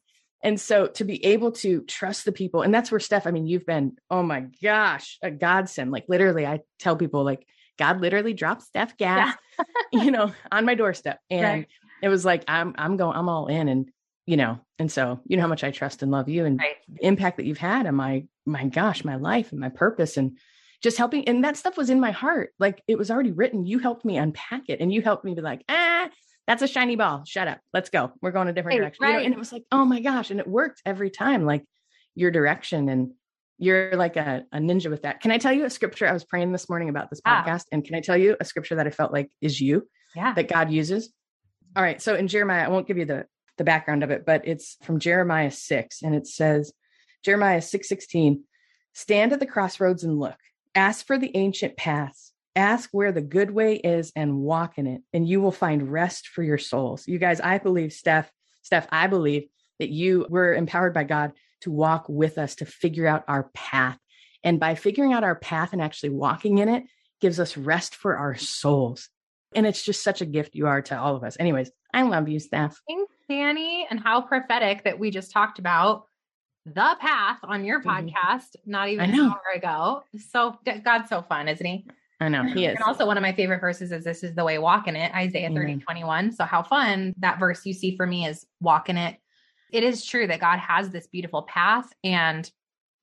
And 0.42 0.60
so 0.60 0.86
to 0.88 1.04
be 1.04 1.24
able 1.24 1.52
to 1.52 1.82
trust 1.82 2.24
the 2.24 2.32
people, 2.32 2.62
and 2.62 2.74
that's 2.74 2.90
where 2.90 3.00
Stef, 3.00 3.26
I 3.26 3.30
mean, 3.30 3.46
you've 3.46 3.66
been, 3.66 3.96
oh 4.10 4.22
my 4.22 4.46
gosh, 4.62 5.18
a 5.22 5.30
godsend. 5.30 5.90
Like 5.90 6.04
literally, 6.08 6.46
I 6.46 6.60
tell 6.78 6.96
people, 6.96 7.24
like, 7.24 7.46
God 7.78 8.00
literally 8.00 8.32
dropped 8.32 8.64
Stef 8.72 8.96
Gass, 8.96 9.36
yeah. 9.58 9.64
you 10.04 10.10
know, 10.10 10.32
on 10.50 10.64
my 10.64 10.74
doorstep. 10.74 11.20
And 11.30 11.44
right. 11.44 11.68
it 12.02 12.08
was 12.08 12.24
like, 12.24 12.44
I'm, 12.48 12.74
I'm 12.78 12.96
going, 12.96 13.16
I'm 13.16 13.28
all 13.28 13.46
in. 13.46 13.68
And, 13.68 13.90
you 14.26 14.36
know, 14.36 14.58
and 14.78 14.90
so, 14.90 15.20
you 15.26 15.36
know 15.36 15.42
how 15.42 15.48
much 15.48 15.64
I 15.64 15.70
trust 15.70 16.02
and 16.02 16.10
love 16.10 16.28
you 16.28 16.44
and 16.44 16.58
right. 16.58 16.76
the 16.88 17.06
impact 17.06 17.36
that 17.36 17.46
you've 17.46 17.58
had 17.58 17.86
on 17.86 17.94
my, 17.94 18.24
my 18.44 18.66
gosh, 18.66 19.04
my 19.04 19.16
life 19.16 19.52
and 19.52 19.60
my 19.60 19.68
purpose 19.68 20.16
and 20.16 20.38
just 20.82 20.98
helping. 20.98 21.28
And 21.28 21.44
that 21.44 21.56
stuff 21.56 21.76
was 21.76 21.90
in 21.90 22.00
my 22.00 22.10
heart. 22.10 22.50
Like 22.58 22.82
it 22.86 22.98
was 22.98 23.10
already 23.10 23.32
written. 23.32 23.66
You 23.66 23.78
helped 23.78 24.04
me 24.04 24.16
unpack 24.16 24.68
it 24.68 24.80
and 24.80 24.92
you 24.92 25.02
helped 25.02 25.24
me 25.24 25.34
be 25.34 25.40
like, 25.40 25.64
ah, 25.68 26.08
that's 26.46 26.62
a 26.62 26.68
shiny 26.68 26.96
ball. 26.96 27.24
Shut 27.26 27.48
up. 27.48 27.60
Let's 27.72 27.90
go. 27.90 28.12
We're 28.20 28.30
going 28.30 28.48
a 28.48 28.52
different 28.52 28.78
right, 28.78 28.84
direction. 28.84 29.02
Right. 29.02 29.10
You 29.10 29.18
know, 29.18 29.24
and 29.24 29.34
it 29.34 29.38
was 29.38 29.52
like, 29.52 29.64
oh 29.72 29.84
my 29.84 30.00
gosh. 30.00 30.30
And 30.30 30.40
it 30.40 30.46
worked 30.46 30.82
every 30.84 31.10
time, 31.10 31.44
like 31.44 31.64
your 32.14 32.30
direction 32.30 32.88
and 32.88 33.12
you're 33.58 33.96
like 33.96 34.16
a, 34.16 34.44
a, 34.52 34.58
ninja 34.58 34.90
with 34.90 35.02
that. 35.02 35.20
Can 35.20 35.30
I 35.30 35.38
tell 35.38 35.52
you 35.52 35.64
a 35.64 35.70
scripture? 35.70 36.06
I 36.06 36.12
was 36.12 36.24
praying 36.24 36.52
this 36.52 36.68
morning 36.68 36.88
about 36.88 37.10
this 37.10 37.20
ah. 37.24 37.42
podcast. 37.42 37.64
And 37.72 37.84
can 37.84 37.94
I 37.94 38.00
tell 38.00 38.16
you 38.16 38.36
a 38.38 38.44
scripture 38.44 38.74
that 38.76 38.86
I 38.86 38.90
felt 38.90 39.12
like 39.12 39.30
is 39.40 39.60
you? 39.60 39.88
Yeah. 40.14 40.34
That 40.34 40.48
God 40.48 40.70
uses? 40.70 41.12
All 41.74 41.82
right. 41.82 42.00
So 42.00 42.14
in 42.14 42.28
Jeremiah, 42.28 42.64
I 42.64 42.68
won't 42.68 42.86
give 42.86 42.98
you 42.98 43.04
the, 43.04 43.26
the 43.56 43.64
background 43.64 44.02
of 44.02 44.10
it, 44.10 44.26
but 44.26 44.46
it's 44.46 44.76
from 44.82 44.98
Jeremiah 44.98 45.50
6. 45.50 46.02
And 46.02 46.14
it 46.14 46.26
says, 46.26 46.72
Jeremiah 47.22 47.62
6 47.62 47.88
16, 47.88 48.44
Stand 48.94 49.34
at 49.34 49.40
the 49.40 49.46
crossroads 49.46 50.04
and 50.04 50.18
look. 50.18 50.38
Ask 50.74 51.06
for 51.06 51.18
the 51.18 51.36
ancient 51.36 51.76
paths. 51.76 52.32
Ask 52.54 52.88
where 52.92 53.12
the 53.12 53.20
good 53.20 53.50
way 53.50 53.76
is 53.76 54.10
and 54.16 54.38
walk 54.38 54.78
in 54.78 54.86
it, 54.86 55.02
and 55.12 55.28
you 55.28 55.42
will 55.42 55.52
find 55.52 55.92
rest 55.92 56.28
for 56.28 56.42
your 56.42 56.56
souls. 56.56 57.06
You 57.06 57.18
guys, 57.18 57.38
I 57.38 57.58
believe, 57.58 57.90
Stef, 57.90 58.26
Stef, 58.64 58.86
I 58.90 59.06
believe 59.06 59.48
that 59.78 59.90
you 59.90 60.26
were 60.30 60.54
empowered 60.54 60.94
by 60.94 61.04
God 61.04 61.32
to 61.62 61.70
walk 61.70 62.06
with 62.08 62.38
us 62.38 62.56
to 62.56 62.66
figure 62.66 63.06
out 63.06 63.24
our 63.28 63.50
path. 63.54 63.98
And 64.44 64.60
by 64.60 64.74
figuring 64.74 65.12
out 65.12 65.24
our 65.24 65.34
path 65.34 65.72
and 65.72 65.82
actually 65.82 66.10
walking 66.10 66.58
in 66.58 66.68
it, 66.68 66.84
gives 67.20 67.40
us 67.40 67.56
rest 67.56 67.94
for 67.94 68.16
our 68.16 68.34
souls. 68.36 69.08
And 69.54 69.66
it's 69.66 69.82
just 69.82 70.02
such 70.02 70.20
a 70.20 70.26
gift 70.26 70.54
you 70.54 70.66
are 70.66 70.82
to 70.82 70.98
all 70.98 71.16
of 71.16 71.24
us. 71.24 71.36
Anyways, 71.40 71.70
I 71.92 72.02
love 72.02 72.28
you, 72.28 72.38
Stef. 72.38 72.74
Thanks, 72.86 73.12
Dani. 73.30 73.84
And 73.90 73.98
how 73.98 74.20
prophetic 74.20 74.84
that 74.84 74.98
we 74.98 75.10
just 75.10 75.32
talked 75.32 75.58
about 75.58 76.04
the 76.66 76.96
path 77.00 77.38
on 77.42 77.64
your 77.64 77.80
mm-hmm. 77.80 78.08
podcast 78.08 78.56
not 78.66 78.88
even 78.88 79.10
an 79.10 79.20
hour 79.20 79.40
ago. 79.54 80.02
So 80.30 80.58
God's 80.84 81.08
so 81.08 81.22
fun, 81.22 81.48
isn't 81.48 81.64
he? 81.64 81.86
I 82.20 82.28
know 82.28 82.44
he 82.44 82.64
is. 82.64 82.76
And 82.76 82.84
also 82.84 83.06
one 83.06 83.18
of 83.18 83.22
my 83.22 83.32
favorite 83.32 83.60
verses 83.60 83.92
is 83.92 84.04
this 84.04 84.24
is 84.24 84.34
the 84.34 84.44
way 84.44 84.58
walking 84.58 84.96
it, 84.96 85.14
Isaiah 85.14 85.50
30, 85.50 85.72
mm-hmm. 85.74 85.78
21. 85.80 86.32
So 86.32 86.44
how 86.44 86.62
fun 86.62 87.14
that 87.18 87.38
verse 87.38 87.64
you 87.66 87.74
see 87.74 87.96
for 87.96 88.06
me 88.06 88.26
is 88.26 88.46
walking 88.60 88.96
it. 88.96 89.16
It 89.72 89.82
is 89.82 90.04
true 90.04 90.26
that 90.26 90.40
God 90.40 90.58
has 90.58 90.90
this 90.90 91.06
beautiful 91.06 91.42
path. 91.42 91.92
And 92.04 92.50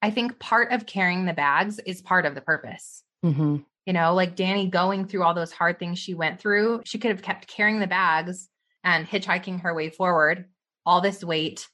I 0.01 0.11
think 0.11 0.39
part 0.39 0.71
of 0.71 0.85
carrying 0.85 1.25
the 1.25 1.33
bags 1.33 1.79
is 1.79 2.01
part 2.01 2.25
of 2.25 2.35
the 2.35 2.41
purpose. 2.41 3.03
Mm-hmm. 3.25 3.57
You 3.85 3.93
know, 3.93 4.13
like 4.13 4.35
Dani 4.35 4.69
going 4.69 5.07
through 5.07 5.23
all 5.23 5.33
those 5.33 5.51
hard 5.51 5.79
things 5.79 5.99
she 5.99 6.13
went 6.13 6.39
through, 6.39 6.81
she 6.85 6.99
could 6.99 7.11
have 7.11 7.21
kept 7.21 7.47
carrying 7.47 7.79
the 7.79 7.87
bags 7.87 8.47
and 8.83 9.07
hitchhiking 9.07 9.61
her 9.61 9.73
way 9.73 9.89
forward, 9.89 10.45
all 10.85 11.01
this 11.01 11.23
weight, 11.23 11.67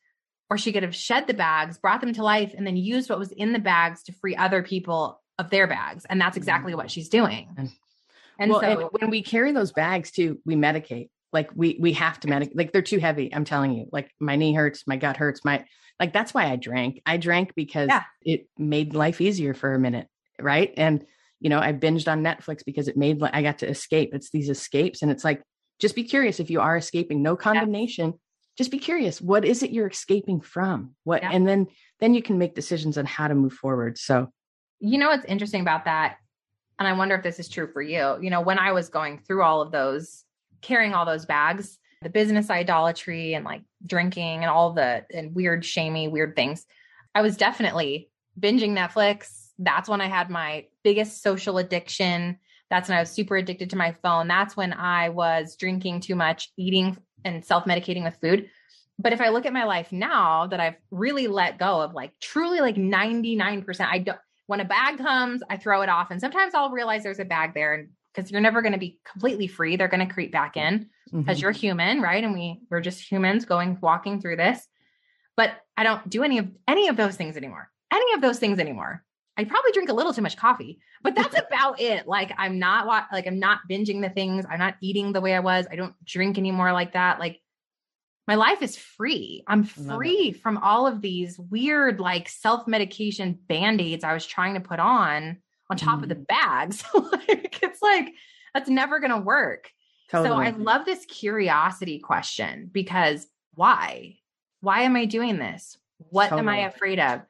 or 0.50 0.58
she 0.58 0.72
could 0.72 0.84
have 0.84 0.96
shed 0.96 1.28
the 1.28 1.34
bags, 1.34 1.78
brought 1.78 2.02
them 2.02 2.14
to 2.14 2.24
life, 2.24 2.54
and 2.58 2.66
then 2.66 2.78
used 2.78 3.10
what 3.10 3.20
was 3.20 3.32
in 3.32 3.54
the 3.54 3.60
bags 3.60 4.04
to 4.04 4.12
free 4.14 4.36
other 4.36 4.64
people 4.64 5.22
of 5.38 5.50
their 5.50 5.68
bags. 5.68 6.06
And 6.10 6.20
that's 6.20 6.38
exactly 6.38 6.74
what 6.74 6.90
she's 6.90 7.10
doing. 7.10 7.48
And, 8.40 8.52
well, 8.52 8.62
so 8.62 8.68
and 8.68 8.90
when 8.92 9.10
we 9.12 9.22
carry 9.22 9.52
those 9.52 9.72
bags 9.72 10.12
too, 10.12 10.40
we 10.46 10.56
medicate. 10.56 11.10
Like 11.32 11.50
we 11.56 11.78
we 11.80 11.94
have 11.94 12.20
to 12.22 12.28
medicate. 12.28 12.56
Like 12.56 12.72
they're 12.72 12.82
too 12.82 13.00
heavy. 13.00 13.34
I'm 13.34 13.46
telling 13.46 13.74
you. 13.74 13.88
Like 13.92 14.12
my 14.20 14.36
knee 14.36 14.54
hurts, 14.54 14.86
my 14.88 14.98
gut 14.98 15.18
hurts, 15.18 15.46
my 15.46 15.66
like 16.00 16.14
that's 16.14 16.34
why 16.34 16.52
I 16.52 16.56
drank. 16.56 17.02
I 17.06 17.18
drank 17.18 17.54
because 17.56 17.90
yeah. 17.90 18.04
it 18.22 18.48
made 18.58 18.94
life 18.96 19.22
easier 19.22 19.54
for 19.54 19.74
a 19.74 19.80
minute, 19.80 20.08
right? 20.40 20.74
And 20.78 21.06
you 21.40 21.50
know, 21.50 21.60
I 21.60 21.72
binged 21.74 22.12
on 22.12 22.24
Netflix 22.24 22.66
because 22.66 22.88
it 22.88 22.98
made 22.98 23.22
I 23.22 23.42
got 23.42 23.60
to 23.60 23.70
escape. 23.70 24.12
It's 24.14 24.32
these 24.32 24.50
escapes, 24.50 25.02
and 25.02 25.12
it's 25.12 25.24
like 25.24 25.42
just 25.80 25.96
be 25.96 26.04
curious 26.04 26.40
if 26.40 26.50
you 26.50 26.62
are 26.62 26.78
escaping. 26.78 27.22
No 27.22 27.36
condemnation. 27.36 28.08
Yeah 28.08 28.18
just 28.60 28.72
be 28.72 28.78
curious 28.78 29.22
what 29.22 29.46
is 29.46 29.64
it 29.64 29.72
you're 29.72 29.88
escaping 29.88 30.42
from 30.42 30.94
what 31.06 31.24
yeah. 31.24 31.32
and 31.32 31.48
then 31.48 31.66
then 32.02 32.14
you 32.14 32.22
can 32.22 32.38
make 32.38 32.54
decisions 32.54 32.98
on 32.98 33.06
how 33.06 33.26
to 33.26 33.34
move 33.34 33.54
forward 33.54 33.98
so 33.98 34.28
you 34.82 34.98
know 34.98 35.08
what's 35.08 35.24
interesting 35.24 35.62
about 35.62 35.86
that 35.86 36.18
and 36.78 36.86
i 36.86 36.92
wonder 36.92 37.16
if 37.16 37.24
this 37.24 37.40
is 37.40 37.48
true 37.48 37.72
for 37.72 37.82
you 37.82 38.18
you 38.22 38.30
know 38.30 38.42
when 38.42 38.60
i 38.60 38.74
was 38.74 38.90
going 38.90 39.18
through 39.18 39.44
all 39.44 39.62
of 39.62 39.72
those 39.72 40.26
carrying 40.62 40.94
all 40.94 41.06
those 41.06 41.26
bags 41.26 41.78
the 42.02 42.10
business 42.10 42.50
idolatry 42.50 43.34
and 43.34 43.44
like 43.44 43.62
drinking 43.86 44.42
and 44.42 44.50
all 44.50 44.72
the 44.72 45.06
and 45.14 45.36
weird 45.36 45.66
shamey 45.66 46.08
weird 46.08 46.36
things 46.36 46.66
i 47.16 47.22
was 47.22 47.38
definitely 47.38 48.10
binging 48.40 48.72
netflix 48.72 49.50
that's 49.60 49.90
when 49.90 50.02
i 50.02 50.08
had 50.08 50.30
my 50.30 50.66
biggest 50.84 51.22
social 51.22 51.58
addiction 51.58 52.38
that's 52.70 52.88
when 52.88 52.98
i 52.98 53.02
was 53.02 53.10
super 53.10 53.36
addicted 53.36 53.70
to 53.70 53.76
my 53.76 53.94
phone 54.02 54.28
that's 54.28 54.56
when 54.56 54.72
i 54.74 55.10
was 55.10 55.56
drinking 55.56 56.00
too 56.00 56.16
much 56.16 56.52
eating 56.58 56.98
and 57.24 57.44
self 57.44 57.66
medicating 57.66 58.04
with 58.04 58.18
food. 58.22 58.50
But 58.98 59.14
if 59.14 59.22
I 59.22 59.30
look 59.30 59.46
at 59.46 59.54
my 59.54 59.64
life 59.64 59.92
now 59.92 60.48
that 60.48 60.60
I've 60.60 60.76
really 60.92 61.28
let 61.28 61.58
go 61.58 61.82
of 61.82 61.94
like 61.94 62.12
truly 62.20 62.60
like 62.60 62.76
99%, 62.76 63.88
I 63.88 64.00
don't, 64.00 64.20
when 64.48 64.60
a 64.60 64.66
bag 64.66 64.98
comes, 64.98 65.42
I 65.50 65.58
throw 65.58 65.82
it 65.82 65.90
off. 65.90 66.12
And 66.12 66.20
sometimes 66.20 66.54
I'll 66.54 66.72
realize 66.72 67.04
there's 67.04 67.20
a 67.20 67.26
bag 67.26 67.54
there 67.54 67.74
and 67.74 67.90
because 68.14 68.32
you're 68.32 68.42
never 68.42 68.62
going 68.62 68.74
to 68.74 68.80
be 68.80 69.00
completely 69.10 69.48
free. 69.48 69.76
They're 69.76 69.88
going 69.88 70.06
to 70.06 70.14
creep 70.14 70.32
back 70.32 70.58
in 70.58 70.90
because 71.12 71.38
mm-hmm. 71.38 71.42
you're 71.42 71.52
human, 71.52 72.02
right? 72.02 72.24
And 72.24 72.34
we 72.34 72.62
we're 72.70 72.82
just 72.82 73.10
humans 73.10 73.46
going 73.46 73.78
walking 73.82 74.22
through 74.22 74.38
this. 74.38 74.68
But 75.36 75.52
I 75.78 75.84
don't 75.84 76.10
do 76.10 76.24
any 76.24 76.40
of 76.40 76.50
any 76.68 76.88
of 76.88 76.98
those 76.98 77.16
things 77.16 77.38
anymore. 77.38 77.70
Any 77.92 78.14
of 78.14 78.22
those 78.22 78.40
things 78.40 78.60
anymore. 78.60 79.04
I 79.38 79.46
probably 79.46 79.72
drink 79.72 79.90
a 79.90 79.94
little 79.94 80.14
too 80.14 80.22
much 80.22 80.36
coffee, 80.36 80.82
but 81.02 81.16
that's 81.16 81.36
about 81.48 81.80
it. 81.80 82.08
Like 82.08 82.34
I'm 82.38 82.60
not 82.60 82.88
like 82.88 83.26
I'm 83.26 83.40
not 83.40 83.60
binging 83.70 84.02
the 84.02 84.10
things. 84.10 84.46
I'm 84.50 84.60
not 84.60 84.76
eating 84.82 85.14
the 85.14 85.22
way 85.22 85.34
I 85.34 85.40
was. 85.40 85.66
I 85.72 85.76
don't 85.76 85.96
drink 86.04 86.38
anymore 86.38 86.74
like 86.74 86.94
that. 86.94 87.20
Like 87.20 87.40
my 88.28 88.36
life 88.36 88.62
is 88.62 88.76
free. 88.76 89.44
I'm 89.48 89.64
free 89.64 90.34
from 90.34 90.58
all 90.58 90.86
of 90.86 91.02
these 91.02 91.40
weird 91.40 92.00
like 92.00 92.30
self-medication 92.30 93.40
band-aids 93.48 94.04
I 94.04 94.14
was 94.14 94.24
trying 94.24 94.54
to 94.54 94.60
put 94.60 94.80
on 94.80 95.38
on 95.70 95.78
top 95.78 96.00
mm. 96.00 96.04
of 96.04 96.10
the 96.10 96.16
mm. 96.16 96.28
bags. 96.28 96.84
like 96.94 97.60
it's 97.64 97.82
like 97.82 98.14
that's 98.54 98.70
never 98.70 99.00
going 99.00 99.12
to 99.12 99.20
work. 99.20 99.72
Totally. 100.10 100.30
So 100.30 100.36
I 100.36 100.50
love 100.52 100.86
this 100.86 101.06
curiosity 101.06 102.00
question 102.00 102.70
because 102.72 103.28
why? 103.54 104.16
Why 104.62 104.82
am 104.82 104.96
I 104.96 105.06
doing 105.06 105.38
this? 105.38 105.78
What 105.98 106.30
totally. 106.30 106.40
am 106.42 106.50
I 106.50 106.58
afraid 106.68 107.00
of? 107.00 107.22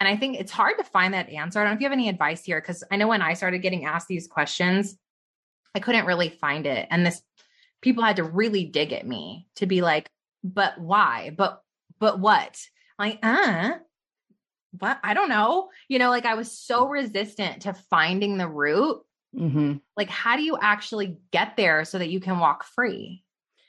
And 0.00 0.08
I 0.08 0.16
think 0.16 0.38
it's 0.38 0.52
hard 0.52 0.78
to 0.78 0.84
find 0.84 1.14
that 1.14 1.30
answer. 1.30 1.58
I 1.58 1.64
don't 1.64 1.72
know 1.72 1.74
if 1.76 1.80
you 1.80 1.86
have 1.86 1.92
any 1.92 2.08
advice 2.08 2.44
here, 2.44 2.60
because 2.60 2.84
I 2.90 2.96
know 2.96 3.08
when 3.08 3.22
I 3.22 3.34
started 3.34 3.62
getting 3.62 3.86
asked 3.86 4.08
these 4.08 4.26
questions, 4.26 4.96
I 5.74 5.80
couldn't 5.80 6.06
really 6.06 6.28
find 6.28 6.66
it. 6.66 6.86
And 6.90 7.04
this 7.04 7.22
people 7.80 8.04
had 8.04 8.16
to 8.16 8.24
really 8.24 8.64
dig 8.64 8.92
at 8.92 9.06
me 9.06 9.46
to 9.56 9.66
be 9.66 9.80
like, 9.82 10.08
but 10.44 10.78
why? 10.78 11.34
But 11.36 11.62
but 11.98 12.18
what? 12.20 12.58
like, 12.98 13.18
uh, 13.22 13.72
what? 14.78 14.98
I 15.02 15.14
don't 15.14 15.28
know. 15.28 15.70
You 15.88 15.98
know, 15.98 16.10
like 16.10 16.26
I 16.26 16.34
was 16.34 16.56
so 16.56 16.88
resistant 16.88 17.62
to 17.62 17.74
finding 17.90 18.38
the 18.38 18.48
root. 18.48 19.02
Mm-hmm. 19.34 19.74
Like, 19.96 20.08
how 20.08 20.36
do 20.36 20.42
you 20.42 20.56
actually 20.60 21.18
get 21.30 21.56
there 21.56 21.84
so 21.84 21.98
that 21.98 22.08
you 22.08 22.20
can 22.20 22.38
walk 22.38 22.64
free? 22.64 23.24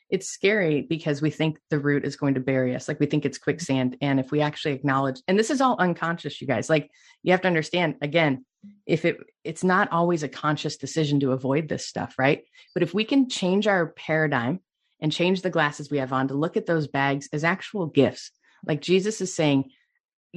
it's 0.10 0.30
scary 0.30 0.82
because 0.82 1.22
we 1.22 1.30
think 1.30 1.60
the 1.70 1.80
root 1.80 2.06
is 2.06 2.16
going 2.16 2.34
to 2.36 2.40
bury 2.40 2.76
us 2.76 2.88
like 2.88 3.00
we 3.00 3.06
think 3.06 3.26
it's 3.26 3.38
quicksand 3.38 3.98
and 4.02 4.20
if 4.20 4.32
we 4.32 4.42
actually 4.42 4.74
acknowledge 4.74 5.22
and 5.28 5.38
this 5.38 5.50
is 5.50 5.62
all 5.62 5.76
unconscious 5.80 6.40
you 6.42 6.48
guys 6.48 6.70
like 6.70 6.90
you 7.24 7.32
have 7.32 7.42
to 7.42 7.48
understand 7.48 7.96
again 8.02 8.46
if 8.86 9.06
it 9.06 9.18
it's 9.44 9.64
not 9.64 9.92
always 9.92 10.24
a 10.24 10.30
conscious 10.30 10.78
decision 10.78 11.20
to 11.20 11.32
avoid 11.32 11.68
this 11.68 11.86
stuff 11.86 12.16
right 12.18 12.44
but 12.74 12.84
if 12.84 12.94
we 12.94 13.04
can 13.04 13.30
change 13.30 13.68
our 13.68 13.88
paradigm 13.88 14.60
and 15.00 15.12
change 15.12 15.42
the 15.42 15.50
glasses 15.50 15.92
we 15.92 15.98
have 15.98 16.14
on 16.14 16.28
to 16.28 16.34
look 16.34 16.58
at 16.58 16.66
those 16.66 16.88
bags 16.88 17.28
as 17.34 17.44
actual 17.44 17.86
gifts 17.86 18.32
like 18.66 18.82
jesus 18.82 19.22
is 19.22 19.34
saying 19.34 19.70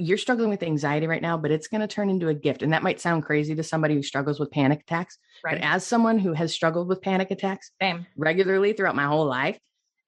you're 0.01 0.17
struggling 0.17 0.49
with 0.49 0.63
anxiety 0.63 1.07
right 1.07 1.21
now 1.21 1.37
but 1.37 1.51
it's 1.51 1.67
going 1.67 1.81
to 1.81 1.87
turn 1.87 2.09
into 2.09 2.27
a 2.27 2.33
gift 2.33 2.63
and 2.63 2.73
that 2.73 2.83
might 2.83 2.99
sound 2.99 3.23
crazy 3.23 3.55
to 3.55 3.63
somebody 3.63 3.93
who 3.93 4.03
struggles 4.03 4.39
with 4.39 4.51
panic 4.51 4.81
attacks 4.81 5.17
Right. 5.43 5.59
But 5.59 5.65
as 5.65 5.85
someone 5.85 6.19
who 6.19 6.33
has 6.33 6.53
struggled 6.53 6.87
with 6.87 7.01
panic 7.01 7.31
attacks 7.31 7.71
Same. 7.81 8.05
regularly 8.15 8.73
throughout 8.73 8.95
my 8.95 9.05
whole 9.05 9.25
life, 9.25 9.59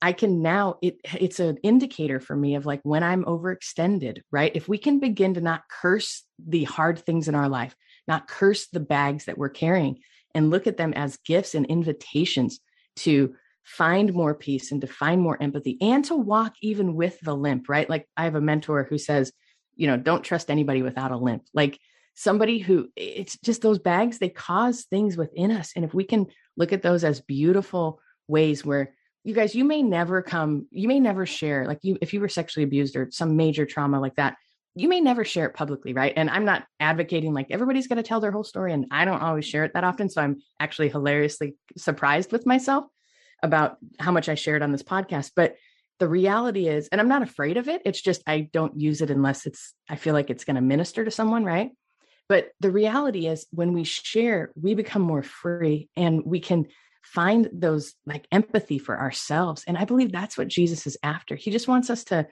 I 0.01 0.11
can 0.11 0.41
now 0.41 0.75
it 0.81 0.97
it's 1.17 1.39
an 1.39 1.57
indicator 1.63 2.19
for 2.19 2.35
me 2.35 2.55
of 2.55 2.65
like 2.65 2.81
when 2.83 3.03
I'm 3.03 3.23
overextended, 3.23 4.21
right? 4.31 4.51
If 4.53 4.67
we 4.67 4.77
can 4.77 4.99
begin 4.99 5.35
to 5.35 5.41
not 5.41 5.63
curse 5.69 6.23
the 6.45 6.65
hard 6.65 6.99
things 6.99 7.27
in 7.27 7.35
our 7.35 7.49
life, 7.49 7.75
not 8.07 8.27
curse 8.27 8.67
the 8.67 8.79
bags 8.81 9.25
that 9.25 9.37
we're 9.37 9.49
carrying 9.49 9.99
and 10.35 10.49
look 10.49 10.67
at 10.67 10.77
them 10.77 10.93
as 10.93 11.17
gifts 11.25 11.55
and 11.55 11.65
invitations 11.67 12.59
to 12.97 13.35
find 13.63 14.13
more 14.13 14.35
peace 14.35 14.73
and 14.73 14.81
to 14.81 14.87
find 14.87 15.21
more 15.21 15.41
empathy 15.41 15.77
and 15.79 16.03
to 16.05 16.15
walk 16.15 16.53
even 16.61 16.95
with 16.95 17.17
the 17.21 17.33
limp, 17.33 17.69
right? 17.69 17.89
Like 17.89 18.07
I 18.17 18.25
have 18.25 18.35
a 18.35 18.41
mentor 18.41 18.83
who 18.83 18.97
says, 18.97 19.31
you 19.75 19.87
know, 19.87 19.97
don't 19.97 20.23
trust 20.23 20.49
anybody 20.51 20.81
without 20.81 21.11
a 21.11 21.17
limp. 21.17 21.43
Like 21.53 21.79
somebody 22.15 22.59
who 22.59 22.89
it's 22.95 23.37
just 23.39 23.61
those 23.61 23.79
bags 23.79 24.19
they 24.19 24.29
cause 24.29 24.83
things 24.83 25.17
within 25.17 25.51
us. 25.51 25.73
And 25.75 25.83
if 25.83 25.93
we 25.93 26.03
can 26.03 26.27
look 26.57 26.73
at 26.73 26.81
those 26.81 27.03
as 27.03 27.21
beautiful 27.21 27.99
ways 28.27 28.63
where 28.63 28.93
you 29.23 29.33
guys 29.33 29.55
you 29.55 29.63
may 29.63 29.81
never 29.81 30.21
come 30.21 30.67
you 30.71 30.87
may 30.87 30.99
never 30.99 31.25
share 31.25 31.65
like 31.65 31.79
you 31.81 31.97
if 32.01 32.13
you 32.13 32.19
were 32.19 32.29
sexually 32.29 32.63
abused 32.63 32.95
or 32.95 33.09
some 33.11 33.35
major 33.35 33.65
trauma 33.65 33.99
like 33.99 34.15
that 34.15 34.35
you 34.75 34.87
may 34.87 34.99
never 34.99 35.23
share 35.23 35.45
it 35.45 35.53
publicly 35.53 35.93
right? 35.93 36.13
And 36.15 36.29
i'm 36.29 36.45
not 36.45 36.65
advocating 36.79 37.33
like 37.33 37.47
everybody's 37.49 37.87
going 37.87 37.97
to 37.97 38.03
tell 38.03 38.19
their 38.19 38.31
whole 38.31 38.43
story 38.43 38.73
and 38.73 38.85
i 38.91 39.05
don't 39.05 39.21
always 39.21 39.45
share 39.45 39.63
it 39.63 39.73
that 39.73 39.83
often. 39.83 40.09
So 40.09 40.21
i'm 40.21 40.41
actually 40.59 40.89
hilariously 40.89 41.55
surprised 41.77 42.31
with 42.31 42.45
myself 42.45 42.85
about 43.41 43.77
how 43.99 44.11
much 44.11 44.29
i 44.29 44.35
shared 44.35 44.61
on 44.61 44.71
this 44.71 44.83
podcast. 44.83 45.31
But 45.35 45.55
the 45.99 46.07
reality 46.07 46.67
is 46.67 46.87
and 46.89 46.99
i'm 46.99 47.07
not 47.07 47.21
afraid 47.21 47.57
of 47.57 47.67
it 47.67 47.81
it's 47.85 48.01
just 48.01 48.21
i 48.27 48.39
don't 48.39 48.79
use 48.79 49.01
it 49.01 49.09
unless 49.09 49.45
it's 49.45 49.73
i 49.89 49.95
feel 49.95 50.13
like 50.13 50.29
it's 50.29 50.43
going 50.43 50.55
to 50.55 50.61
minister 50.61 51.05
to 51.05 51.11
someone 51.11 51.43
right 51.43 51.71
but 52.29 52.51
the 52.59 52.71
reality 52.71 53.27
is, 53.27 53.45
when 53.51 53.73
we 53.73 53.83
share, 53.83 54.51
we 54.59 54.73
become 54.75 55.01
more 55.01 55.23
free 55.23 55.89
and 55.95 56.23
we 56.25 56.39
can 56.39 56.67
find 57.03 57.49
those 57.51 57.93
like 58.05 58.25
empathy 58.31 58.79
for 58.79 58.99
ourselves. 58.99 59.63
And 59.67 59.77
I 59.77 59.85
believe 59.85 60.11
that's 60.11 60.37
what 60.37 60.47
Jesus 60.47 60.87
is 60.87 60.97
after. 61.03 61.35
He 61.35 61.51
just 61.51 61.67
wants 61.67 61.89
us 61.89 62.05
to 62.05 62.27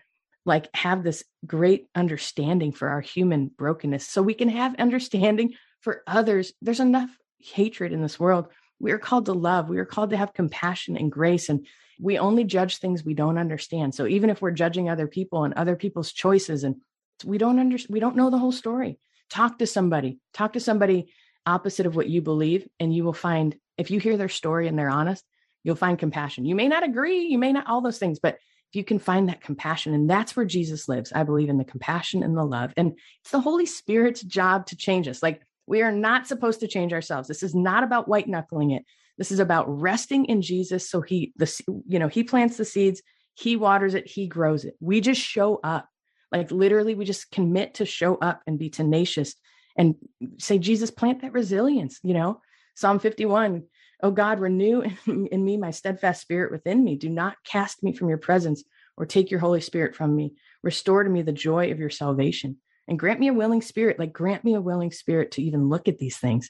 like 0.46 0.70
have 0.74 1.04
this 1.04 1.24
great 1.46 1.88
understanding 1.94 2.72
for 2.72 2.88
our 2.88 3.02
human 3.02 3.52
brokenness 3.56 4.08
so 4.08 4.22
we 4.22 4.34
can 4.34 4.50
have 4.50 4.76
understanding 4.80 5.54
for 5.82 6.04
others. 6.08 6.54
There's 6.62 6.80
enough 6.80 7.10
hatred 7.38 7.92
in 7.92 8.02
this 8.02 8.20
world. 8.20 8.48
We 8.80 8.94
are 8.94 8.98
called 8.98 9.26
to 9.26 9.34
love, 9.34 9.70
we 9.70 9.78
are 9.78 9.86
called 9.86 10.12
to 10.12 10.18
have 10.18 10.34
compassion 10.34 10.98
and 10.98 11.12
grace. 11.12 11.50
And 11.50 11.68
we 12.02 12.18
only 12.18 12.44
judge 12.44 12.78
things 12.78 13.06
we 13.06 13.14
don't 13.14 13.38
understand. 13.38 13.94
So 13.94 14.08
even 14.08 14.30
if 14.30 14.42
we're 14.42 14.52
judging 14.52 14.90
other 14.90 15.08
people 15.08 15.44
and 15.44 15.54
other 15.54 15.76
people's 15.76 16.12
choices 16.12 16.64
and 16.64 16.78
we 17.24 17.38
don't 17.38 17.60
understand, 17.60 17.94
we 17.94 18.00
don't 18.00 18.16
know 18.16 18.30
the 18.30 18.40
whole 18.40 18.52
story 18.52 19.00
talk 19.30 19.60
to 19.60 19.66
somebody, 19.66 20.20
talk 20.34 20.54
to 20.54 20.60
somebody 20.60 21.12
opposite 21.46 21.86
of 21.86 21.96
what 21.96 22.10
you 22.10 22.22
believe, 22.22 22.68
and 22.80 22.94
you 22.94 23.04
will 23.04 23.14
find 23.14 23.56
if 23.78 23.90
you 23.90 24.00
hear 24.00 24.18
their 24.18 24.30
story 24.30 24.68
and 24.68 24.78
they're 24.78 24.90
honest, 24.90 25.24
you'll 25.64 25.76
find 25.76 25.98
compassion. 25.98 26.46
You 26.46 26.54
may 26.54 26.68
not 26.68 26.84
agree, 26.84 27.22
you 27.22 27.38
may 27.38 27.54
not 27.54 27.68
all 27.68 27.82
those 27.82 27.98
things, 27.98 28.20
but 28.20 28.36
if 28.36 28.76
you 28.76 28.84
can 28.84 29.00
find 29.00 29.30
that 29.30 29.42
compassion, 29.42 29.94
and 29.94 30.10
that's 30.10 30.36
where 30.36 30.46
Jesus 30.46 30.88
lives, 30.88 31.12
I 31.14 31.24
believe 31.24 31.50
in 31.50 31.58
the 31.58 31.64
compassion 31.64 32.24
and 32.24 32.38
the 32.38 32.44
love. 32.44 32.74
And 32.78 32.94
it's 33.22 33.32
the 33.32 33.40
Holy 33.40 33.66
Spirit's 33.66 34.22
job 34.22 34.68
to 34.68 34.76
change 34.76 35.08
us. 35.08 35.24
Like 35.24 35.42
we 35.66 35.82
are 35.82 35.92
not 35.92 36.28
supposed 36.28 36.60
to 36.60 36.68
change 36.68 36.94
ourselves. 36.94 37.28
This 37.28 37.44
is 37.44 37.56
not 37.56 37.84
about 37.84 38.08
white 38.08 38.28
knuckling 38.28 38.72
it. 38.72 38.86
This 39.22 39.32
is 39.32 39.38
about 39.38 39.70
resting 39.70 40.26
in 40.26 40.42
Jesus. 40.42 40.90
So 40.90 41.02
he, 41.02 41.32
the, 41.36 41.62
you 41.86 42.00
know, 42.00 42.08
he 42.08 42.24
plants 42.24 42.58
the 42.58 42.66
seeds, 42.66 43.04
he 43.36 43.56
waters 43.56 43.94
it, 43.94 44.08
he 44.08 44.26
grows 44.26 44.66
it. 44.66 44.74
We 44.80 45.00
just 45.00 45.22
show 45.22 45.60
up. 45.64 45.88
Like 46.32 46.50
literally, 46.50 46.96
we 46.96 47.06
just 47.06 47.30
commit 47.30 47.76
to 47.76 47.86
show 47.86 48.16
up 48.16 48.42
and 48.48 48.58
be 48.58 48.72
tenacious 48.72 49.36
and 49.78 49.94
say, 50.40 50.58
Jesus, 50.58 50.90
plant 50.90 51.22
that 51.22 51.34
resilience, 51.34 52.00
you 52.02 52.16
know? 52.16 52.42
Psalm 52.74 52.98
51 52.98 53.62
Oh 54.02 54.10
God, 54.10 54.40
renew 54.40 54.82
in 55.06 55.46
me 55.46 55.56
my 55.56 55.70
steadfast 55.70 56.20
spirit 56.20 56.52
within 56.52 56.84
me. 56.84 56.96
Do 56.96 57.08
not 57.08 57.36
cast 57.46 57.84
me 57.84 57.94
from 57.94 58.10
your 58.10 58.18
presence 58.18 58.64
or 58.98 59.06
take 59.06 59.30
your 59.30 59.40
Holy 59.40 59.62
Spirit 59.62 59.96
from 59.96 60.16
me. 60.16 60.34
Restore 60.64 61.04
to 61.04 61.12
me 61.12 61.22
the 61.22 61.32
joy 61.32 61.72
of 61.72 61.78
your 61.78 61.92
salvation 61.92 62.58
and 62.88 62.98
grant 62.98 63.20
me 63.20 63.28
a 63.28 63.34
willing 63.34 63.62
spirit. 63.62 64.00
Like, 64.00 64.14
grant 64.14 64.44
me 64.44 64.56
a 64.56 64.62
willing 64.62 64.90
spirit 64.90 65.30
to 65.34 65.44
even 65.44 65.70
look 65.70 65.88
at 65.88 66.00
these 66.00 66.18
things. 66.18 66.50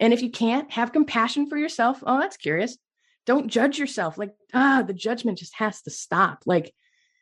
And 0.00 0.12
if 0.12 0.22
you 0.22 0.30
can't, 0.30 0.70
have 0.72 0.92
compassion 0.92 1.48
for 1.48 1.56
yourself. 1.56 2.02
Oh, 2.06 2.18
that's 2.20 2.36
curious. 2.36 2.76
Don't 3.24 3.48
judge 3.48 3.78
yourself. 3.78 4.18
Like, 4.18 4.34
ah, 4.54 4.84
the 4.86 4.94
judgment 4.94 5.38
just 5.38 5.54
has 5.56 5.82
to 5.82 5.90
stop. 5.90 6.42
Like, 6.46 6.72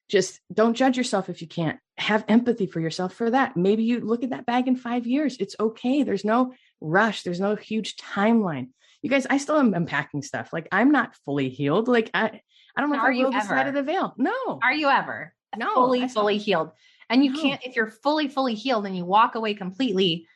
just 0.09 0.41
don't 0.53 0.75
judge 0.75 0.99
yourself 0.99 1.29
if 1.29 1.41
you 1.41 1.49
can't. 1.49 1.79
Have 1.97 2.25
empathy 2.29 2.67
for 2.67 2.81
yourself 2.81 3.15
for 3.15 3.31
that. 3.31 3.57
Maybe 3.57 3.85
you 3.85 4.01
look 4.01 4.23
at 4.23 4.31
that 4.31 4.47
bag 4.47 4.69
in 4.69 4.77
five 4.77 5.07
years. 5.07 5.37
It's 5.39 5.57
okay. 5.59 6.03
There's 6.03 6.25
no 6.25 6.53
rush, 6.81 7.23
there's 7.23 7.41
no 7.41 7.55
huge 7.55 7.97
timeline 7.97 8.69
you 9.05 9.11
guys, 9.11 9.27
I 9.29 9.37
still 9.37 9.59
am 9.59 9.75
unpacking 9.75 10.23
stuff. 10.23 10.51
Like 10.51 10.67
I'm 10.73 10.91
not 10.91 11.15
fully 11.27 11.51
healed. 11.51 11.89
Like 11.89 12.11
I, 12.15 12.41
I 12.75 12.81
don't 12.81 12.89
know 12.89 12.97
Are 12.97 13.11
if 13.11 13.17
I 13.17 13.19
you 13.19 13.25
will 13.25 13.33
the 13.33 13.43
side 13.43 13.69
of 13.69 13.75
the 13.75 13.83
veil. 13.83 14.15
No. 14.17 14.33
Are 14.63 14.73
you 14.73 14.89
ever? 14.89 15.35
No. 15.55 15.75
Fully, 15.75 16.09
fully 16.09 16.39
healed. 16.39 16.71
And 17.11 17.23
you 17.23 17.35
no. 17.35 17.43
can't, 17.43 17.61
if 17.67 17.77
you're 17.77 17.91
fully, 17.91 18.29
fully 18.29 18.55
healed 18.55 18.87
and 18.87 18.97
you 18.97 19.05
walk 19.05 19.35
away 19.35 19.53
completely, 19.53 20.27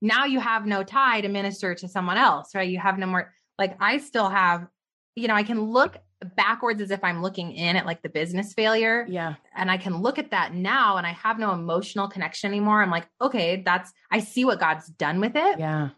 now 0.00 0.24
you 0.24 0.40
have 0.40 0.66
no 0.66 0.82
tie 0.82 1.20
to 1.20 1.28
minister 1.28 1.74
to 1.74 1.88
someone 1.88 2.16
else, 2.16 2.54
right? 2.54 2.68
You 2.68 2.78
have 2.78 2.98
no 2.98 3.06
more, 3.06 3.34
like 3.58 3.76
I 3.80 3.98
still 3.98 4.28
have, 4.28 4.66
you 5.16 5.28
know, 5.28 5.34
I 5.34 5.42
can 5.42 5.60
look 5.60 5.96
backwards 6.36 6.80
as 6.80 6.90
if 6.90 7.02
I'm 7.04 7.22
looking 7.22 7.52
in 7.52 7.76
at 7.76 7.86
like 7.86 8.02
the 8.02 8.08
business 8.08 8.52
failure. 8.52 9.06
Yeah. 9.08 9.34
And 9.54 9.70
I 9.70 9.76
can 9.76 9.98
look 9.98 10.18
at 10.18 10.30
that 10.30 10.54
now 10.54 10.96
and 10.96 11.06
I 11.06 11.12
have 11.12 11.38
no 11.38 11.52
emotional 11.52 12.08
connection 12.08 12.50
anymore. 12.50 12.82
I'm 12.82 12.90
like, 12.90 13.08
okay, 13.20 13.62
that's, 13.64 13.92
I 14.10 14.20
see 14.20 14.44
what 14.44 14.60
God's 14.60 14.88
done 14.88 15.20
with 15.20 15.36
it. 15.36 15.58
Yeah. 15.58 15.90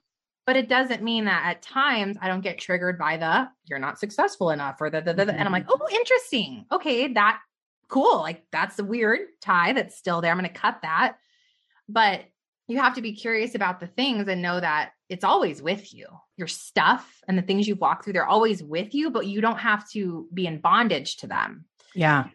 But 0.47 0.57
it 0.57 0.69
doesn't 0.69 1.03
mean 1.03 1.27
that 1.27 1.45
at 1.47 1.63
times 1.63 2.17
I 2.21 2.29
don't 2.29 2.41
get 2.41 2.59
triggered 2.59 2.99
by 2.99 3.19
the 3.19 3.49
you're 3.67 3.79
not 3.79 3.99
successful 3.99 4.51
enough 4.51 4.79
or 4.81 4.91
the, 4.91 5.01
the, 5.01 5.15
the, 5.15 5.27
the 5.27 5.33
and 5.33 5.43
I'm 5.43 5.53
like, 5.53 5.67
mm-hmm. 5.67 5.83
oh, 5.83 5.89
interesting. 5.95 6.65
Okay, 6.73 7.13
that 7.13 7.41
cool. 7.89 8.19
Like 8.19 8.45
that's 8.51 8.79
a 8.79 8.85
weird 8.85 9.21
tie 9.41 9.75
that's 9.75 9.97
still 9.97 10.21
there. 10.21 10.31
I'm 10.31 10.39
going 10.39 10.51
to 10.51 10.59
cut 10.59 10.81
that. 10.83 11.17
But 11.89 12.25
you 12.71 12.79
have 12.79 12.95
to 12.95 13.03
be 13.03 13.13
curious 13.13 13.57
about 13.57 13.81
the 13.81 13.89
things 13.89 14.29
and 14.29 14.41
know 14.41 14.61
that 14.61 14.93
it's 15.09 15.25
always 15.25 15.61
with 15.61 15.93
you. 15.93 16.07
Your 16.37 16.47
stuff 16.47 17.21
and 17.27 17.37
the 17.37 17.43
things 17.43 17.67
you've 17.67 17.81
walked 17.81 18.05
through, 18.05 18.13
they're 18.13 18.25
always 18.27 18.63
with 18.63 18.95
you, 18.95 19.11
but 19.11 19.27
you 19.27 19.41
don't 19.41 19.59
have 19.59 19.89
to 19.91 20.29
be 20.33 20.47
in 20.47 20.61
bondage 20.61 21.17
to 21.19 21.27
them. 21.27 21.65
Yeah. 21.97 22.27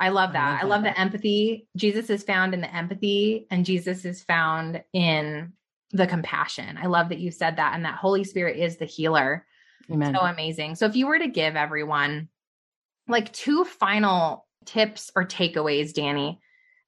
I 0.00 0.08
love 0.08 0.32
that. 0.32 0.62
I 0.62 0.64
love. 0.64 0.64
I 0.64 0.66
love 0.66 0.82
the 0.82 1.00
empathy. 1.00 1.68
Jesus 1.76 2.10
is 2.10 2.24
found 2.24 2.54
in 2.54 2.60
the 2.60 2.74
empathy, 2.74 3.46
and 3.52 3.64
Jesus 3.64 4.04
is 4.04 4.24
found 4.24 4.82
in 4.92 5.52
the 5.92 6.08
compassion. 6.08 6.76
I 6.82 6.86
love 6.86 7.10
that 7.10 7.20
you 7.20 7.30
said 7.30 7.56
that 7.56 7.76
and 7.76 7.84
that 7.84 7.94
Holy 7.94 8.24
Spirit 8.24 8.56
is 8.56 8.78
the 8.78 8.84
healer. 8.84 9.46
Amen. 9.92 10.12
So 10.12 10.22
amazing. 10.22 10.74
So 10.74 10.86
if 10.86 10.96
you 10.96 11.06
were 11.06 11.20
to 11.20 11.28
give 11.28 11.54
everyone 11.54 12.28
like 13.06 13.32
two 13.32 13.64
final 13.64 14.44
tips 14.64 15.12
or 15.14 15.24
takeaways, 15.24 15.92
Dani, 15.92 16.38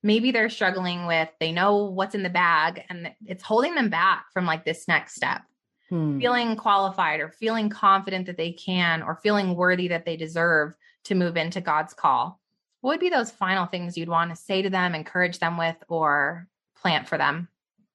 maybe 0.05 0.31
they're 0.31 0.51
struggling 0.51 1.07
with 1.07 1.31
they 1.41 1.51
know 1.51 1.87
what's 1.87 2.15
in 2.15 2.23
the 2.23 2.29
bag 2.29 2.85
and 2.89 3.11
it's 3.25 3.43
holding 3.43 3.75
them 3.75 3.89
back 3.89 4.27
from 4.33 4.45
like 4.45 4.65
this 4.65 4.87
next 4.87 5.17
step. 5.17 5.43
Hmm. 5.89 6.21
Feeling 6.21 6.57
qualified 6.57 7.21
or 7.21 7.31
feeling 7.31 7.71
confident 7.71 8.27
that 8.27 8.37
they 8.37 8.53
can 8.53 9.03
or 9.03 9.17
feeling 9.17 9.57
worthy 9.57 9.89
that 9.89 10.05
they 10.05 10.17
deserve 10.17 10.75
to 11.05 11.15
move 11.15 11.37
into 11.37 11.61
God's 11.61 11.95
call. 11.95 12.41
What 12.83 12.93
would 12.93 13.01
be 13.01 13.09
those 13.09 13.31
final 13.31 13.67
things 13.67 13.97
you'd 13.97 14.09
want 14.09 14.31
to 14.31 14.37
say 14.37 14.61
to 14.61 14.71
them, 14.71 14.95
encourage 14.95 15.39
them 15.39 15.57
with, 15.57 15.77
or 15.89 16.49
plant 16.77 17.09
for 17.09 17.17
them? 17.17 17.49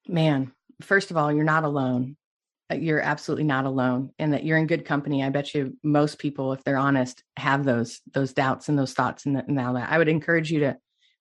Man, 0.08 0.52
first 0.82 1.12
of 1.12 1.18
all, 1.18 1.32
you're 1.32 1.44
not 1.44 1.64
alone. 1.64 2.18
Uh, 2.72 2.76
you're 2.76 3.02
absolutely 3.02 3.44
not 3.44 3.66
alone, 3.66 4.12
and 4.18 4.34
that 4.34 4.44
you're 4.44 4.58
in 4.58 4.66
good 4.66 4.86
company. 4.86 5.24
I 5.24 5.30
bet 5.30 5.54
you 5.54 5.78
most 5.84 6.18
people, 6.18 6.54
if 6.54 6.64
they're 6.64 6.78
honest, 6.78 7.24
have 7.38 7.66
those 7.66 8.02
those 8.14 8.34
doubts 8.34 8.68
and 8.68 8.78
those 8.78 8.94
thoughts. 8.94 9.28
And 9.28 9.44
now 9.48 9.74
that 9.74 9.92
I 9.92 9.98
would 10.00 10.08
encourage 10.08 10.52
you 10.52 10.62
to 10.62 10.78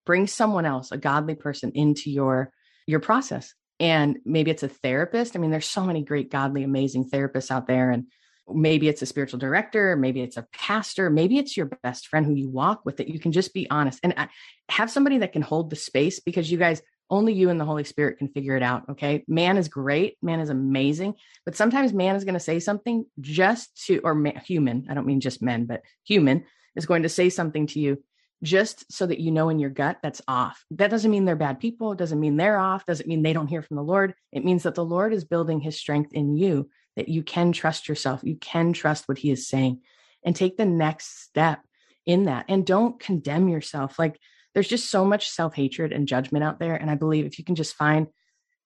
bring 0.08 0.26
someone 0.26 0.64
else, 0.64 0.90
a 0.90 0.96
godly 0.96 1.34
person, 1.34 1.70
into 1.74 2.10
your 2.10 2.50
your 2.86 2.98
process. 2.98 3.52
And 3.78 4.16
maybe 4.24 4.50
it's 4.50 4.62
a 4.62 4.68
therapist. 4.68 5.36
I 5.36 5.38
mean, 5.38 5.50
there's 5.50 5.68
so 5.68 5.84
many 5.84 6.02
great, 6.02 6.30
godly, 6.30 6.64
amazing 6.64 7.10
therapists 7.10 7.50
out 7.50 7.66
there, 7.66 7.90
and 7.90 8.06
maybe 8.50 8.88
it's 8.88 9.02
a 9.02 9.06
spiritual 9.06 9.38
director 9.38 9.94
maybe 9.94 10.22
it's 10.22 10.38
a 10.38 10.46
pastor 10.54 11.10
maybe 11.10 11.36
it's 11.36 11.54
your 11.54 11.66
best 11.82 12.08
friend 12.08 12.24
who 12.24 12.32
you 12.32 12.48
walk 12.48 12.80
with 12.82 12.96
that 12.96 13.08
you 13.08 13.20
can 13.20 13.30
just 13.30 13.52
be 13.52 13.68
honest 13.68 14.00
and 14.02 14.14
uh, 14.16 14.26
have 14.70 14.90
somebody 14.90 15.18
that 15.18 15.34
can 15.34 15.42
hold 15.42 15.68
the 15.68 15.76
space 15.76 16.18
because 16.18 16.50
you 16.50 16.56
guys 16.56 16.80
only 17.10 17.34
you 17.34 17.50
and 17.50 17.60
the 17.60 17.66
Holy 17.66 17.84
Spirit 17.84 18.18
can 18.18 18.28
figure 18.28 18.56
it 18.56 18.62
out. 18.62 18.84
Okay. 18.90 19.24
Man 19.28 19.56
is 19.56 19.68
great. 19.68 20.16
Man 20.22 20.40
is 20.40 20.50
amazing. 20.50 21.14
But 21.44 21.56
sometimes 21.56 21.92
man 21.92 22.16
is 22.16 22.24
going 22.24 22.34
to 22.34 22.40
say 22.40 22.58
something 22.58 23.04
just 23.20 23.86
to, 23.86 23.98
or 24.00 24.14
man, 24.14 24.40
human, 24.44 24.86
I 24.90 24.94
don't 24.94 25.06
mean 25.06 25.20
just 25.20 25.42
men, 25.42 25.64
but 25.66 25.82
human 26.04 26.44
is 26.76 26.86
going 26.86 27.02
to 27.02 27.08
say 27.08 27.30
something 27.30 27.66
to 27.68 27.80
you 27.80 28.02
just 28.42 28.90
so 28.92 29.06
that 29.06 29.20
you 29.20 29.30
know 29.30 29.48
in 29.48 29.58
your 29.58 29.70
gut 29.70 29.98
that's 30.02 30.22
off. 30.28 30.64
That 30.70 30.90
doesn't 30.90 31.10
mean 31.10 31.24
they're 31.24 31.36
bad 31.36 31.58
people. 31.58 31.92
It 31.92 31.98
doesn't 31.98 32.20
mean 32.20 32.36
they're 32.36 32.58
off. 32.58 32.86
Doesn't 32.86 33.08
mean 33.08 33.22
they 33.22 33.32
don't 33.32 33.48
hear 33.48 33.62
from 33.62 33.76
the 33.76 33.82
Lord. 33.82 34.14
It 34.32 34.44
means 34.44 34.62
that 34.62 34.74
the 34.74 34.84
Lord 34.84 35.12
is 35.12 35.24
building 35.24 35.60
his 35.60 35.76
strength 35.76 36.12
in 36.12 36.36
you, 36.36 36.70
that 36.96 37.08
you 37.08 37.22
can 37.22 37.52
trust 37.52 37.88
yourself. 37.88 38.20
You 38.22 38.36
can 38.36 38.72
trust 38.72 39.08
what 39.08 39.18
he 39.18 39.30
is 39.30 39.48
saying 39.48 39.80
and 40.24 40.36
take 40.36 40.56
the 40.56 40.66
next 40.66 41.22
step 41.22 41.60
in 42.06 42.24
that. 42.24 42.44
And 42.48 42.64
don't 42.64 43.00
condemn 43.00 43.48
yourself. 43.48 43.98
Like, 43.98 44.18
there's 44.54 44.68
just 44.68 44.90
so 44.90 45.04
much 45.04 45.28
self 45.28 45.54
hatred 45.54 45.92
and 45.92 46.08
judgment 46.08 46.44
out 46.44 46.58
there. 46.58 46.74
And 46.74 46.90
I 46.90 46.94
believe 46.94 47.26
if 47.26 47.38
you 47.38 47.44
can 47.44 47.54
just 47.54 47.74
find 47.74 48.06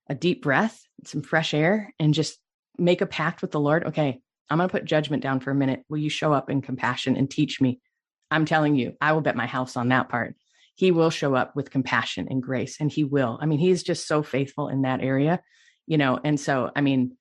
a 0.08 0.14
deep 0.14 0.42
breath, 0.42 0.80
some 1.04 1.22
fresh 1.22 1.54
air, 1.54 1.92
and 1.98 2.14
just 2.14 2.38
make 2.78 3.00
a 3.00 3.06
pact 3.06 3.42
with 3.42 3.50
the 3.50 3.60
Lord, 3.60 3.84
okay, 3.84 4.20
I'm 4.50 4.58
going 4.58 4.68
to 4.68 4.72
put 4.72 4.84
judgment 4.84 5.22
down 5.22 5.40
for 5.40 5.50
a 5.50 5.54
minute. 5.54 5.82
Will 5.88 5.98
you 5.98 6.10
show 6.10 6.32
up 6.32 6.50
in 6.50 6.62
compassion 6.62 7.16
and 7.16 7.30
teach 7.30 7.60
me? 7.60 7.80
I'm 8.32 8.46
telling 8.46 8.74
you, 8.74 8.96
I 9.00 9.12
will 9.12 9.20
bet 9.20 9.36
my 9.36 9.46
house 9.46 9.76
on 9.76 9.88
that 9.88 10.08
part. 10.08 10.34
He 10.74 10.90
will 10.90 11.10
show 11.10 11.34
up 11.34 11.54
with 11.54 11.70
compassion 11.70 12.28
and 12.30 12.42
grace, 12.42 12.80
and 12.80 12.90
he 12.90 13.04
will. 13.04 13.38
I 13.40 13.46
mean, 13.46 13.58
he's 13.58 13.82
just 13.82 14.08
so 14.08 14.22
faithful 14.22 14.68
in 14.68 14.82
that 14.82 15.02
area, 15.02 15.40
you 15.86 15.98
know. 15.98 16.18
And 16.22 16.40
so, 16.40 16.70
I 16.74 16.80
mean, 16.80 17.16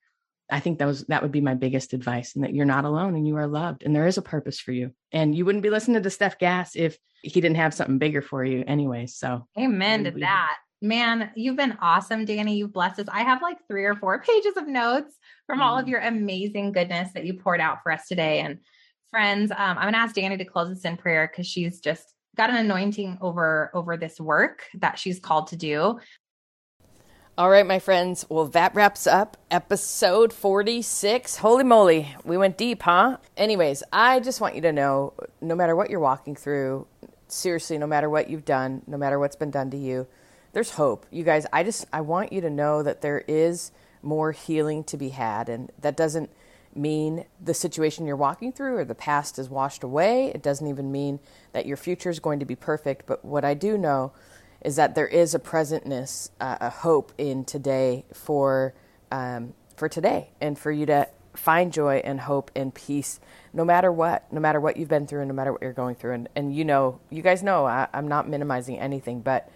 I 0.49 0.59
think 0.61 0.79
that 0.79 0.87
was 0.87 1.03
that 1.05 1.21
would 1.21 1.31
be 1.31 1.41
my 1.41 1.53
biggest 1.53 1.93
advice, 1.93 2.35
and 2.35 2.43
that 2.43 2.53
you're 2.53 2.65
not 2.65 2.85
alone 2.85 3.15
and 3.15 3.27
you 3.27 3.35
are 3.35 3.47
loved, 3.47 3.83
and 3.83 3.95
there 3.95 4.07
is 4.07 4.17
a 4.17 4.21
purpose 4.21 4.59
for 4.59 4.71
you. 4.71 4.91
And 5.11 5.35
you 5.35 5.45
wouldn't 5.45 5.63
be 5.63 5.69
listening 5.69 6.01
to 6.01 6.09
Stef 6.09 6.39
Gass 6.39 6.75
if 6.75 6.97
he 7.21 7.41
didn't 7.41 7.57
have 7.57 7.73
something 7.73 7.97
bigger 7.97 8.21
for 8.21 8.43
you 8.43 8.63
anyway. 8.65 9.05
So 9.05 9.47
amen 9.59 10.05
to 10.05 10.11
that. 10.11 10.57
Man, 10.81 11.29
you've 11.35 11.57
been 11.57 11.77
awesome, 11.79 12.25
Dani. 12.25 12.57
You've 12.57 12.73
blessed 12.73 13.01
us. 13.01 13.07
I 13.11 13.21
have 13.21 13.41
like 13.41 13.57
three 13.67 13.85
or 13.85 13.95
four 13.95 14.19
pages 14.27 14.57
of 14.57 14.67
notes 14.67 15.15
from 15.45 15.61
all 15.61 15.77
of 15.77 15.85
mm. 15.85 15.89
your 15.89 15.99
amazing 15.99 16.71
goodness 16.71 17.11
that 17.13 17.25
you 17.25 17.35
poured 17.35 17.61
out 17.61 17.83
for 17.83 17.91
us 17.91 18.07
today. 18.07 18.39
And 18.39 18.59
friends, 19.11 19.51
um, 19.51 19.77
I'm 19.77 19.87
gonna 19.87 19.97
ask 19.97 20.15
Dani 20.15 20.37
to 20.37 20.45
close 20.45 20.71
us 20.75 20.85
in 20.85 20.97
prayer 20.97 21.29
because 21.31 21.45
she's 21.45 21.79
just 21.79 22.15
got 22.35 22.49
an 22.49 22.55
anointing 22.55 23.17
over 23.21 23.69
over 23.73 23.97
this 23.97 24.19
work 24.19 24.63
that 24.75 24.97
she's 24.97 25.19
called 25.19 25.47
to 25.47 25.55
do. 25.55 25.99
All 27.37 27.49
right, 27.49 27.65
my 27.65 27.79
friends. 27.79 28.25
Well, 28.29 28.45
that 28.47 28.75
wraps 28.75 29.07
up 29.07 29.37
episode 29.49 30.33
46. 30.33 31.37
Holy 31.37 31.63
moly, 31.63 32.13
we 32.23 32.37
went 32.37 32.57
deep, 32.57 32.83
huh? 32.83 33.17
Anyways, 33.37 33.83
I 33.91 34.19
just 34.19 34.41
want 34.41 34.55
you 34.55 34.61
to 34.61 34.71
know 34.71 35.13
no 35.39 35.55
matter 35.55 35.75
what 35.75 35.89
you're 35.89 35.99
walking 35.99 36.35
through, 36.35 36.87
seriously, 37.27 37.77
no 37.77 37.87
matter 37.87 38.09
what 38.09 38.29
you've 38.29 38.45
done, 38.45 38.81
no 38.85 38.97
matter 38.97 39.17
what's 39.17 39.35
been 39.35 39.51
done 39.51 39.71
to 39.71 39.77
you, 39.77 40.07
there's 40.53 40.71
hope. 40.71 41.05
You 41.09 41.23
guys, 41.23 41.45
I 41.53 41.63
just 41.63 41.85
I 41.93 42.01
want 42.01 42.33
you 42.33 42.41
to 42.41 42.49
know 42.49 42.83
that 42.83 43.01
there 43.01 43.23
is 43.27 43.71
more 44.01 44.31
healing 44.31 44.83
to 44.83 44.97
be 44.97 45.09
had 45.09 45.47
and 45.47 45.71
that 45.79 45.95
doesn't 45.95 46.29
mean 46.75 47.25
the 47.43 47.53
situation 47.53 48.05
you're 48.05 48.15
walking 48.15 48.51
through 48.51 48.77
or 48.77 48.85
the 48.85 48.95
past 48.95 49.37
is 49.39 49.49
washed 49.49 49.83
away. 49.83 50.27
It 50.27 50.41
doesn't 50.41 50.67
even 50.67 50.91
mean 50.91 51.19
that 51.53 51.65
your 51.65 51.77
future 51.77 52.09
is 52.09 52.19
going 52.19 52.39
to 52.39 52.45
be 52.45 52.55
perfect, 52.55 53.05
but 53.05 53.23
what 53.23 53.43
I 53.43 53.53
do 53.53 53.77
know 53.77 54.13
is 54.61 54.75
that 54.75 54.95
there 54.95 55.07
is 55.07 55.33
a 55.33 55.39
presentness, 55.39 56.29
uh, 56.39 56.57
a 56.61 56.69
hope 56.69 57.11
in 57.17 57.43
today 57.45 58.05
for 58.13 58.73
um, 59.11 59.53
for 59.75 59.89
today, 59.89 60.29
and 60.39 60.57
for 60.57 60.71
you 60.71 60.85
to 60.85 61.07
find 61.33 61.73
joy 61.73 62.01
and 62.03 62.21
hope 62.21 62.51
and 62.55 62.73
peace, 62.73 63.19
no 63.53 63.65
matter 63.65 63.91
what, 63.91 64.31
no 64.31 64.39
matter 64.39 64.59
what 64.59 64.77
you've 64.77 64.89
been 64.89 65.07
through, 65.07 65.21
and 65.21 65.27
no 65.27 65.33
matter 65.33 65.51
what 65.51 65.61
you're 65.61 65.73
going 65.73 65.95
through. 65.95 66.13
And 66.13 66.29
and 66.35 66.55
you 66.55 66.63
know, 66.63 66.99
you 67.09 67.21
guys 67.21 67.41
know, 67.41 67.65
I, 67.65 67.87
I'm 67.93 68.07
not 68.07 68.29
minimizing 68.29 68.79
anything, 68.79 69.21
but 69.21 69.49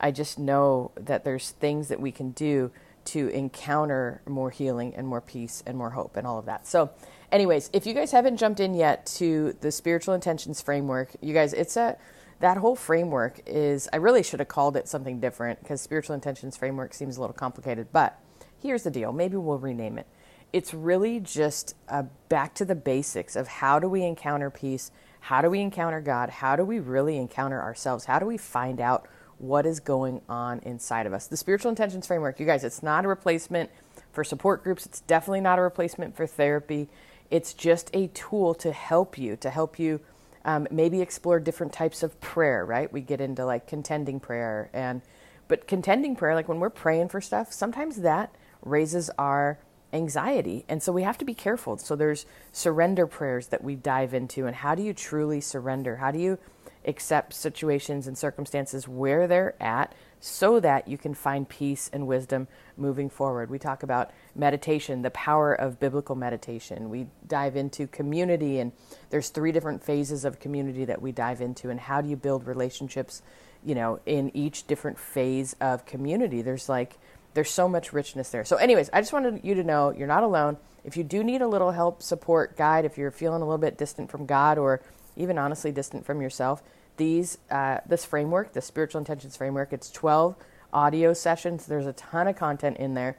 I 0.00 0.10
just 0.10 0.38
know 0.38 0.92
that 0.96 1.24
there's 1.24 1.50
things 1.50 1.88
that 1.88 2.00
we 2.00 2.12
can 2.12 2.30
do 2.30 2.70
to 3.06 3.28
encounter 3.28 4.22
more 4.26 4.50
healing 4.50 4.94
and 4.94 5.06
more 5.06 5.20
peace 5.20 5.62
and 5.66 5.76
more 5.76 5.90
hope 5.90 6.16
and 6.16 6.26
all 6.26 6.38
of 6.38 6.46
that. 6.46 6.66
So, 6.66 6.90
anyways, 7.32 7.70
if 7.72 7.86
you 7.86 7.94
guys 7.94 8.12
haven't 8.12 8.36
jumped 8.36 8.60
in 8.60 8.74
yet 8.74 9.06
to 9.16 9.56
the 9.60 9.72
spiritual 9.72 10.14
intentions 10.14 10.60
framework, 10.60 11.10
you 11.20 11.34
guys, 11.34 11.52
it's 11.52 11.76
a 11.76 11.96
that 12.40 12.56
whole 12.56 12.74
framework 12.74 13.40
is 13.46 13.88
I 13.92 13.96
really 13.96 14.22
should 14.22 14.40
have 14.40 14.48
called 14.48 14.76
it 14.76 14.88
something 14.88 15.20
different 15.20 15.60
because 15.62 15.80
spiritual 15.80 16.14
intentions 16.14 16.56
framework 16.56 16.94
seems 16.94 17.18
a 17.18 17.20
little 17.20 17.34
complicated, 17.34 17.88
but 17.92 18.18
here's 18.60 18.82
the 18.82 18.90
deal. 18.90 19.12
Maybe 19.12 19.36
we'll 19.36 19.58
rename 19.58 19.98
it. 19.98 20.06
It's 20.52 20.74
really 20.74 21.20
just 21.20 21.76
uh, 21.88 22.04
back 22.28 22.54
to 22.54 22.64
the 22.64 22.74
basics 22.74 23.36
of 23.36 23.46
how 23.46 23.78
do 23.78 23.88
we 23.88 24.02
encounter 24.02 24.50
peace? 24.50 24.90
How 25.20 25.42
do 25.42 25.50
we 25.50 25.60
encounter 25.60 26.00
God? 26.00 26.30
How 26.30 26.56
do 26.56 26.64
we 26.64 26.80
really 26.80 27.18
encounter 27.18 27.60
ourselves? 27.60 28.06
How 28.06 28.18
do 28.18 28.26
we 28.26 28.38
find 28.38 28.80
out 28.80 29.06
what 29.40 29.64
is 29.64 29.80
going 29.80 30.20
on 30.28 30.60
inside 30.60 31.06
of 31.06 31.12
us. 31.12 31.26
The 31.26 31.36
spiritual 31.36 31.70
intentions 31.70 32.06
framework, 32.06 32.38
you 32.38 32.46
guys, 32.46 32.62
it's 32.62 32.82
not 32.82 33.04
a 33.04 33.08
replacement 33.08 33.70
for 34.12 34.22
support 34.22 34.62
groups. 34.62 34.84
It's 34.84 35.00
definitely 35.00 35.40
not 35.40 35.58
a 35.58 35.62
replacement 35.62 36.14
for 36.14 36.26
therapy. 36.26 36.88
It's 37.30 37.54
just 37.54 37.90
a 37.94 38.08
tool 38.08 38.54
to 38.56 38.72
help 38.72 39.16
you, 39.16 39.36
to 39.36 39.50
help 39.50 39.78
you 39.78 40.00
um, 40.44 40.68
maybe 40.70 41.00
explore 41.00 41.40
different 41.40 41.72
types 41.72 42.02
of 42.02 42.20
prayer, 42.20 42.64
right? 42.64 42.92
We 42.92 43.00
get 43.00 43.20
into 43.20 43.44
like 43.46 43.66
contending 43.66 44.20
prayer 44.20 44.68
and, 44.72 45.00
but 45.48 45.66
contending 45.66 46.16
prayer, 46.16 46.34
like 46.34 46.48
when 46.48 46.60
we're 46.60 46.70
praying 46.70 47.08
for 47.08 47.20
stuff, 47.20 47.52
sometimes 47.52 48.02
that 48.02 48.34
raises 48.62 49.10
our 49.18 49.58
anxiety. 49.92 50.64
And 50.68 50.82
so 50.82 50.92
we 50.92 51.02
have 51.02 51.18
to 51.18 51.24
be 51.24 51.34
careful. 51.34 51.76
So 51.78 51.96
there's 51.96 52.26
surrender 52.52 53.06
prayers 53.06 53.48
that 53.48 53.64
we 53.64 53.74
dive 53.74 54.14
into. 54.14 54.46
And 54.46 54.54
how 54.56 54.74
do 54.74 54.82
you 54.82 54.92
truly 54.92 55.40
surrender? 55.40 55.96
How 55.96 56.10
do 56.10 56.18
you 56.18 56.38
accept 56.84 57.34
situations 57.34 58.06
and 58.06 58.16
circumstances 58.16 58.88
where 58.88 59.26
they're 59.26 59.54
at 59.60 59.94
so 60.20 60.60
that 60.60 60.86
you 60.86 60.98
can 60.98 61.14
find 61.14 61.48
peace 61.48 61.88
and 61.92 62.06
wisdom 62.06 62.46
moving 62.76 63.08
forward. 63.08 63.50
We 63.50 63.58
talk 63.58 63.82
about 63.82 64.10
meditation, 64.34 65.02
the 65.02 65.10
power 65.10 65.54
of 65.54 65.80
biblical 65.80 66.14
meditation. 66.14 66.90
We 66.90 67.06
dive 67.26 67.56
into 67.56 67.86
community, 67.86 68.58
and 68.58 68.72
there's 69.08 69.30
three 69.30 69.50
different 69.50 69.82
phases 69.82 70.24
of 70.24 70.38
community 70.38 70.84
that 70.84 71.00
we 71.00 71.12
dive 71.12 71.40
into, 71.40 71.70
and 71.70 71.80
how 71.80 72.02
do 72.02 72.08
you 72.08 72.16
build 72.16 72.46
relationships, 72.46 73.22
you 73.64 73.74
know, 73.74 74.00
in 74.04 74.30
each 74.36 74.66
different 74.66 74.98
phase 74.98 75.56
of 75.60 75.86
community. 75.86 76.42
There's 76.42 76.68
like, 76.68 76.98
there's 77.32 77.50
so 77.50 77.68
much 77.68 77.92
richness 77.92 78.30
there. 78.30 78.44
So, 78.44 78.56
anyways, 78.56 78.90
I 78.92 79.00
just 79.00 79.12
wanted 79.12 79.40
you 79.42 79.54
to 79.54 79.64
know 79.64 79.90
you're 79.90 80.06
not 80.06 80.22
alone. 80.22 80.58
If 80.84 80.96
you 80.96 81.04
do 81.04 81.22
need 81.22 81.42
a 81.42 81.48
little 81.48 81.70
help, 81.70 82.02
support, 82.02 82.56
guide, 82.56 82.84
if 82.84 82.98
you're 82.98 83.10
feeling 83.10 83.42
a 83.42 83.44
little 83.44 83.58
bit 83.58 83.78
distant 83.78 84.10
from 84.10 84.26
God 84.26 84.58
or 84.58 84.80
even 85.20 85.38
honestly 85.38 85.70
distant 85.70 86.04
from 86.04 86.20
yourself, 86.20 86.62
these 86.96 87.38
uh, 87.50 87.78
this 87.86 88.04
framework, 88.04 88.52
the 88.52 88.60
spiritual 88.60 88.98
intentions 88.98 89.36
framework, 89.36 89.72
it's 89.72 89.90
12 89.90 90.36
audio 90.72 91.12
sessions. 91.12 91.66
There's 91.66 91.86
a 91.86 91.92
ton 91.92 92.28
of 92.28 92.36
content 92.36 92.76
in 92.78 92.94
there. 92.94 93.16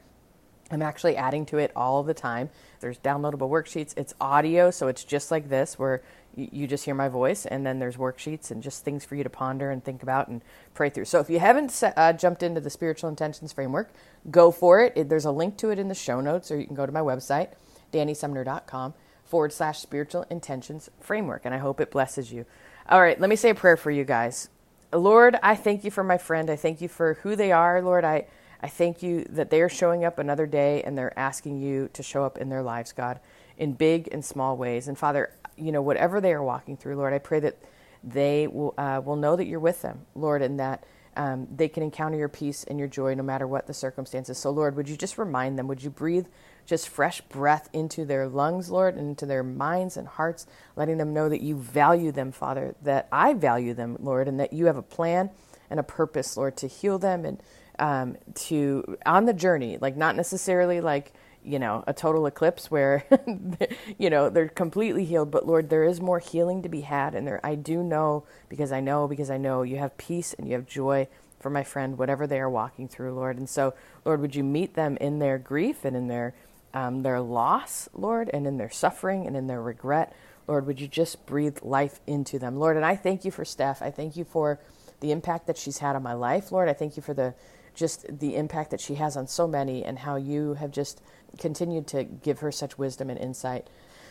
I'm 0.72 0.82
actually 0.82 1.18
adding 1.18 1.46
to 1.48 1.58
it 1.58 1.72
all 1.76 2.02
the 2.02 2.14
time. 2.14 2.50
There's 2.80 2.98
downloadable 2.98 3.50
worksheets. 3.50 3.94
It's 3.98 4.14
audio, 4.22 4.72
so 4.72 4.88
it's 4.88 5.04
just 5.04 5.30
like 5.30 5.50
this, 5.50 5.78
where 5.78 6.02
you, 6.34 6.66
just 6.66 6.86
hear 6.86 6.96
my 6.96 7.10
voice, 7.10 7.46
and 7.46 7.66
then 7.66 7.80
there's 7.80 7.98
worksheets 7.98 8.52
and 8.52 8.64
just 8.64 8.86
things 8.86 9.04
for 9.04 9.16
you 9.16 9.24
to 9.24 9.30
ponder 9.30 9.70
and 9.70 9.84
think 9.84 10.02
about 10.02 10.30
and 10.30 10.42
pray 10.74 10.90
through. 10.90 11.06
So 11.06 11.20
if 11.20 11.30
you 11.30 11.40
haven't 11.40 11.84
uh, 11.84 12.14
jumped 12.14 12.42
into 12.42 12.62
the 12.62 12.70
spiritual 12.70 13.10
intentions 13.10 13.52
framework, 13.52 13.92
go 14.30 14.50
for 14.50 14.82
it. 14.82 14.94
it. 14.96 15.10
There's 15.10 15.26
a 15.26 15.32
link 15.32 15.58
to 15.58 15.72
it 15.72 15.80
in 15.80 15.90
the 15.90 15.96
show 15.96 16.22
notes, 16.22 16.50
or 16.52 16.58
you 16.58 16.66
can 16.66 16.76
go 16.76 16.86
to 16.86 16.92
my 16.92 17.02
website, 17.02 17.50
danisumner.com 17.92 18.94
forward 19.32 19.54
slash 19.54 19.80
spiritual 19.80 20.26
intentions 20.30 20.92
framework. 21.00 21.44
And 21.46 21.56
I 21.56 21.58
hope 21.58 21.80
it 21.80 21.90
blesses 21.90 22.34
you. 22.34 22.46
All 22.90 23.02
right, 23.02 23.20
let 23.20 23.30
me 23.30 23.38
say 23.38 23.52
a 23.52 23.56
prayer 23.56 23.78
for 23.78 23.90
you 23.90 24.04
guys. 24.04 24.50
Lord, 24.92 25.40
I 25.42 25.56
thank 25.56 25.86
you 25.86 25.90
for 25.90 26.04
my 26.04 26.18
friend. 26.18 26.50
I 26.50 26.58
thank 26.58 26.82
you 26.82 26.90
for 26.90 27.14
who 27.24 27.38
they 27.38 27.54
are, 27.54 27.82
Lord. 27.82 28.04
I, 28.04 28.26
I 28.62 28.68
thank 28.68 29.02
you 29.02 29.24
that 29.30 29.50
they 29.50 29.62
are 29.62 29.70
showing 29.70 30.04
up 30.04 30.20
another 30.20 30.46
day 30.46 30.84
and 30.84 30.98
they're 30.98 31.18
asking 31.18 31.62
you 31.62 31.90
to 31.94 32.04
show 32.04 32.26
up 32.26 32.40
in 32.40 32.50
their 32.50 32.62
lives, 32.62 32.92
God, 32.92 33.22
in 33.58 33.72
big 33.72 34.10
and 34.12 34.24
small 34.24 34.58
ways. 34.58 34.90
And 34.90 34.98
Father, 34.98 35.32
you 35.56 35.72
know, 35.72 35.82
whatever 35.82 36.20
they 36.20 36.34
are 36.34 36.44
walking 36.44 36.76
through, 36.76 36.98
Lord, 36.98 37.14
I 37.14 37.20
pray 37.20 37.40
that 37.40 37.58
they 38.04 38.48
will, 38.48 38.74
uh, 38.78 39.02
will 39.04 39.16
know 39.16 39.38
that 39.38 39.46
you're 39.46 39.62
with 39.62 39.82
them, 39.82 40.02
Lord, 40.14 40.42
and 40.42 40.60
that 40.60 40.84
um, 41.16 41.48
they 41.56 41.70
can 41.70 41.84
encounter 41.84 42.18
your 42.18 42.28
peace 42.30 42.66
and 42.66 42.78
your 42.78 42.90
joy 42.90 43.14
no 43.14 43.24
matter 43.24 43.48
what 43.48 43.66
the 43.66 43.74
circumstances. 43.74 44.38
So, 44.38 44.50
Lord, 44.50 44.76
would 44.76 44.90
you 44.90 44.98
just 44.98 45.18
remind 45.18 45.58
them? 45.58 45.68
Would 45.68 45.84
you 45.84 45.90
breathe 45.90 46.28
just 46.66 46.90
fresh 46.90 47.22
breath 47.22 47.70
into 47.74 48.06
their 48.06 48.28
lungs, 48.28 48.70
Lord, 48.70 48.96
and 48.96 49.10
into 49.10 49.26
their 49.26 49.44
minds 49.44 49.98
and 49.98 50.08
hearts, 50.08 50.46
letting 50.76 50.98
them 50.98 51.14
know 51.14 51.30
that 51.30 51.42
you 51.42 51.56
value 51.58 52.12
them, 52.12 52.32
Father, 52.32 52.76
that 52.82 53.08
I 53.12 53.34
value 53.34 53.74
them, 53.74 53.98
Lord, 54.00 54.28
and 54.28 54.40
that 54.40 54.54
you 54.54 54.66
have 54.68 54.78
a 54.78 54.82
plan 54.82 55.30
and 55.70 55.80
a 55.80 55.84
purpose, 55.84 56.38
Lord, 56.38 56.58
to 56.58 56.68
heal 56.68 57.00
them 57.00 57.26
and 57.26 57.42
um, 57.80 58.18
to 58.36 58.98
on 59.06 59.26
the 59.26 59.34
journey, 59.34 59.78
like 59.80 59.98
not 59.98 60.16
necessarily 60.16 60.82
like 60.82 61.14
you 61.44 61.60
know 61.60 61.84
a 61.88 61.94
total 61.94 62.26
eclipse 62.26 62.70
where 62.70 63.06
you 63.98 64.10
know 64.10 64.30
they're 64.30 64.48
completely 64.48 65.06
healed 65.06 65.32
but 65.32 65.48
lord 65.48 65.70
there 65.70 65.84
is 65.84 66.00
more 66.00 66.20
healing 66.20 66.62
to 66.62 66.70
be 66.70 66.82
had 66.82 67.16
and 67.16 67.26
there. 67.28 67.40
I 67.44 67.56
do 67.56 67.84
know 67.84 68.26
because 68.50 68.72
i 68.72 68.80
know 68.80 69.08
because 69.08 69.32
i 69.32 69.38
know 69.38 69.64
you 69.64 69.78
have 69.78 69.98
peace 69.98 70.34
and 70.34 70.48
you 70.48 70.54
have 70.54 70.68
joy 70.68 71.08
for 71.40 71.50
my 71.50 71.64
friend 71.64 71.98
whatever 71.98 72.28
they 72.28 72.40
are 72.40 72.50
walking 72.50 72.88
through 72.88 73.14
lord. 73.14 73.38
And 73.38 73.50
so 73.50 73.74
lord 74.06 74.22
would 74.22 74.36
you 74.36 74.44
meet 74.44 74.76
them 74.76 74.98
in 75.02 75.20
their 75.20 75.38
grief 75.38 75.84
and 75.84 75.96
in 75.96 76.08
their 76.08 76.36
um, 76.74 77.04
their 77.04 77.20
loss, 77.20 77.90
Lord, 77.94 78.30
and 78.34 78.48
in 78.48 78.58
their 78.58 78.70
suffering 78.70 79.28
and 79.28 79.36
in 79.36 79.48
their 79.48 79.62
regret. 79.62 80.14
Lord, 80.48 80.66
would 80.68 80.82
you 80.82 80.88
just 80.88 81.26
breathe 81.26 81.60
life 81.62 82.00
into 82.08 82.40
them, 82.40 82.58
Lord? 82.58 82.76
And 82.76 82.86
I 82.86 82.96
thank 82.96 83.26
you 83.26 83.32
for 83.32 83.44
Stef. 83.44 83.82
I 83.82 83.92
thank 83.92 84.16
you 84.16 84.24
for 84.24 84.60
the 85.00 85.12
impact 85.12 85.48
that 85.48 85.58
she's 85.58 85.80
had 85.80 85.96
on 85.96 86.04
my 86.04 86.14
life, 86.14 86.52
Lord. 86.52 86.70
I 86.70 86.74
thank 86.74 86.98
you 86.98 87.04
for 87.04 87.14
the 87.14 87.34
just 87.74 88.06
the 88.20 88.36
impact 88.36 88.72
that 88.72 88.82
she 88.82 88.96
has 88.96 89.16
on 89.16 89.28
so 89.28 89.48
many 89.48 89.84
and 89.84 90.00
how 90.00 90.18
you 90.18 90.56
have 90.56 90.72
just 90.72 91.02
continued 91.38 91.88
to 91.88 92.04
give 92.04 92.40
her 92.40 92.52
such 92.52 92.78
wisdom 92.78 93.10
and 93.10 93.20
insight. 93.20 93.68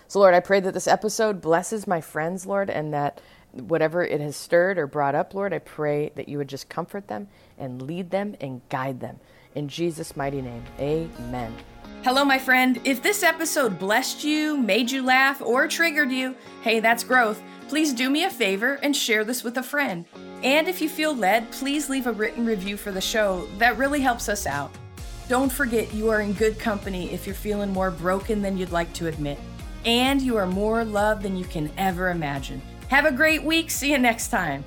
So, 0.08 0.18
Lord, 0.18 0.34
I 0.34 0.40
pray 0.40 0.60
that 0.60 0.72
this 0.72 0.88
episode 0.88 1.40
blesses 1.40 1.86
my 1.86 2.00
friends, 2.00 2.46
Lord, 2.46 2.70
and 2.70 2.92
that 2.94 3.20
whatever 3.52 4.02
it 4.02 4.20
has 4.20 4.36
stirred 4.36 4.78
or 4.78 4.86
brought 4.86 5.14
up, 5.14 5.34
Lord, 5.34 5.52
I 5.52 5.58
pray 5.58 6.10
that 6.14 6.28
you 6.28 6.38
would 6.38 6.48
just 6.48 6.68
comfort 6.68 7.08
them 7.08 7.28
and 7.58 7.82
lead 7.82 8.10
them 8.10 8.34
and 8.40 8.62
guide 8.68 9.00
them. 9.00 9.20
In 9.54 9.68
Jesus' 9.68 10.16
mighty 10.16 10.40
name, 10.40 10.64
amen. 10.78 11.54
Hello, 12.02 12.24
my 12.24 12.38
friend. 12.38 12.80
If 12.84 13.02
this 13.02 13.22
episode 13.22 13.78
blessed 13.78 14.24
you, 14.24 14.56
made 14.56 14.90
you 14.90 15.02
laugh, 15.02 15.42
or 15.42 15.68
triggered 15.68 16.10
you, 16.10 16.34
hey, 16.62 16.80
that's 16.80 17.04
growth. 17.04 17.42
Please 17.68 17.92
do 17.92 18.10
me 18.10 18.24
a 18.24 18.30
favor 18.30 18.80
and 18.82 18.96
share 18.96 19.22
this 19.22 19.44
with 19.44 19.58
a 19.58 19.62
friend. 19.62 20.04
And 20.42 20.66
if 20.66 20.80
you 20.80 20.88
feel 20.88 21.14
led, 21.14 21.50
please 21.52 21.88
leave 21.88 22.06
a 22.06 22.12
written 22.12 22.46
review 22.46 22.76
for 22.76 22.90
the 22.90 23.00
show. 23.00 23.46
That 23.58 23.78
really 23.78 24.00
helps 24.00 24.28
us 24.28 24.46
out. 24.46 24.70
Don't 25.28 25.52
forget 25.52 25.94
you 25.94 26.08
are 26.08 26.22
in 26.22 26.32
good 26.32 26.58
company 26.58 27.12
if 27.12 27.26
you're 27.26 27.34
feeling 27.36 27.70
more 27.70 27.90
broken 27.90 28.42
than 28.42 28.56
you'd 28.56 28.72
like 28.72 28.92
to 28.94 29.06
admit. 29.06 29.38
And 29.84 30.20
you 30.20 30.36
are 30.36 30.46
more 30.46 30.84
loved 30.84 31.22
than 31.22 31.36
you 31.36 31.44
can 31.44 31.70
ever 31.78 32.10
imagine. 32.10 32.60
Have 32.88 33.04
a 33.04 33.12
great 33.12 33.44
week. 33.44 33.70
See 33.70 33.92
you 33.92 33.98
next 33.98 34.28
time. 34.28 34.64